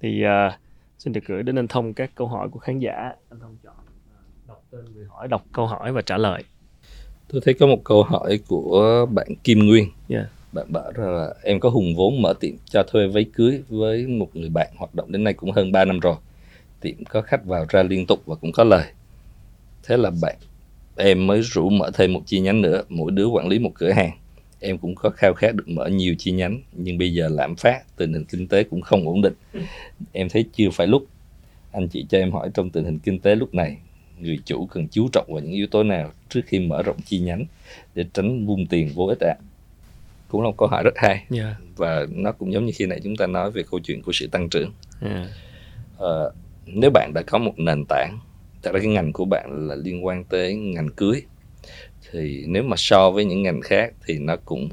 Thì 0.00 0.22
à, 0.22 0.58
xin 0.98 1.12
được 1.12 1.24
gửi 1.26 1.42
đến 1.42 1.58
anh 1.58 1.68
Thông 1.68 1.94
các 1.94 2.10
câu 2.14 2.26
hỏi 2.26 2.48
của 2.48 2.58
khán 2.58 2.78
giả. 2.78 3.12
Anh 3.30 3.40
Thông 3.40 3.56
chọn 3.64 3.74
đọc 4.48 4.62
tên 4.70 4.80
người 4.94 5.06
hỏi, 5.08 5.28
đọc 5.28 5.44
câu 5.52 5.66
hỏi 5.66 5.92
và 5.92 6.02
trả 6.02 6.18
lời. 6.18 6.42
tôi 7.28 7.40
thấy 7.44 7.54
có 7.54 7.66
một 7.66 7.84
câu 7.84 8.02
hỏi 8.02 8.40
của 8.48 9.06
bạn 9.12 9.26
Kim 9.44 9.58
Nguyên 9.58 9.88
Yeah 10.08 10.26
bạn 10.52 10.72
bảo 10.72 10.92
là 10.96 11.34
em 11.42 11.60
có 11.60 11.68
hùng 11.68 11.94
vốn 11.96 12.22
mở 12.22 12.34
tiệm 12.40 12.54
cho 12.70 12.82
thuê 12.82 13.06
váy 13.06 13.26
cưới 13.32 13.62
với 13.68 14.06
một 14.06 14.36
người 14.36 14.48
bạn 14.48 14.68
hoạt 14.76 14.94
động 14.94 15.12
đến 15.12 15.24
nay 15.24 15.34
cũng 15.34 15.50
hơn 15.50 15.72
3 15.72 15.84
năm 15.84 16.00
rồi. 16.00 16.16
Tiệm 16.80 17.04
có 17.04 17.22
khách 17.22 17.44
vào 17.44 17.66
ra 17.68 17.82
liên 17.82 18.06
tục 18.06 18.22
và 18.26 18.34
cũng 18.34 18.52
có 18.52 18.64
lời. 18.64 18.84
Thế 19.82 19.96
là 19.96 20.10
bạn, 20.22 20.36
em 20.96 21.26
mới 21.26 21.42
rủ 21.42 21.68
mở 21.68 21.90
thêm 21.94 22.12
một 22.12 22.22
chi 22.26 22.40
nhánh 22.40 22.62
nữa, 22.62 22.82
mỗi 22.88 23.10
đứa 23.10 23.26
quản 23.26 23.48
lý 23.48 23.58
một 23.58 23.72
cửa 23.74 23.90
hàng. 23.90 24.10
Em 24.60 24.78
cũng 24.78 24.94
có 24.94 25.10
khao 25.10 25.34
khát 25.34 25.54
được 25.54 25.68
mở 25.68 25.86
nhiều 25.86 26.14
chi 26.18 26.30
nhánh, 26.30 26.62
nhưng 26.72 26.98
bây 26.98 27.14
giờ 27.14 27.28
lạm 27.28 27.56
phát, 27.56 27.96
tình 27.96 28.12
hình 28.12 28.24
kinh 28.24 28.48
tế 28.48 28.64
cũng 28.64 28.80
không 28.80 29.08
ổn 29.08 29.22
định. 29.22 29.34
Em 30.12 30.28
thấy 30.28 30.44
chưa 30.52 30.70
phải 30.72 30.86
lúc. 30.86 31.02
Anh 31.72 31.88
chị 31.88 32.06
cho 32.08 32.18
em 32.18 32.32
hỏi 32.32 32.50
trong 32.54 32.70
tình 32.70 32.84
hình 32.84 32.98
kinh 32.98 33.18
tế 33.18 33.34
lúc 33.34 33.54
này, 33.54 33.76
người 34.18 34.38
chủ 34.44 34.66
cần 34.66 34.88
chú 34.88 35.08
trọng 35.12 35.26
vào 35.28 35.40
những 35.40 35.52
yếu 35.52 35.66
tố 35.66 35.82
nào 35.82 36.12
trước 36.28 36.40
khi 36.46 36.58
mở 36.58 36.82
rộng 36.82 36.96
chi 37.06 37.18
nhánh 37.18 37.44
để 37.94 38.04
tránh 38.14 38.46
vung 38.46 38.66
tiền 38.66 38.90
vô 38.94 39.06
ích 39.06 39.20
ạ? 39.20 39.34
Cũng 40.28 40.42
là 40.42 40.46
một 40.46 40.56
câu 40.58 40.68
hỏi 40.68 40.82
rất 40.82 40.94
hay 40.96 41.24
yeah. 41.36 41.56
và 41.76 42.06
nó 42.10 42.32
cũng 42.32 42.52
giống 42.52 42.66
như 42.66 42.72
khi 42.74 42.86
nãy 42.86 43.00
chúng 43.04 43.16
ta 43.16 43.26
nói 43.26 43.50
về 43.50 43.62
câu 43.70 43.80
chuyện 43.80 44.02
của 44.02 44.12
sự 44.12 44.26
tăng 44.26 44.48
trưởng 44.48 44.72
yeah. 45.00 45.26
Ờ, 45.96 46.32
nếu 46.66 46.90
bạn 46.90 47.12
đã 47.14 47.22
có 47.22 47.38
một 47.38 47.58
nền 47.58 47.84
tảng 47.88 48.18
thật 48.62 48.70
ra 48.74 48.80
cái 48.80 48.88
ngành 48.88 49.12
của 49.12 49.24
bạn 49.24 49.68
là 49.68 49.74
liên 49.74 50.06
quan 50.06 50.24
tới 50.24 50.54
ngành 50.54 50.88
cưới 50.88 51.22
thì 52.10 52.44
nếu 52.46 52.62
mà 52.62 52.76
so 52.76 53.10
với 53.10 53.24
những 53.24 53.42
ngành 53.42 53.60
khác 53.60 53.92
thì 54.06 54.18
nó 54.18 54.36
cũng 54.44 54.68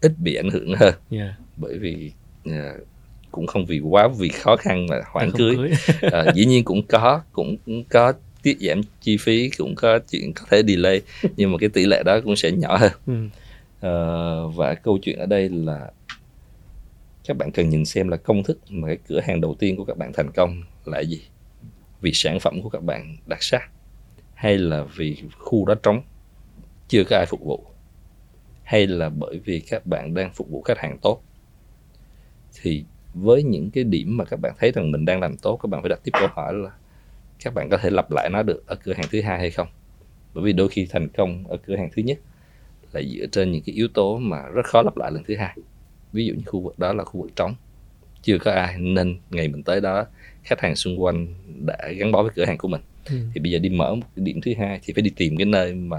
ít 0.00 0.12
bị 0.18 0.34
ảnh 0.34 0.50
hưởng 0.50 0.74
hơn 0.74 0.94
yeah. 1.10 1.34
bởi 1.56 1.78
vì 1.78 2.12
à, 2.44 2.74
cũng 3.30 3.46
không 3.46 3.66
vì 3.66 3.80
quá 3.80 4.08
vì 4.18 4.28
khó 4.28 4.56
khăn 4.56 4.86
mà 4.86 4.96
hoãn 5.12 5.30
cưới 5.30 5.56
cưới. 5.56 5.70
à, 6.12 6.24
dĩ 6.34 6.44
nhiên 6.46 6.64
cũng 6.64 6.82
có 6.86 7.20
cũng 7.32 7.56
cũng 7.66 7.84
có 7.84 8.12
tiết 8.42 8.58
giảm 8.60 8.80
chi 9.00 9.16
phí 9.16 9.50
cũng 9.58 9.74
có 9.74 9.98
chuyện 10.10 10.32
có 10.32 10.44
thể 10.50 10.62
delay 10.68 11.02
nhưng 11.36 11.52
mà 11.52 11.58
cái 11.60 11.68
tỷ 11.68 11.86
lệ 11.86 12.02
đó 12.02 12.20
cũng 12.24 12.36
sẽ 12.36 12.50
nhỏ 12.52 12.76
hơn 12.76 12.92
ừ. 13.06 13.14
Ờ, 13.80 14.48
và 14.48 14.74
câu 14.74 14.98
chuyện 15.02 15.18
ở 15.18 15.26
đây 15.26 15.48
là 15.48 15.90
các 17.24 17.36
bạn 17.36 17.50
cần 17.50 17.68
nhìn 17.68 17.84
xem 17.84 18.08
là 18.08 18.16
công 18.16 18.42
thức 18.42 18.58
mà 18.70 18.88
cái 18.88 18.98
cửa 19.08 19.20
hàng 19.20 19.40
đầu 19.40 19.54
tiên 19.58 19.76
của 19.76 19.84
các 19.84 19.96
bạn 19.96 20.12
thành 20.12 20.30
công 20.34 20.62
là 20.84 21.00
gì? 21.00 21.22
Vì 22.00 22.10
sản 22.14 22.40
phẩm 22.40 22.62
của 22.62 22.68
các 22.68 22.82
bạn 22.82 23.16
đặc 23.26 23.42
sắc 23.42 23.70
hay 24.34 24.58
là 24.58 24.84
vì 24.96 25.22
khu 25.38 25.66
đó 25.66 25.74
trống, 25.74 26.02
chưa 26.88 27.04
có 27.04 27.16
ai 27.16 27.26
phục 27.26 27.40
vụ? 27.40 27.64
Hay 28.62 28.86
là 28.86 29.08
bởi 29.08 29.40
vì 29.44 29.60
các 29.60 29.86
bạn 29.86 30.14
đang 30.14 30.32
phục 30.34 30.50
vụ 30.50 30.62
khách 30.62 30.78
hàng 30.78 30.98
tốt? 31.02 31.22
Thì 32.62 32.84
với 33.14 33.42
những 33.42 33.70
cái 33.70 33.84
điểm 33.84 34.16
mà 34.16 34.24
các 34.24 34.40
bạn 34.40 34.54
thấy 34.58 34.72
rằng 34.72 34.90
mình 34.90 35.04
đang 35.04 35.20
làm 35.20 35.36
tốt, 35.36 35.56
các 35.56 35.66
bạn 35.66 35.82
phải 35.82 35.88
đặt 35.88 36.00
tiếp 36.04 36.12
câu 36.20 36.28
hỏi 36.32 36.54
là 36.54 36.70
các 37.44 37.54
bạn 37.54 37.68
có 37.70 37.76
thể 37.76 37.90
lặp 37.90 38.10
lại 38.10 38.30
nó 38.30 38.42
được 38.42 38.66
ở 38.66 38.76
cửa 38.76 38.92
hàng 38.92 39.06
thứ 39.10 39.22
hai 39.22 39.38
hay 39.38 39.50
không? 39.50 39.68
Bởi 40.34 40.44
vì 40.44 40.52
đôi 40.52 40.68
khi 40.68 40.86
thành 40.90 41.08
công 41.08 41.46
ở 41.46 41.56
cửa 41.56 41.76
hàng 41.76 41.90
thứ 41.92 42.02
nhất 42.02 42.18
là 42.92 43.02
dựa 43.02 43.26
trên 43.26 43.52
những 43.52 43.62
cái 43.66 43.74
yếu 43.74 43.88
tố 43.88 44.18
mà 44.18 44.42
rất 44.54 44.66
khó 44.66 44.82
lặp 44.82 44.96
lại 44.96 45.10
lần 45.12 45.24
thứ 45.24 45.36
hai. 45.36 45.56
Ví 46.12 46.26
dụ 46.26 46.34
như 46.34 46.42
khu 46.46 46.60
vực 46.60 46.78
đó 46.78 46.92
là 46.92 47.04
khu 47.04 47.22
vực 47.22 47.30
trống. 47.36 47.54
Chưa 48.22 48.38
có 48.38 48.52
ai 48.52 48.78
nên 48.78 49.18
ngày 49.30 49.48
mình 49.48 49.62
tới 49.62 49.80
đó 49.80 50.06
khách 50.42 50.60
hàng 50.60 50.76
xung 50.76 51.02
quanh 51.02 51.26
đã 51.66 51.76
gắn 51.96 52.12
bó 52.12 52.22
với 52.22 52.32
cửa 52.34 52.44
hàng 52.44 52.58
của 52.58 52.68
mình. 52.68 52.80
Ừ. 53.04 53.16
thì 53.34 53.40
bây 53.40 53.52
giờ 53.52 53.58
đi 53.58 53.68
mở 53.68 53.94
một 53.94 54.06
cái 54.16 54.24
điểm 54.24 54.40
thứ 54.40 54.52
hai 54.58 54.80
thì 54.82 54.92
phải 54.92 55.02
đi 55.02 55.10
tìm 55.16 55.36
cái 55.36 55.44
nơi 55.44 55.74
mà 55.74 55.98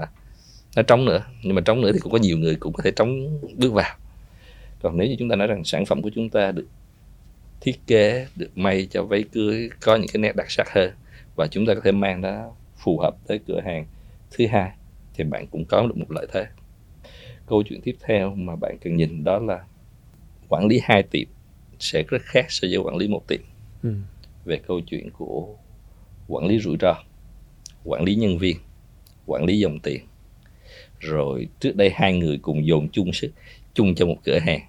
nó 0.76 0.82
trống 0.82 1.04
nữa. 1.04 1.24
Nhưng 1.42 1.54
mà 1.54 1.60
trống 1.60 1.80
nữa 1.80 1.92
thì 1.92 1.98
cũng 1.98 2.12
có 2.12 2.18
nhiều 2.18 2.38
người 2.38 2.56
cũng 2.56 2.72
có 2.72 2.82
thể 2.82 2.90
trống 2.90 3.40
bước 3.56 3.72
vào. 3.72 3.96
Còn 4.82 4.98
nếu 4.98 5.08
như 5.08 5.16
chúng 5.18 5.28
ta 5.28 5.36
nói 5.36 5.46
rằng 5.46 5.64
sản 5.64 5.86
phẩm 5.86 6.02
của 6.02 6.10
chúng 6.14 6.30
ta 6.30 6.52
được 6.52 6.66
thiết 7.62 7.86
kế 7.86 8.26
được 8.36 8.58
may 8.58 8.86
cho 8.90 9.02
váy 9.02 9.24
cưới 9.32 9.70
có 9.80 9.96
những 9.96 10.08
cái 10.12 10.20
nét 10.20 10.36
đặc 10.36 10.50
sắc 10.50 10.66
hơn 10.74 10.92
và 11.36 11.46
chúng 11.46 11.66
ta 11.66 11.74
có 11.74 11.80
thể 11.84 11.92
mang 11.92 12.20
nó 12.20 12.50
phù 12.76 12.98
hợp 12.98 13.14
tới 13.26 13.40
cửa 13.46 13.60
hàng 13.64 13.86
thứ 14.30 14.46
hai 14.46 14.70
thì 15.14 15.24
bạn 15.24 15.46
cũng 15.46 15.64
có 15.64 15.82
được 15.86 15.96
một 15.96 16.10
lợi 16.10 16.26
thế 16.32 16.46
câu 17.46 17.62
chuyện 17.62 17.80
tiếp 17.80 17.96
theo 18.00 18.34
mà 18.34 18.56
bạn 18.56 18.76
cần 18.80 18.96
nhìn 18.96 19.24
đó 19.24 19.38
là 19.38 19.64
quản 20.48 20.66
lý 20.66 20.80
hai 20.82 21.02
tiệm 21.02 21.28
sẽ 21.78 22.02
rất 22.08 22.22
khác 22.22 22.46
so 22.48 22.68
với 22.68 22.76
quản 22.78 22.96
lý 22.96 23.08
một 23.08 23.28
tiệm. 23.28 23.40
Ừ. 23.82 23.94
về 24.44 24.60
câu 24.66 24.80
chuyện 24.80 25.10
của 25.10 25.48
quản 26.28 26.46
lý 26.46 26.58
rủi 26.60 26.76
ro 26.80 26.94
quản 27.84 28.04
lý 28.04 28.14
nhân 28.14 28.38
viên 28.38 28.56
quản 29.26 29.44
lý 29.44 29.58
dòng 29.58 29.78
tiền. 29.80 30.00
Rồi 31.00 31.48
trước 31.60 31.76
đây 31.76 31.90
hai 31.94 32.12
người 32.18 32.38
cùng 32.42 32.66
dồn 32.66 32.88
chung 32.92 33.12
sức 33.12 33.30
chung 33.74 33.94
cho 33.94 34.06
một 34.06 34.16
cửa 34.24 34.38
hàng. 34.38 34.60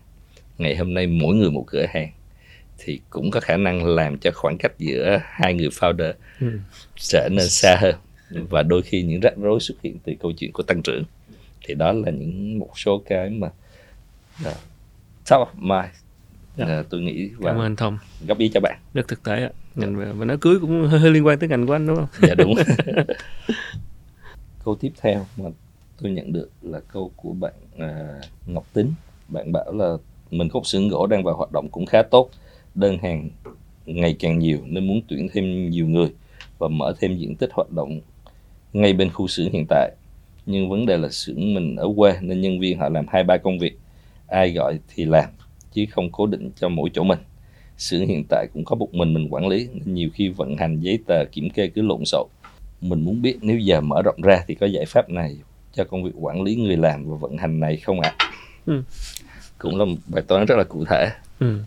Ngày 0.58 0.76
hôm 0.76 0.94
nay 0.94 1.08
mỗi 1.08 1.36
người 1.36 1.52
một 1.52 1.64
cửa 1.68 1.86
hàng 1.90 2.12
thì 2.78 3.00
cũng 3.10 3.32
có 3.32 3.40
khả 3.40 3.58
năng 3.58 3.86
làm 3.86 4.18
cho 4.18 4.32
khoảng 4.34 4.58
cách 4.58 4.72
giữa 4.78 5.20
hai 5.24 5.54
người 5.54 5.68
founder 5.70 6.14
Ừ. 6.40 6.60
trở 6.96 7.30
nên 7.32 7.50
xa 7.50 7.78
hơn. 7.82 7.96
Và 8.50 8.64
đôi 8.64 8.82
khi 8.82 9.02
những 9.02 9.20
rắc 9.20 9.34
rối 9.38 9.60
xuất 9.60 9.76
hiện 9.84 9.98
từ 10.04 10.14
câu 10.20 10.32
chuyện 10.32 10.52
của 10.52 10.64
tăng 10.64 10.82
trưởng 10.84 11.04
thì 11.68 11.74
đó 11.74 11.92
là 11.92 12.12
những 12.12 12.60
một 12.60 12.70
số 12.76 13.02
cái 13.06 13.30
mà 13.30 13.48
uh, 14.48 14.58
top 15.30 15.48
of 15.48 15.54
mind 15.56 16.04
Dạ. 16.58 16.66
Ờ, 16.66 16.84
tôi 16.90 17.02
nghĩ 17.02 17.30
và 17.38 17.52
cảm 17.52 17.62
ơn 17.62 17.76
Thông. 17.76 17.98
góp 18.28 18.38
ý 18.38 18.50
cho 18.54 18.60
bạn. 18.60 18.80
Rất 18.94 19.08
thực 19.08 19.24
tế 19.24 19.44
ạ. 19.44 19.50
Ngành 19.76 19.96
và, 19.96 20.06
và 20.14 20.26
nói 20.26 20.38
cưới 20.42 20.60
cũng 20.62 20.88
hơi, 20.88 21.00
hơi 21.00 21.12
liên 21.12 21.26
quan 21.26 21.40
tới 21.40 21.50
ngành 21.50 21.68
của 21.68 21.74
anh 21.74 21.88
đúng 21.88 21.96
không? 21.96 22.08
Dạ 22.22 22.34
đúng. 22.34 22.54
Câu 24.66 24.76
tiếp 24.76 24.92
theo 25.02 25.26
mà 25.38 25.50
tôi 26.02 26.12
nhận 26.12 26.34
được 26.34 26.50
là 26.62 26.80
câu 26.80 27.12
của 27.16 27.34
bạn 27.34 27.54
à, 27.78 28.22
Ngọc 28.48 28.66
Tính. 28.74 28.94
Bạn 29.28 29.52
bảo 29.52 29.74
là 29.74 29.98
mình 30.32 30.50
một 30.54 30.68
xưởng 30.68 30.88
gỗ 30.88 31.08
đang 31.08 31.24
vào 31.24 31.36
hoạt 31.36 31.52
động 31.52 31.70
cũng 31.72 31.86
khá 31.86 32.02
tốt. 32.12 32.30
Đơn 32.76 32.98
hàng 32.98 33.30
ngày 33.86 34.16
càng 34.20 34.40
nhiều 34.40 34.60
nên 34.66 34.88
muốn 34.88 35.02
tuyển 35.08 35.28
thêm 35.34 35.70
nhiều 35.70 35.88
người 35.88 36.10
và 36.58 36.68
mở 36.68 36.94
thêm 37.00 37.18
diện 37.18 37.36
tích 37.36 37.50
hoạt 37.54 37.72
động 37.72 38.02
ngay 38.74 38.94
bên 38.94 39.10
khu 39.10 39.28
xưởng 39.28 39.52
hiện 39.52 39.66
tại 39.70 39.92
nhưng 40.46 40.70
vấn 40.70 40.86
đề 40.86 40.98
là 40.98 41.10
xưởng 41.10 41.54
mình 41.54 41.76
ở 41.76 41.88
quê 41.98 42.18
nên 42.22 42.42
nhân 42.42 42.60
viên 42.60 42.80
họ 42.80 42.90
làm 42.90 43.06
hai 43.08 43.24
ba 43.24 43.38
công 43.38 43.60
việc. 43.60 43.78
Ai 44.28 44.52
gọi 44.52 44.80
thì 44.96 45.06
làm 45.06 45.30
chứ 45.74 45.86
không 45.92 46.12
cố 46.12 46.26
định 46.26 46.52
cho 46.56 46.70
mỗi 46.70 46.90
chỗ 46.94 47.04
mình. 47.04 47.20
Xưởng 47.78 48.08
hiện 48.08 48.24
tại 48.30 48.48
cũng 48.54 48.66
có 48.66 48.76
một 48.76 48.94
mình 48.94 49.14
mình 49.14 49.28
quản 49.30 49.48
lý 49.48 49.68
nên 49.74 49.94
nhiều 49.94 50.10
khi 50.14 50.30
vận 50.30 50.58
hành 50.58 50.80
giấy 50.80 51.00
tờ 51.08 51.26
kiểm 51.32 51.50
kê 51.50 51.68
cứ 51.68 51.82
lộn 51.82 52.06
xộn. 52.06 52.28
Mình 52.82 53.06
muốn 53.06 53.22
biết 53.22 53.38
nếu 53.42 53.58
giờ 53.58 53.82
mở 53.82 54.02
rộng 54.06 54.22
ra 54.24 54.44
thì 54.48 54.56
có 54.56 54.66
giải 54.66 54.86
pháp 54.86 55.10
này 55.10 55.38
cho 55.74 55.84
công 55.84 56.04
việc 56.04 56.12
quản 56.20 56.42
lý 56.42 56.56
người 56.56 56.78
làm 56.78 57.10
và 57.10 57.18
vận 57.18 57.38
hành 57.38 57.60
này 57.60 57.78
không 57.78 58.00
ạ? 58.00 58.16
Ừ. 58.66 58.84
cũng 59.58 59.80
là 59.80 59.86
một 59.86 59.96
bài 60.06 60.24
toán 60.28 60.46
rất 60.46 60.56
là 60.58 60.64
cụ 60.64 60.86
thể. 60.86 61.10
Ừ. 61.40 61.60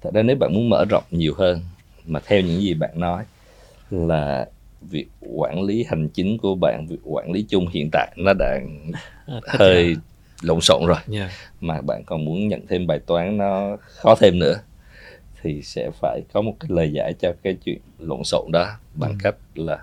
thật 0.00 0.10
ra 0.14 0.22
nếu 0.22 0.36
bạn 0.36 0.54
muốn 0.54 0.68
mở 0.68 0.84
rộng 0.84 1.04
nhiều 1.10 1.34
hơn 1.36 1.60
mà 2.06 2.20
theo 2.26 2.40
những 2.40 2.60
gì 2.60 2.74
bạn 2.74 2.90
nói 2.94 3.24
là 3.90 4.46
việc 4.80 5.06
quản 5.20 5.62
lý 5.62 5.84
hành 5.84 6.08
chính 6.08 6.38
của 6.38 6.54
bạn 6.54 6.86
việc 6.90 6.98
quản 7.04 7.32
lý 7.32 7.42
chung 7.48 7.68
hiện 7.68 7.88
tại 7.92 8.12
nó 8.16 8.32
đã 8.32 8.60
À, 9.26 9.40
hơi 9.46 9.96
lộn 10.42 10.60
xộn 10.60 10.86
rồi 10.86 10.98
yeah. 11.12 11.30
mà 11.60 11.80
bạn 11.80 12.02
còn 12.06 12.24
muốn 12.24 12.48
nhận 12.48 12.66
thêm 12.68 12.86
bài 12.86 12.98
toán 13.06 13.36
nó 13.38 13.76
khó 13.80 14.14
thêm 14.20 14.38
nữa 14.38 14.60
thì 15.42 15.62
sẽ 15.62 15.90
phải 16.00 16.20
có 16.32 16.42
một 16.42 16.56
cái 16.60 16.68
lời 16.72 16.92
giải 16.92 17.12
cho 17.20 17.32
cái 17.42 17.56
chuyện 17.64 17.78
lộn 17.98 18.24
xộn 18.24 18.52
đó 18.52 18.68
bằng 18.94 19.12
Ừ. 19.12 19.16
cách 19.22 19.36
là 19.54 19.78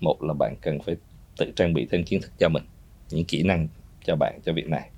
một 0.00 0.22
là 0.22 0.34
bạn 0.34 0.54
cần 0.62 0.80
phải 0.80 0.96
tự 1.38 1.46
trang 1.56 1.74
bị 1.74 1.86
thêm 1.90 2.04
kiến 2.04 2.20
thức 2.20 2.30
cho 2.38 2.48
mình 2.48 2.62
những 3.10 3.24
kỹ 3.24 3.42
năng 3.42 3.68
cho 4.04 4.16
bạn 4.16 4.40
cho 4.46 4.52
việc 4.52 4.68
này 4.68 4.90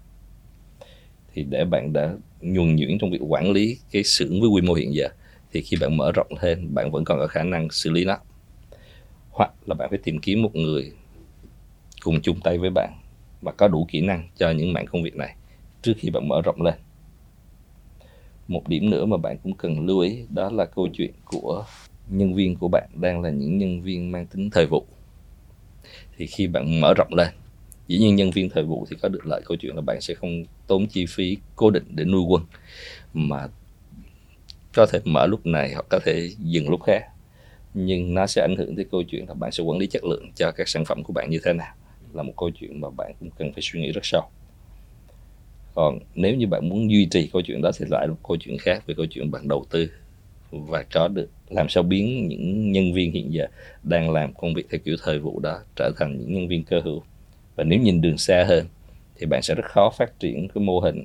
thì 1.35 1.43
để 1.51 1.65
bạn 1.65 1.93
đã 1.93 2.15
nhuần 2.41 2.77
nhuyễn 2.77 2.99
trong 2.99 3.11
việc 3.11 3.21
quản 3.29 3.51
lý 3.51 3.79
cái 3.91 4.05
xưởng 4.05 4.41
với 4.41 4.49
quy 4.51 4.63
mô 4.63 4.75
hiện 4.75 4.95
giờ 4.95 5.09
thì 5.53 5.63
khi 5.63 5.77
bạn 5.81 5.97
mở 5.97 6.13
rộng 6.15 6.29
thêm 6.41 6.75
bạn 6.75 6.91
vẫn 6.91 7.05
còn 7.05 7.19
có 7.19 7.27
khả 7.27 7.43
năng 7.43 7.71
xử 7.71 7.91
lý 7.91 8.05
nó 8.05 8.17
hoặc 9.39 9.51
là 9.67 9.75
bạn 9.75 9.89
phải 9.91 9.99
tìm 9.99 10.19
kiếm 10.19 10.43
một 10.43 10.57
người 10.57 10.93
cùng 12.03 12.21
chung 12.23 12.41
tay 12.41 12.59
với 12.59 12.71
bạn 12.71 12.93
và 13.43 13.53
có 13.53 13.69
đủ 13.69 13.87
kỹ 13.91 14.01
năng 14.01 14.29
cho 14.37 14.51
những 14.51 14.73
mảng 14.73 14.87
công 14.87 15.03
việc 15.03 15.17
này 15.17 15.37
trước 15.83 15.93
khi 15.97 16.11
bạn 16.11 16.29
mở 16.29 16.43
rộng 16.45 16.63
lên. 16.63 16.75
Một 18.49 18.69
điểm 18.69 18.91
nữa 18.91 19.05
mà 19.05 19.17
bạn 19.17 19.37
cũng 19.43 19.55
cần 19.55 19.87
lưu 19.87 20.01
ý 20.01 20.25
đó 20.29 20.51
là 20.51 20.65
câu 20.65 20.89
chuyện 20.93 21.13
của 21.25 21.65
nhân 22.09 22.35
viên 22.35 22.57
của 22.57 22.69
bạn 22.69 22.89
đang 22.95 23.21
là 23.21 23.31
những 23.31 23.59
nhân 23.59 23.83
viên 23.83 24.13
mang 24.13 24.27
tính 24.27 24.51
thời 24.51 24.67
vụ. 24.67 24.87
Thì 26.17 26.27
khi 26.27 26.47
bạn 26.47 26.81
mở 26.81 26.95
rộng 26.97 27.15
lên, 27.15 27.29
dĩ 27.89 27.99
nhiên 27.99 28.17
nhân 28.17 28.31
viên 28.31 28.51
thời 28.51 28.65
vụ 28.65 28.87
thì 28.91 28.97
có 29.03 29.09
được 29.09 29.27
lợi 29.27 29.43
câu 29.45 29.57
chuyện 29.61 29.75
là 29.75 29.83
bạn 29.87 30.01
sẽ 30.01 30.15
không 30.15 30.45
tốn 30.67 30.87
chi 30.87 31.07
phí 31.09 31.37
cố 31.57 31.71
định 31.71 31.85
để 31.89 32.05
nuôi 32.05 32.23
quân, 32.29 32.43
mà 33.15 33.47
có 34.75 34.87
thể 34.87 35.01
mở 35.05 35.27
lúc 35.27 35.47
này 35.47 35.73
hoặc 35.73 35.87
có 35.91 35.99
thể 36.05 36.31
dừng 36.39 36.71
lúc 36.71 36.83
khác 36.83 37.03
nhưng 37.85 38.15
nó 38.15 38.27
sẽ 38.27 38.43
ảnh 38.43 38.57
hưởng 38.59 38.77
tới 38.77 38.85
câu 38.91 39.03
chuyện 39.03 39.25
là 39.29 39.35
bạn 39.35 39.53
sẽ 39.53 39.63
quản 39.63 39.79
lý 39.79 39.87
chất 39.87 40.05
lượng 40.05 40.31
cho 40.35 40.53
các 40.53 40.69
sản 40.69 40.85
phẩm 40.85 41.03
của 41.03 41.13
bạn 41.13 41.31
như 41.31 41.41
thế 41.45 41.53
nào. 41.53 41.75
Là 42.13 42.23
một 42.23 42.33
câu 42.37 42.51
chuyện 42.51 42.81
mà 42.81 42.89
bạn 42.97 43.13
cũng 43.21 43.31
cần 43.39 43.53
phải 43.53 43.63
suy 43.63 43.81
nghĩ 43.81 43.93
rất 43.93 44.01
sâu. 44.05 44.23
Còn 45.75 45.99
nếu 46.15 46.35
như 46.35 46.47
bạn 46.47 46.69
muốn 46.69 46.91
duy 46.91 47.07
trì 47.07 47.31
câu 47.33 47.43
chuyện 47.43 47.63
đó 47.63 47.71
thì 47.79 47.87
lại 47.91 48.07
là 48.07 48.13
một 48.13 48.21
câu 48.29 48.37
chuyện 48.37 48.59
khác 48.59 48.87
về 48.87 48.95
câu 48.95 49.07
chuyện 49.07 49.31
bạn 49.31 49.49
đầu 49.49 49.65
tư 49.71 49.91
và 50.51 50.85
có 50.95 51.09
được 51.09 51.29
làm 51.51 51.69
sao 51.69 51.83
biến 51.83 52.29
những 52.29 52.73
nhân 52.73 52.93
viên 52.93 53.13
hiện 53.13 53.33
giờ 53.33 53.47
đang 53.83 54.11
làm 54.11 54.35
công 54.35 54.55
việc 54.55 54.67
theo 54.71 54.81
kiểu 54.85 54.97
thời 55.03 55.19
vụ 55.19 55.41
đó 55.41 55.59
trở 55.77 55.93
thành 55.97 56.19
những 56.19 56.35
nhân 56.35 56.49
viên 56.49 56.65
cơ 56.65 56.81
hữu. 56.85 57.03
Và 57.57 57.65
nếu 57.65 57.81
nhìn 57.81 58.01
đường 58.01 58.19
xa 58.19 58.45
hơn 58.49 58.67
thì 59.17 59.27
bạn 59.27 59.43
sẽ 59.43 59.55
rất 59.55 59.65
khó 59.65 59.91
phát 59.91 60.21
triển 60.21 60.49
cái 60.49 60.65
mô 60.65 60.81
hình 60.81 61.05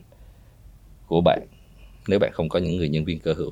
của 1.07 1.21
bạn 1.21 1.39
nếu 2.07 2.19
bạn 2.19 2.31
không 2.33 2.49
có 2.49 2.59
những 2.59 2.77
người 2.77 2.89
nhân 2.89 3.05
viên 3.05 3.19
cơ 3.19 3.33
hữu. 3.33 3.51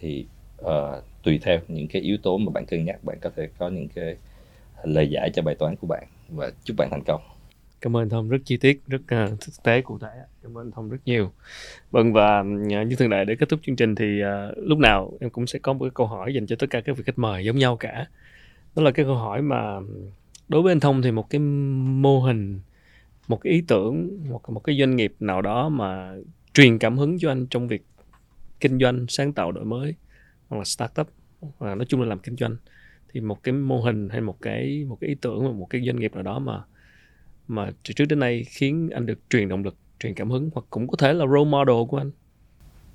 Thì 0.00 0.26
uh, 0.60 1.04
tùy 1.22 1.38
theo 1.42 1.60
những 1.68 1.88
cái 1.88 2.02
yếu 2.02 2.16
tố 2.22 2.38
mà 2.38 2.50
bạn 2.50 2.66
cân 2.66 2.84
nhắc 2.84 3.04
bạn 3.04 3.18
có 3.20 3.30
thể 3.36 3.48
có 3.58 3.68
những 3.68 3.88
cái 3.88 4.16
lời 4.84 5.08
giải 5.10 5.30
cho 5.34 5.42
bài 5.42 5.54
toán 5.54 5.76
của 5.76 5.86
bạn 5.86 6.04
và 6.28 6.50
chúc 6.64 6.76
bạn 6.76 6.88
thành 6.90 7.02
công. 7.06 7.20
Cảm 7.80 7.96
ơn 7.96 8.08
Thông 8.08 8.28
rất 8.28 8.38
chi 8.44 8.56
tiết 8.56 8.80
rất 8.86 9.00
uh, 9.02 9.40
thực 9.40 9.62
tế 9.62 9.80
cụ 9.80 9.98
thể. 9.98 10.08
Cảm 10.42 10.58
ơn 10.58 10.70
Thông 10.70 10.90
rất 10.90 10.98
nhiều. 11.04 11.32
Vâng 11.90 12.12
và 12.12 12.40
uh, 12.40 12.86
như 12.86 12.96
thường 12.98 13.10
lệ 13.10 13.24
để 13.24 13.34
kết 13.34 13.48
thúc 13.48 13.60
chương 13.62 13.76
trình 13.76 13.94
thì 13.94 14.22
uh, 14.22 14.58
lúc 14.58 14.78
nào 14.78 15.12
em 15.20 15.30
cũng 15.30 15.46
sẽ 15.46 15.58
có 15.58 15.72
một 15.72 15.84
cái 15.84 15.90
câu 15.94 16.06
hỏi 16.06 16.34
dành 16.34 16.46
cho 16.46 16.56
tất 16.56 16.66
cả 16.70 16.80
các 16.80 16.96
vị 16.96 17.02
khách 17.06 17.18
mời 17.18 17.44
giống 17.44 17.58
nhau 17.58 17.76
cả. 17.76 18.06
Đó 18.76 18.82
là 18.82 18.90
cái 18.90 19.04
câu 19.04 19.14
hỏi 19.14 19.42
mà 19.42 19.80
đối 20.48 20.62
với 20.62 20.72
anh 20.72 20.80
Thông 20.80 21.02
thì 21.02 21.10
một 21.10 21.30
cái 21.30 21.38
mô 21.38 22.20
hình 22.20 22.60
một 23.28 23.40
cái 23.40 23.52
ý 23.52 23.62
tưởng 23.68 24.18
một 24.30 24.50
một 24.50 24.60
cái 24.60 24.76
doanh 24.78 24.96
nghiệp 24.96 25.14
nào 25.20 25.42
đó 25.42 25.68
mà 25.68 26.14
truyền 26.54 26.78
cảm 26.78 26.98
hứng 26.98 27.18
cho 27.18 27.30
anh 27.30 27.46
trong 27.46 27.68
việc 27.68 27.82
kinh 28.60 28.78
doanh 28.78 29.06
sáng 29.08 29.32
tạo 29.32 29.52
đổi 29.52 29.64
mới 29.64 29.94
hoặc 30.52 30.58
là 30.58 30.64
startup 30.64 31.08
hoặc 31.58 31.74
nói 31.74 31.86
chung 31.88 32.00
là 32.00 32.06
làm 32.06 32.18
kinh 32.18 32.36
doanh. 32.36 32.56
Thì 33.12 33.20
một 33.20 33.42
cái 33.42 33.52
mô 33.52 33.80
hình 33.80 34.08
hay 34.08 34.20
một 34.20 34.36
cái 34.42 34.84
một 34.88 34.98
cái 35.00 35.08
ý 35.08 35.14
tưởng 35.20 35.58
một 35.58 35.66
cái 35.70 35.82
doanh 35.86 36.00
nghiệp 36.00 36.14
nào 36.14 36.22
đó 36.22 36.38
mà 36.38 36.62
mà 37.48 37.70
từ 37.84 37.94
trước 37.94 38.04
đến 38.04 38.18
nay 38.18 38.44
khiến 38.48 38.90
anh 38.94 39.06
được 39.06 39.18
truyền 39.30 39.48
động 39.48 39.64
lực 39.64 39.76
truyền 40.00 40.14
cảm 40.14 40.30
hứng 40.30 40.50
hoặc 40.54 40.66
cũng 40.70 40.88
có 40.88 40.96
thể 40.96 41.12
là 41.12 41.26
role 41.26 41.50
model 41.50 41.76
của 41.88 41.96
anh. 41.96 42.10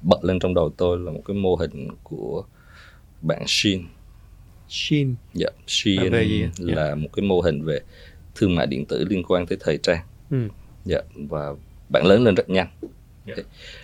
Bật 0.01 0.23
lên 0.23 0.39
trong 0.39 0.53
đầu 0.53 0.69
tôi 0.77 0.99
là 0.99 1.11
một 1.11 1.21
cái 1.25 1.37
mô 1.37 1.55
hình 1.55 1.87
của 2.03 2.43
bạn 3.21 3.43
Shin. 3.47 3.83
Shin. 4.69 5.15
Dạ 5.33 5.49
Shin 5.67 6.01
là, 6.01 6.23
là 6.57 6.87
Dạ. 6.89 6.95
một 6.95 7.09
cái 7.13 7.25
mô 7.25 7.41
hình 7.41 7.63
về 7.63 7.79
thương 8.35 8.55
mại 8.55 8.67
điện 8.67 8.85
tử 8.85 9.05
liên 9.09 9.23
quan 9.27 9.45
tới 9.45 9.57
thời 9.61 9.77
trang. 9.77 10.05
Ừ. 10.29 10.47
dạ 10.85 10.99
và 11.29 11.55
bạn 11.89 12.05
lớn 12.05 12.23
lên 12.23 12.35
rất 12.35 12.49
nhanh. 12.49 12.67
Dạ. 13.25 13.33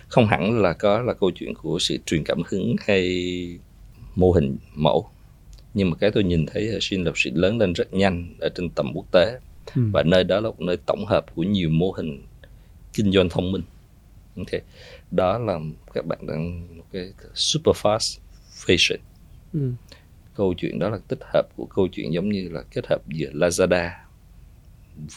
không 0.08 0.26
hẳn 0.26 0.60
là 0.60 0.72
có 0.72 1.02
là 1.02 1.14
câu 1.14 1.30
chuyện 1.34 1.54
của 1.54 1.78
sự 1.78 1.96
truyền 2.06 2.24
cảm 2.24 2.38
hứng 2.48 2.76
hay 2.86 3.04
mô 4.14 4.32
hình 4.32 4.56
mẫu. 4.74 5.08
Nhưng 5.74 5.90
mà 5.90 5.96
cái 5.96 6.10
tôi 6.10 6.24
nhìn 6.24 6.46
thấy 6.46 6.68
ở 6.68 6.78
Shin 6.80 7.04
là 7.04 7.12
sự 7.14 7.30
lớn 7.34 7.58
lên 7.58 7.72
rất 7.72 7.94
nhanh 7.94 8.34
ở 8.40 8.48
trên 8.48 8.70
tầm 8.70 8.92
quốc 8.94 9.06
tế. 9.12 9.38
Ừ. 9.74 9.82
và 9.92 10.02
nơi 10.02 10.24
đó 10.24 10.40
là 10.40 10.48
một 10.48 10.60
nơi 10.60 10.76
tổng 10.86 11.04
hợp 11.06 11.34
của 11.34 11.42
nhiều 11.42 11.70
mô 11.70 11.90
hình 11.90 12.22
kinh 12.92 13.12
doanh 13.12 13.28
thông 13.28 13.52
minh. 13.52 13.62
Ok 14.36 14.60
đó 15.10 15.38
là 15.38 15.58
các 15.94 16.06
bạn 16.06 16.26
đang 16.26 16.76
một 16.76 16.84
cái 16.92 17.12
super 17.34 17.76
fast 17.76 18.18
fashion. 18.66 18.98
Ừ. 19.52 19.72
câu 20.34 20.54
chuyện 20.54 20.78
đó 20.78 20.90
là 20.90 20.98
tích 21.08 21.18
hợp 21.32 21.48
của 21.56 21.66
câu 21.66 21.88
chuyện 21.88 22.12
giống 22.12 22.28
như 22.28 22.48
là 22.48 22.62
kết 22.70 22.86
hợp 22.86 23.08
giữa 23.08 23.30
Lazada 23.32 23.90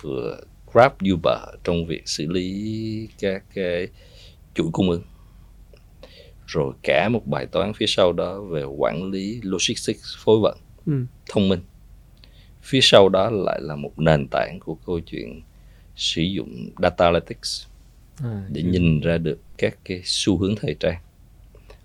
vừa 0.02 0.40
Grab 0.74 0.92
Uber 1.14 1.40
trong 1.64 1.86
việc 1.86 2.02
xử 2.06 2.28
lý 2.28 3.10
các 3.20 3.44
cái 3.54 3.88
chuỗi 4.56 4.68
cung 4.72 4.90
ứng 4.90 5.04
rồi 6.48 6.74
cả 6.84 7.10
một 7.10 7.28
bài 7.28 7.46
toán 7.46 7.74
phía 7.74 7.86
sau 7.88 8.14
đó 8.14 8.42
về 8.42 8.64
quản 8.64 9.12
lý 9.12 9.40
logistics 9.44 10.18
phối 10.18 10.40
vận 10.42 10.58
Ừ. 10.86 11.06
thông 11.30 11.50
minh 11.50 11.60
phía 12.62 12.80
sau 12.82 13.10
đó 13.10 13.30
lại 13.30 13.60
là 13.62 13.76
một 13.76 14.00
nền 14.00 14.28
tảng 14.32 14.60
của 14.60 14.76
câu 14.86 15.00
chuyện 15.00 15.42
sử 15.96 16.22
dụng 16.22 16.70
data 16.82 17.06
analytics 17.06 17.66
À, 18.24 18.46
để 18.52 18.64
nhìn 18.64 19.00
ra 19.00 19.18
được 19.18 19.40
các 19.58 19.78
cái 19.86 20.02
xu 20.04 20.38
hướng 20.38 20.56
thời 20.56 20.76
trang 20.80 21.02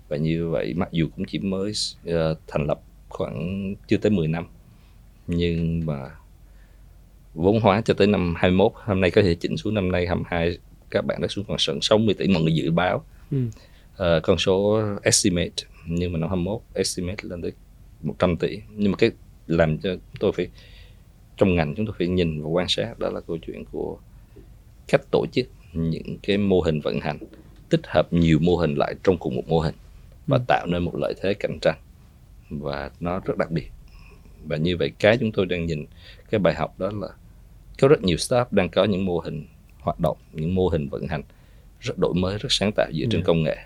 và 0.09 0.17
như 0.17 0.49
vậy 0.49 0.73
mặc 0.73 0.89
dù 0.91 1.07
cũng 1.15 1.25
chỉ 1.25 1.39
mới 1.39 1.71
ờ, 2.05 2.35
thành 2.47 2.67
lập 2.67 2.79
khoảng 3.09 3.75
chưa 3.87 3.97
tới 3.97 4.11
10 4.11 4.27
năm 4.27 4.45
nhưng 5.27 5.85
mà 5.85 6.09
vốn 7.33 7.59
hóa 7.61 7.81
cho 7.85 7.93
tới 7.93 8.07
năm 8.07 8.33
21 8.37 8.71
hôm 8.75 9.01
nay 9.01 9.11
có 9.11 9.21
thể 9.21 9.35
chỉnh 9.35 9.57
xuống 9.57 9.73
năm 9.73 9.91
nay 9.91 10.07
22 10.07 10.57
các 10.89 11.05
bạn 11.05 11.21
đã 11.21 11.27
xuống 11.27 11.45
còn 11.47 11.57
sẵn 11.59 11.79
60 11.81 12.13
tỷ 12.17 12.27
mọi 12.27 12.43
người 12.43 12.53
dự 12.55 12.71
báo 12.71 13.05
Ừ. 13.31 13.37
Ờ, 13.97 14.19
con 14.23 14.37
số 14.37 14.81
estimate 15.03 15.51
nhưng 15.87 16.11
mà 16.13 16.19
năm 16.19 16.29
21 16.29 16.61
estimate 16.73 17.17
lên 17.23 17.41
tới 17.41 17.51
100 18.01 18.37
tỷ 18.37 18.59
nhưng 18.75 18.91
mà 18.91 18.97
cái 18.97 19.11
làm 19.47 19.77
cho 19.77 19.95
tôi 20.19 20.31
phải 20.31 20.47
trong 21.37 21.55
ngành 21.55 21.73
chúng 21.75 21.85
tôi 21.85 21.95
phải 21.97 22.07
nhìn 22.07 22.41
và 22.43 22.47
quan 22.49 22.67
sát 22.69 22.99
đó 22.99 23.09
là 23.09 23.19
câu 23.27 23.37
chuyện 23.37 23.63
của 23.71 23.97
cách 24.87 25.01
tổ 25.11 25.25
chức 25.31 25.47
những 25.73 26.17
cái 26.23 26.37
mô 26.37 26.61
hình 26.61 26.79
vận 26.79 26.99
hành 27.01 27.17
tích 27.69 27.81
hợp 27.87 28.13
nhiều 28.13 28.39
mô 28.41 28.55
hình 28.55 28.75
lại 28.75 28.95
trong 29.03 29.17
cùng 29.17 29.35
một 29.35 29.47
mô 29.47 29.59
hình 29.59 29.75
và 30.27 30.37
Ừ. 30.37 30.43
tạo 30.47 30.65
nên 30.69 30.83
một 30.83 30.95
lợi 30.95 31.13
thế 31.21 31.33
cạnh 31.33 31.59
tranh 31.61 31.77
và 32.49 32.91
nó 32.99 33.19
rất 33.19 33.37
đặc 33.37 33.51
biệt 33.51 33.67
và 34.47 34.57
như 34.57 34.77
vậy 34.77 34.91
cái 34.99 35.17
chúng 35.17 35.31
tôi 35.31 35.45
đang 35.45 35.65
nhìn 35.65 35.85
cái 36.31 36.39
bài 36.39 36.53
học 36.53 36.79
đó 36.79 36.91
là 36.93 37.07
có 37.81 37.87
rất 37.87 38.03
nhiều 38.03 38.17
startup 38.17 38.53
đang 38.53 38.69
có 38.69 38.83
những 38.83 39.05
mô 39.05 39.19
hình 39.19 39.45
hoạt 39.79 39.99
động 39.99 40.17
những 40.33 40.55
mô 40.55 40.67
hình 40.67 40.89
vận 40.89 41.07
hành 41.07 41.21
rất 41.79 41.97
đổi 41.97 42.13
mới 42.13 42.37
rất 42.37 42.51
sáng 42.51 42.71
tạo 42.75 42.87
dựa 42.93 43.05
trên 43.11 43.11
Yeah. 43.21 43.25
công 43.25 43.43
nghệ 43.43 43.57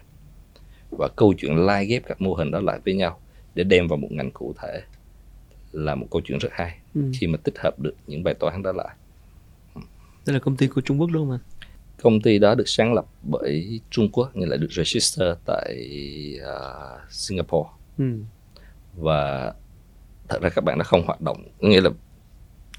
và 0.91 1.07
câu 1.15 1.33
chuyện 1.37 1.55
lai 1.55 1.85
ghép 1.85 2.03
các 2.07 2.21
mô 2.21 2.33
hình 2.33 2.51
đó 2.51 2.59
lại 2.59 2.79
với 2.85 2.93
nhau 2.95 3.19
để 3.55 3.63
đem 3.63 3.87
vào 3.87 3.97
một 3.97 4.07
ngành 4.11 4.31
cụ 4.31 4.53
thể 4.61 4.81
là 5.71 5.95
một 5.95 6.07
câu 6.11 6.21
chuyện 6.25 6.37
rất 6.37 6.49
hay 6.51 6.77
Ừ. 6.95 7.01
khi 7.19 7.27
mà 7.27 7.37
tích 7.43 7.59
hợp 7.59 7.79
được 7.79 7.93
những 8.07 8.23
bài 8.23 8.33
toán 8.33 8.63
đó 8.63 8.71
lại 8.71 8.95
đây 10.25 10.33
là 10.33 10.39
công 10.39 10.57
ty 10.57 10.67
của 10.67 10.81
Trung 10.81 10.99
Quốc 11.01 11.09
đúng 11.13 11.23
không 11.27 11.31
anh 11.31 11.39
công 12.01 12.21
ty 12.21 12.39
đó 12.39 12.55
được 12.55 12.63
sáng 12.67 12.93
lập 12.93 13.05
bởi 13.23 13.81
Trung 13.89 14.09
Quốc 14.11 14.31
nhưng 14.33 14.49
lại 14.49 14.57
được 14.57 14.67
register 14.71 15.37
tại 15.45 15.75
à, 16.45 16.55
Singapore 17.09 17.69
ừ. 17.97 18.05
và 18.97 19.53
thật 20.29 20.41
ra 20.41 20.49
các 20.49 20.63
bạn 20.63 20.77
đã 20.77 20.83
không 20.83 21.05
hoạt 21.05 21.21
động 21.21 21.43
nghĩa 21.59 21.81
là 21.81 21.89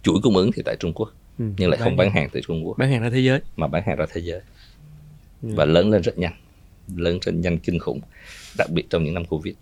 chuỗi 0.03 0.17
cung 0.23 0.37
ứng 0.37 0.51
thì 0.55 0.63
tại 0.65 0.77
Trung 0.81 0.93
Quốc 0.93 1.13
Ừ. 1.39 1.45
nhưng 1.59 1.71
lại 1.71 1.79
không 1.81 1.97
bán 1.97 2.11
hàng 2.11 2.29
tại 2.33 2.43
Trung 2.47 2.67
Quốc 2.67 2.79
bán 2.79 2.91
hàng 2.91 3.03
ra 3.03 3.11
thế 3.11 3.19
giới 3.21 3.41
mà 3.57 3.67
bán 3.67 3.83
hàng 3.87 3.97
ra 3.97 4.07
thế 4.13 4.21
giới 4.21 4.41
Ừ. 5.43 5.49
và 5.57 5.65
lớn 5.65 5.91
lên 5.91 6.03
rất 6.03 6.19
nhanh 6.19 6.33
lớn 6.97 7.19
lên 7.27 7.41
nhanh 7.41 7.59
kinh 7.59 7.79
khủng 7.79 8.01
đặc 8.59 8.71
biệt 8.71 8.87
trong 8.91 9.05
những 9.05 9.15
năm 9.15 9.25
Covid 9.25 9.55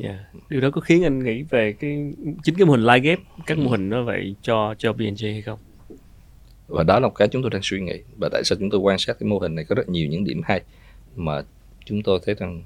Yeah. 0.00 0.16
Điều 0.48 0.60
đó 0.60 0.70
có 0.70 0.80
khiến 0.80 1.04
anh 1.04 1.24
nghĩ 1.24 1.42
về 1.42 1.72
cái 1.72 2.12
chính 2.42 2.54
cái 2.54 2.66
mô 2.66 2.72
hình 2.72 2.84
live 2.84 3.00
ghép 3.00 3.18
các 3.46 3.58
mô 3.58 3.70
hình 3.70 3.88
nó 3.88 4.02
vậy 4.02 4.34
cho 4.42 4.74
cho 4.78 4.92
B&J 4.92 5.32
hay 5.32 5.42
không? 5.42 5.58
và 6.70 6.82
đó 6.82 7.00
là 7.00 7.08
một 7.08 7.14
cái 7.14 7.28
chúng 7.28 7.42
tôi 7.42 7.50
đang 7.50 7.60
suy 7.64 7.80
nghĩ 7.80 7.98
và 8.18 8.28
tại 8.32 8.44
sao 8.44 8.58
chúng 8.60 8.70
tôi 8.70 8.80
quan 8.80 8.98
sát 8.98 9.16
cái 9.20 9.28
mô 9.28 9.38
hình 9.38 9.54
này 9.54 9.64
có 9.64 9.74
rất 9.74 9.88
nhiều 9.88 10.08
những 10.08 10.24
điểm 10.24 10.40
hay 10.44 10.62
mà 11.16 11.42
chúng 11.84 12.02
tôi 12.02 12.20
thấy 12.24 12.34
rằng 12.34 12.62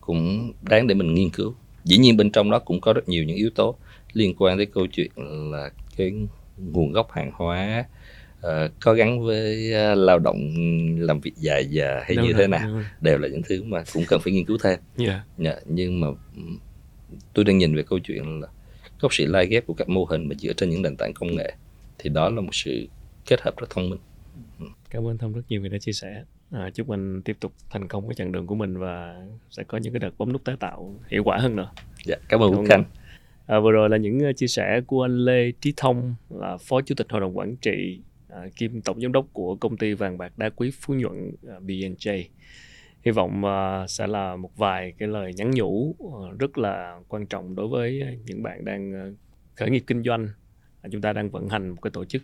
cũng 0.00 0.52
đáng 0.62 0.86
để 0.86 0.94
mình 0.94 1.14
nghiên 1.14 1.30
cứu 1.30 1.54
dĩ 1.84 1.98
nhiên 1.98 2.16
bên 2.16 2.30
trong 2.30 2.50
đó 2.50 2.58
cũng 2.58 2.80
có 2.80 2.92
rất 2.92 3.08
nhiều 3.08 3.24
những 3.24 3.36
yếu 3.36 3.50
tố 3.50 3.76
liên 4.12 4.34
quan 4.38 4.56
tới 4.56 4.66
câu 4.66 4.86
chuyện 4.86 5.10
là 5.50 5.70
cái 5.96 6.12
nguồn 6.58 6.92
gốc 6.92 7.12
hàng 7.12 7.30
hóa 7.34 7.84
ờ, 8.42 8.68
có 8.80 8.94
gắn 8.94 9.20
với 9.24 9.72
ờ, 9.72 9.94
lao 9.94 10.18
động 10.18 10.38
làm 10.98 11.20
việc 11.20 11.32
dài 11.36 11.66
giờ 11.66 12.00
hay 12.04 12.16
Đúng 12.16 12.26
như 12.26 12.32
rồi, 12.32 12.40
thế 12.42 12.46
nào 12.46 12.82
đều 13.00 13.18
là 13.18 13.28
những 13.28 13.42
thứ 13.48 13.62
mà 13.62 13.84
cũng 13.92 14.04
cần 14.08 14.20
phải 14.20 14.32
nghiên 14.32 14.44
cứu 14.44 14.58
thêm 14.62 14.78
Yeah. 14.98 15.20
Dạ, 15.38 15.54
nhưng 15.66 16.00
mà 16.00 16.06
ừm, 16.36 16.58
tôi 17.34 17.44
đang 17.44 17.58
nhìn 17.58 17.76
về 17.76 17.82
câu 17.82 17.98
chuyện 17.98 18.40
là 18.40 18.48
có 19.00 19.08
sự 19.10 19.26
lai 19.26 19.46
ghép 19.46 19.66
của 19.66 19.74
các 19.74 19.88
mô 19.88 20.04
hình 20.04 20.28
mà 20.28 20.34
dựa 20.38 20.52
trên 20.52 20.70
những 20.70 20.82
nền 20.82 20.96
tảng 20.96 21.12
công 21.14 21.36
nghệ 21.36 21.52
thì 21.98 22.10
đó 22.10 22.28
là 22.28 22.40
một 22.40 22.54
sự 22.54 22.86
kết 23.26 23.40
hợp 23.40 23.54
rất 23.56 23.70
thông 23.70 23.90
minh 23.90 23.98
Cảm 24.90 25.06
ơn 25.06 25.18
Thông 25.18 25.32
rất 25.32 25.42
nhiều 25.48 25.60
vì 25.62 25.68
đã 25.68 25.78
chia 25.78 25.92
sẻ. 25.92 26.24
À, 26.50 26.70
chúc 26.74 26.90
anh 26.90 27.22
tiếp 27.24 27.36
tục 27.40 27.52
thành 27.70 27.88
công 27.88 28.08
cái 28.08 28.14
chặng 28.14 28.32
đường 28.32 28.46
của 28.46 28.54
mình 28.54 28.78
và 28.78 29.26
sẽ 29.50 29.62
có 29.62 29.78
những 29.78 29.92
cái 29.92 30.00
đợt 30.00 30.10
bấm 30.18 30.32
nút 30.32 30.44
tái 30.44 30.56
tạo 30.60 30.94
hiệu 31.08 31.24
quả 31.24 31.38
hơn 31.38 31.56
nữa. 31.56 31.70
dạ 32.04 32.16
cảm 32.28 32.40
ơn 32.42 32.50
Quốc 32.50 32.58
ơn 32.58 32.66
Khánh 32.66 32.84
À, 33.46 33.60
vừa 33.60 33.70
rồi 33.70 33.88
là 33.90 33.96
những 33.96 34.20
ờ, 34.20 34.32
chia 34.32 34.46
sẻ 34.46 34.80
của 34.86 35.02
anh 35.04 35.16
Lê 35.24 35.52
Trí 35.60 35.72
Thông 35.76 36.14
là 36.30 36.56
Phó 36.56 36.80
Chủ 36.80 36.94
tịch 36.94 37.06
Hội 37.10 37.20
đồng 37.20 37.38
Quản 37.38 37.56
trị 37.56 38.00
à, 38.34 38.48
kiêm 38.56 38.80
Tổng 38.80 39.00
Giám 39.00 39.12
đốc 39.12 39.26
của 39.32 39.56
công 39.56 39.76
ty 39.76 39.94
vàng 39.94 40.18
bạc 40.18 40.38
đá 40.38 40.50
quý 40.50 40.70
Phú 40.80 40.94
Nhuận 40.94 41.32
à, 41.48 41.54
B&J. 41.60 42.24
Hy 43.04 43.12
vọng 43.12 43.44
à, 43.44 43.86
sẽ 43.86 44.06
là 44.06 44.36
một 44.36 44.56
vài 44.56 44.92
cái 44.98 45.08
lời 45.08 45.32
nhắn 45.36 45.50
nhủ 45.50 45.96
à, 45.98 46.28
rất 46.38 46.58
là 46.58 47.00
quan 47.08 47.26
trọng 47.26 47.54
đối 47.54 47.68
với 47.68 48.18
những 48.26 48.42
bạn 48.42 48.64
đang 48.64 48.94
à, 48.94 49.04
khởi 49.56 49.70
nghiệp 49.70 49.84
kinh 49.86 50.02
doanh. 50.02 50.28
À, 50.82 50.88
chúng 50.92 51.00
ta 51.00 51.12
đang 51.12 51.30
vận 51.30 51.48
hành 51.48 51.68
một 51.68 51.82
cái 51.82 51.90
tổ 51.90 52.04
chức 52.04 52.22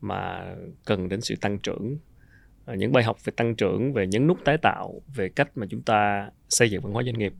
mà 0.00 0.54
cần 0.84 1.08
đến 1.08 1.20
sự 1.20 1.34
tăng 1.40 1.58
trưởng. 1.58 1.96
À, 2.64 2.74
những 2.74 2.92
bài 2.92 3.04
học 3.04 3.24
về 3.24 3.32
tăng 3.36 3.56
trưởng, 3.56 3.92
về 3.92 4.06
nhấn 4.06 4.26
nút 4.26 4.38
tái 4.44 4.58
tạo, 4.58 5.02
về 5.14 5.28
cách 5.28 5.50
mà 5.54 5.66
chúng 5.70 5.82
ta 5.82 6.30
xây 6.48 6.70
dựng 6.70 6.82
văn 6.82 6.92
hóa 6.92 7.02
doanh 7.02 7.18
nghiệp 7.18 7.32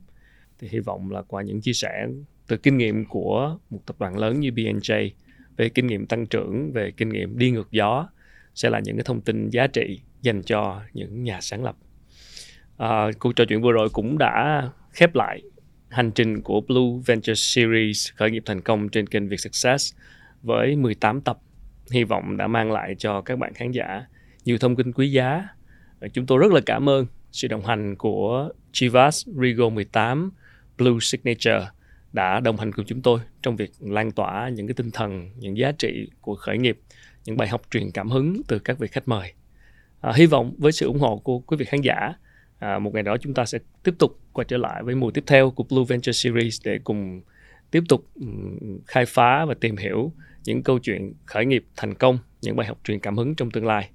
thì 0.59 0.67
hy 0.71 0.79
vọng 0.79 1.11
là 1.11 1.21
qua 1.21 1.41
những 1.41 1.61
chia 1.61 1.73
sẻ 1.73 2.07
từ 2.47 2.57
kinh 2.57 2.77
nghiệm 2.77 3.05
của 3.05 3.57
một 3.69 3.79
tập 3.85 3.95
đoàn 3.99 4.17
lớn 4.17 4.39
như 4.39 4.49
B&J 4.49 5.09
về 5.57 5.69
kinh 5.69 5.87
nghiệm 5.87 6.05
tăng 6.05 6.25
trưởng, 6.25 6.71
về 6.73 6.91
kinh 6.97 7.09
nghiệm 7.09 7.37
đi 7.37 7.51
ngược 7.51 7.71
gió 7.71 8.09
sẽ 8.55 8.69
là 8.69 8.79
những 8.79 8.95
cái 8.97 9.03
thông 9.03 9.21
tin 9.21 9.49
giá 9.49 9.67
trị 9.67 9.99
dành 10.21 10.43
cho 10.43 10.81
những 10.93 11.23
nhà 11.23 11.41
sáng 11.41 11.63
lập. 11.63 11.75
À, 12.77 13.05
cuộc 13.19 13.35
trò 13.35 13.45
chuyện 13.49 13.61
vừa 13.61 13.71
rồi 13.71 13.89
cũng 13.93 14.17
đã 14.17 14.69
khép 14.91 15.15
lại 15.15 15.41
hành 15.89 16.11
trình 16.11 16.41
của 16.41 16.61
Blue 16.61 17.01
Venture 17.05 17.33
Series 17.35 18.11
khởi 18.15 18.31
nghiệp 18.31 18.43
thành 18.45 18.61
công 18.61 18.89
trên 18.89 19.07
kênh 19.07 19.27
Việt 19.27 19.39
Success 19.39 19.95
với 20.41 20.75
18 20.75 21.21
tập. 21.21 21.37
Hy 21.91 22.03
vọng 22.03 22.37
đã 22.37 22.47
mang 22.47 22.71
lại 22.71 22.95
cho 22.97 23.21
các 23.21 23.39
bạn 23.39 23.53
khán 23.53 23.71
giả 23.71 24.05
nhiều 24.45 24.57
thông 24.57 24.75
tin 24.75 24.91
quý 24.91 25.11
giá. 25.11 25.47
Chúng 26.13 26.25
tôi 26.25 26.39
rất 26.39 26.51
là 26.51 26.61
cảm 26.65 26.89
ơn 26.89 27.05
sự 27.31 27.47
đồng 27.47 27.65
hành 27.65 27.95
của 27.95 28.49
Chivas 28.71 29.27
Rigo 29.41 29.69
18 29.69 30.31
Blue 30.77 30.97
Signature 31.01 31.67
đã 32.13 32.39
đồng 32.39 32.57
hành 32.57 32.71
cùng 32.71 32.85
chúng 32.85 33.01
tôi 33.01 33.19
trong 33.41 33.55
việc 33.55 33.71
lan 33.79 34.11
tỏa 34.11 34.49
những 34.49 34.67
cái 34.67 34.73
tinh 34.73 34.91
thần, 34.91 35.29
những 35.37 35.57
giá 35.57 35.71
trị 35.71 36.09
của 36.21 36.35
khởi 36.35 36.57
nghiệp, 36.57 36.79
những 37.25 37.37
bài 37.37 37.47
học 37.47 37.61
truyền 37.71 37.91
cảm 37.91 38.09
hứng 38.09 38.41
từ 38.47 38.59
các 38.59 38.79
vị 38.79 38.87
khách 38.87 39.07
mời. 39.07 39.33
À, 40.01 40.11
hy 40.15 40.25
vọng 40.25 40.55
với 40.57 40.71
sự 40.71 40.87
ủng 40.87 40.99
hộ 40.99 41.17
của 41.17 41.39
quý 41.39 41.57
vị 41.57 41.65
khán 41.65 41.81
giả, 41.81 42.13
à, 42.59 42.79
một 42.79 42.93
ngày 42.93 43.03
đó 43.03 43.17
chúng 43.17 43.33
ta 43.33 43.45
sẽ 43.45 43.59
tiếp 43.83 43.95
tục 43.99 44.19
quay 44.33 44.45
trở 44.45 44.57
lại 44.57 44.83
với 44.83 44.95
mùa 44.95 45.11
tiếp 45.11 45.23
theo 45.27 45.51
của 45.51 45.63
Blue 45.63 45.83
Venture 45.87 46.11
Series 46.11 46.61
để 46.65 46.79
cùng 46.83 47.21
tiếp 47.71 47.83
tục 47.89 48.07
ừ, 48.15 48.27
khai 48.87 49.05
phá 49.05 49.45
và 49.45 49.53
tìm 49.53 49.77
hiểu 49.77 50.11
những 50.45 50.63
câu 50.63 50.79
chuyện 50.79 51.13
khởi 51.25 51.45
nghiệp 51.45 51.65
thành 51.75 51.93
công, 51.93 52.17
những 52.41 52.55
bài 52.55 52.67
học 52.67 52.77
truyền 52.83 52.99
cảm 52.99 53.17
hứng 53.17 53.35
trong 53.35 53.51
tương 53.51 53.65
lai. 53.65 53.89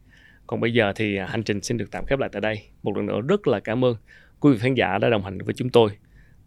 Còn 0.47 0.61
bây 0.61 0.73
giờ 0.73 0.93
thì 0.97 1.17
à, 1.17 1.27
hành 1.27 1.43
trình 1.43 1.63
xin 1.63 1.77
được 1.77 1.91
tạm 1.91 2.05
khép 2.07 2.19
lại 2.19 2.31
tại 2.33 2.41
đây. 2.41 2.63
Một 2.83 2.97
lần 2.97 3.07
nữa 3.07 3.21
rất 3.29 3.47
là 3.47 3.61
cảm 3.61 3.85
ơn 3.85 3.97
quý 4.41 4.53
vị 4.53 4.59
khán 4.59 4.75
giả 4.75 4.99
đã 4.99 5.11
đồng 5.11 5.25
hành 5.25 5.39
với 5.39 5.55
chúng 5.55 5.71
tôi. 5.71 5.91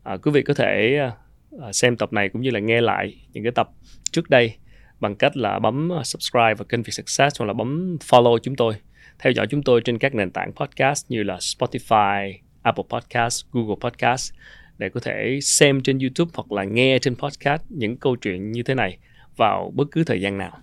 À, 0.03 0.17
quý 0.17 0.31
vị 0.31 0.41
có 0.41 0.53
thể 0.53 0.97
à, 0.97 1.11
Ờ, 1.59 1.71
xem 1.71 1.97
tập 1.97 2.13
này 2.13 2.29
cũng 2.29 2.41
như 2.41 2.49
là 2.49 2.59
nghe 2.59 2.81
lại 2.81 3.15
những 3.33 3.43
cái 3.43 3.51
tập 3.51 3.69
trước 4.11 4.29
đây 4.29 4.55
bằng 4.99 5.15
cách 5.15 5.37
là 5.37 5.59
bấm 5.59 5.89
ờ, 5.89 6.03
subscribe 6.03 6.53
vào 6.53 6.65
kênh 6.69 6.83
Việt 6.83 6.91
Success 6.91 7.39
hoặc 7.39 7.45
là 7.45 7.53
bấm 7.53 7.97
follow 8.09 8.37
chúng 8.37 8.55
tôi. 8.55 8.73
Theo 9.19 9.31
dõi 9.31 9.47
chúng 9.49 9.63
tôi 9.63 9.81
trên 9.81 9.97
các 9.97 10.15
nền 10.15 10.31
tảng 10.31 10.51
podcast 10.53 11.05
như 11.09 11.23
là 11.23 11.37
Spotify, 11.37 12.33
Apple 12.61 12.83
Podcast, 12.89 13.45
Google 13.51 13.75
Podcast 13.81 14.33
để 14.77 14.89
có 14.89 14.99
thể 14.99 15.39
xem 15.41 15.81
trên 15.81 15.99
YouTube 15.99 16.31
hoặc 16.33 16.51
là 16.51 16.63
nghe 16.63 16.99
trên 16.99 17.15
podcast 17.15 17.61
những 17.69 17.97
câu 17.97 18.15
chuyện 18.15 18.51
như 18.51 18.63
thế 18.63 18.75
này 18.75 18.97
vào 19.37 19.71
bất 19.75 19.87
cứ 19.91 20.03
thời 20.03 20.21
gian 20.21 20.37
nào. 20.37 20.57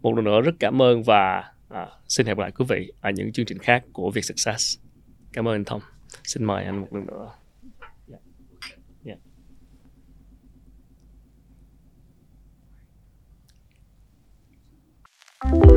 Một 0.00 0.16
lần 0.16 0.24
nữa 0.24 0.40
rất 0.40 0.54
cảm 0.60 0.82
ơn 0.82 1.02
và 1.02 1.54
À, 1.74 1.88
xin 2.08 2.26
hẹn 2.26 2.36
gặp 2.36 2.42
lại 2.42 2.50
quý 2.50 2.64
vị 2.68 2.92
ở 3.00 3.10
những 3.10 3.32
chương 3.32 3.46
trình 3.46 3.58
khác 3.58 3.84
của 3.92 4.10
Việt 4.10 4.24
Success. 4.24 4.78
Cảm 5.32 5.48
ơn 5.48 5.54
anh 5.54 5.64
Thông. 5.64 5.80
Xin 6.24 6.44
mời 6.44 6.64
anh 6.64 6.80
một 6.80 6.88
lần 6.90 7.06
nữa. 7.06 7.30
Yeah. 9.04 9.18
Yeah. 15.52 15.73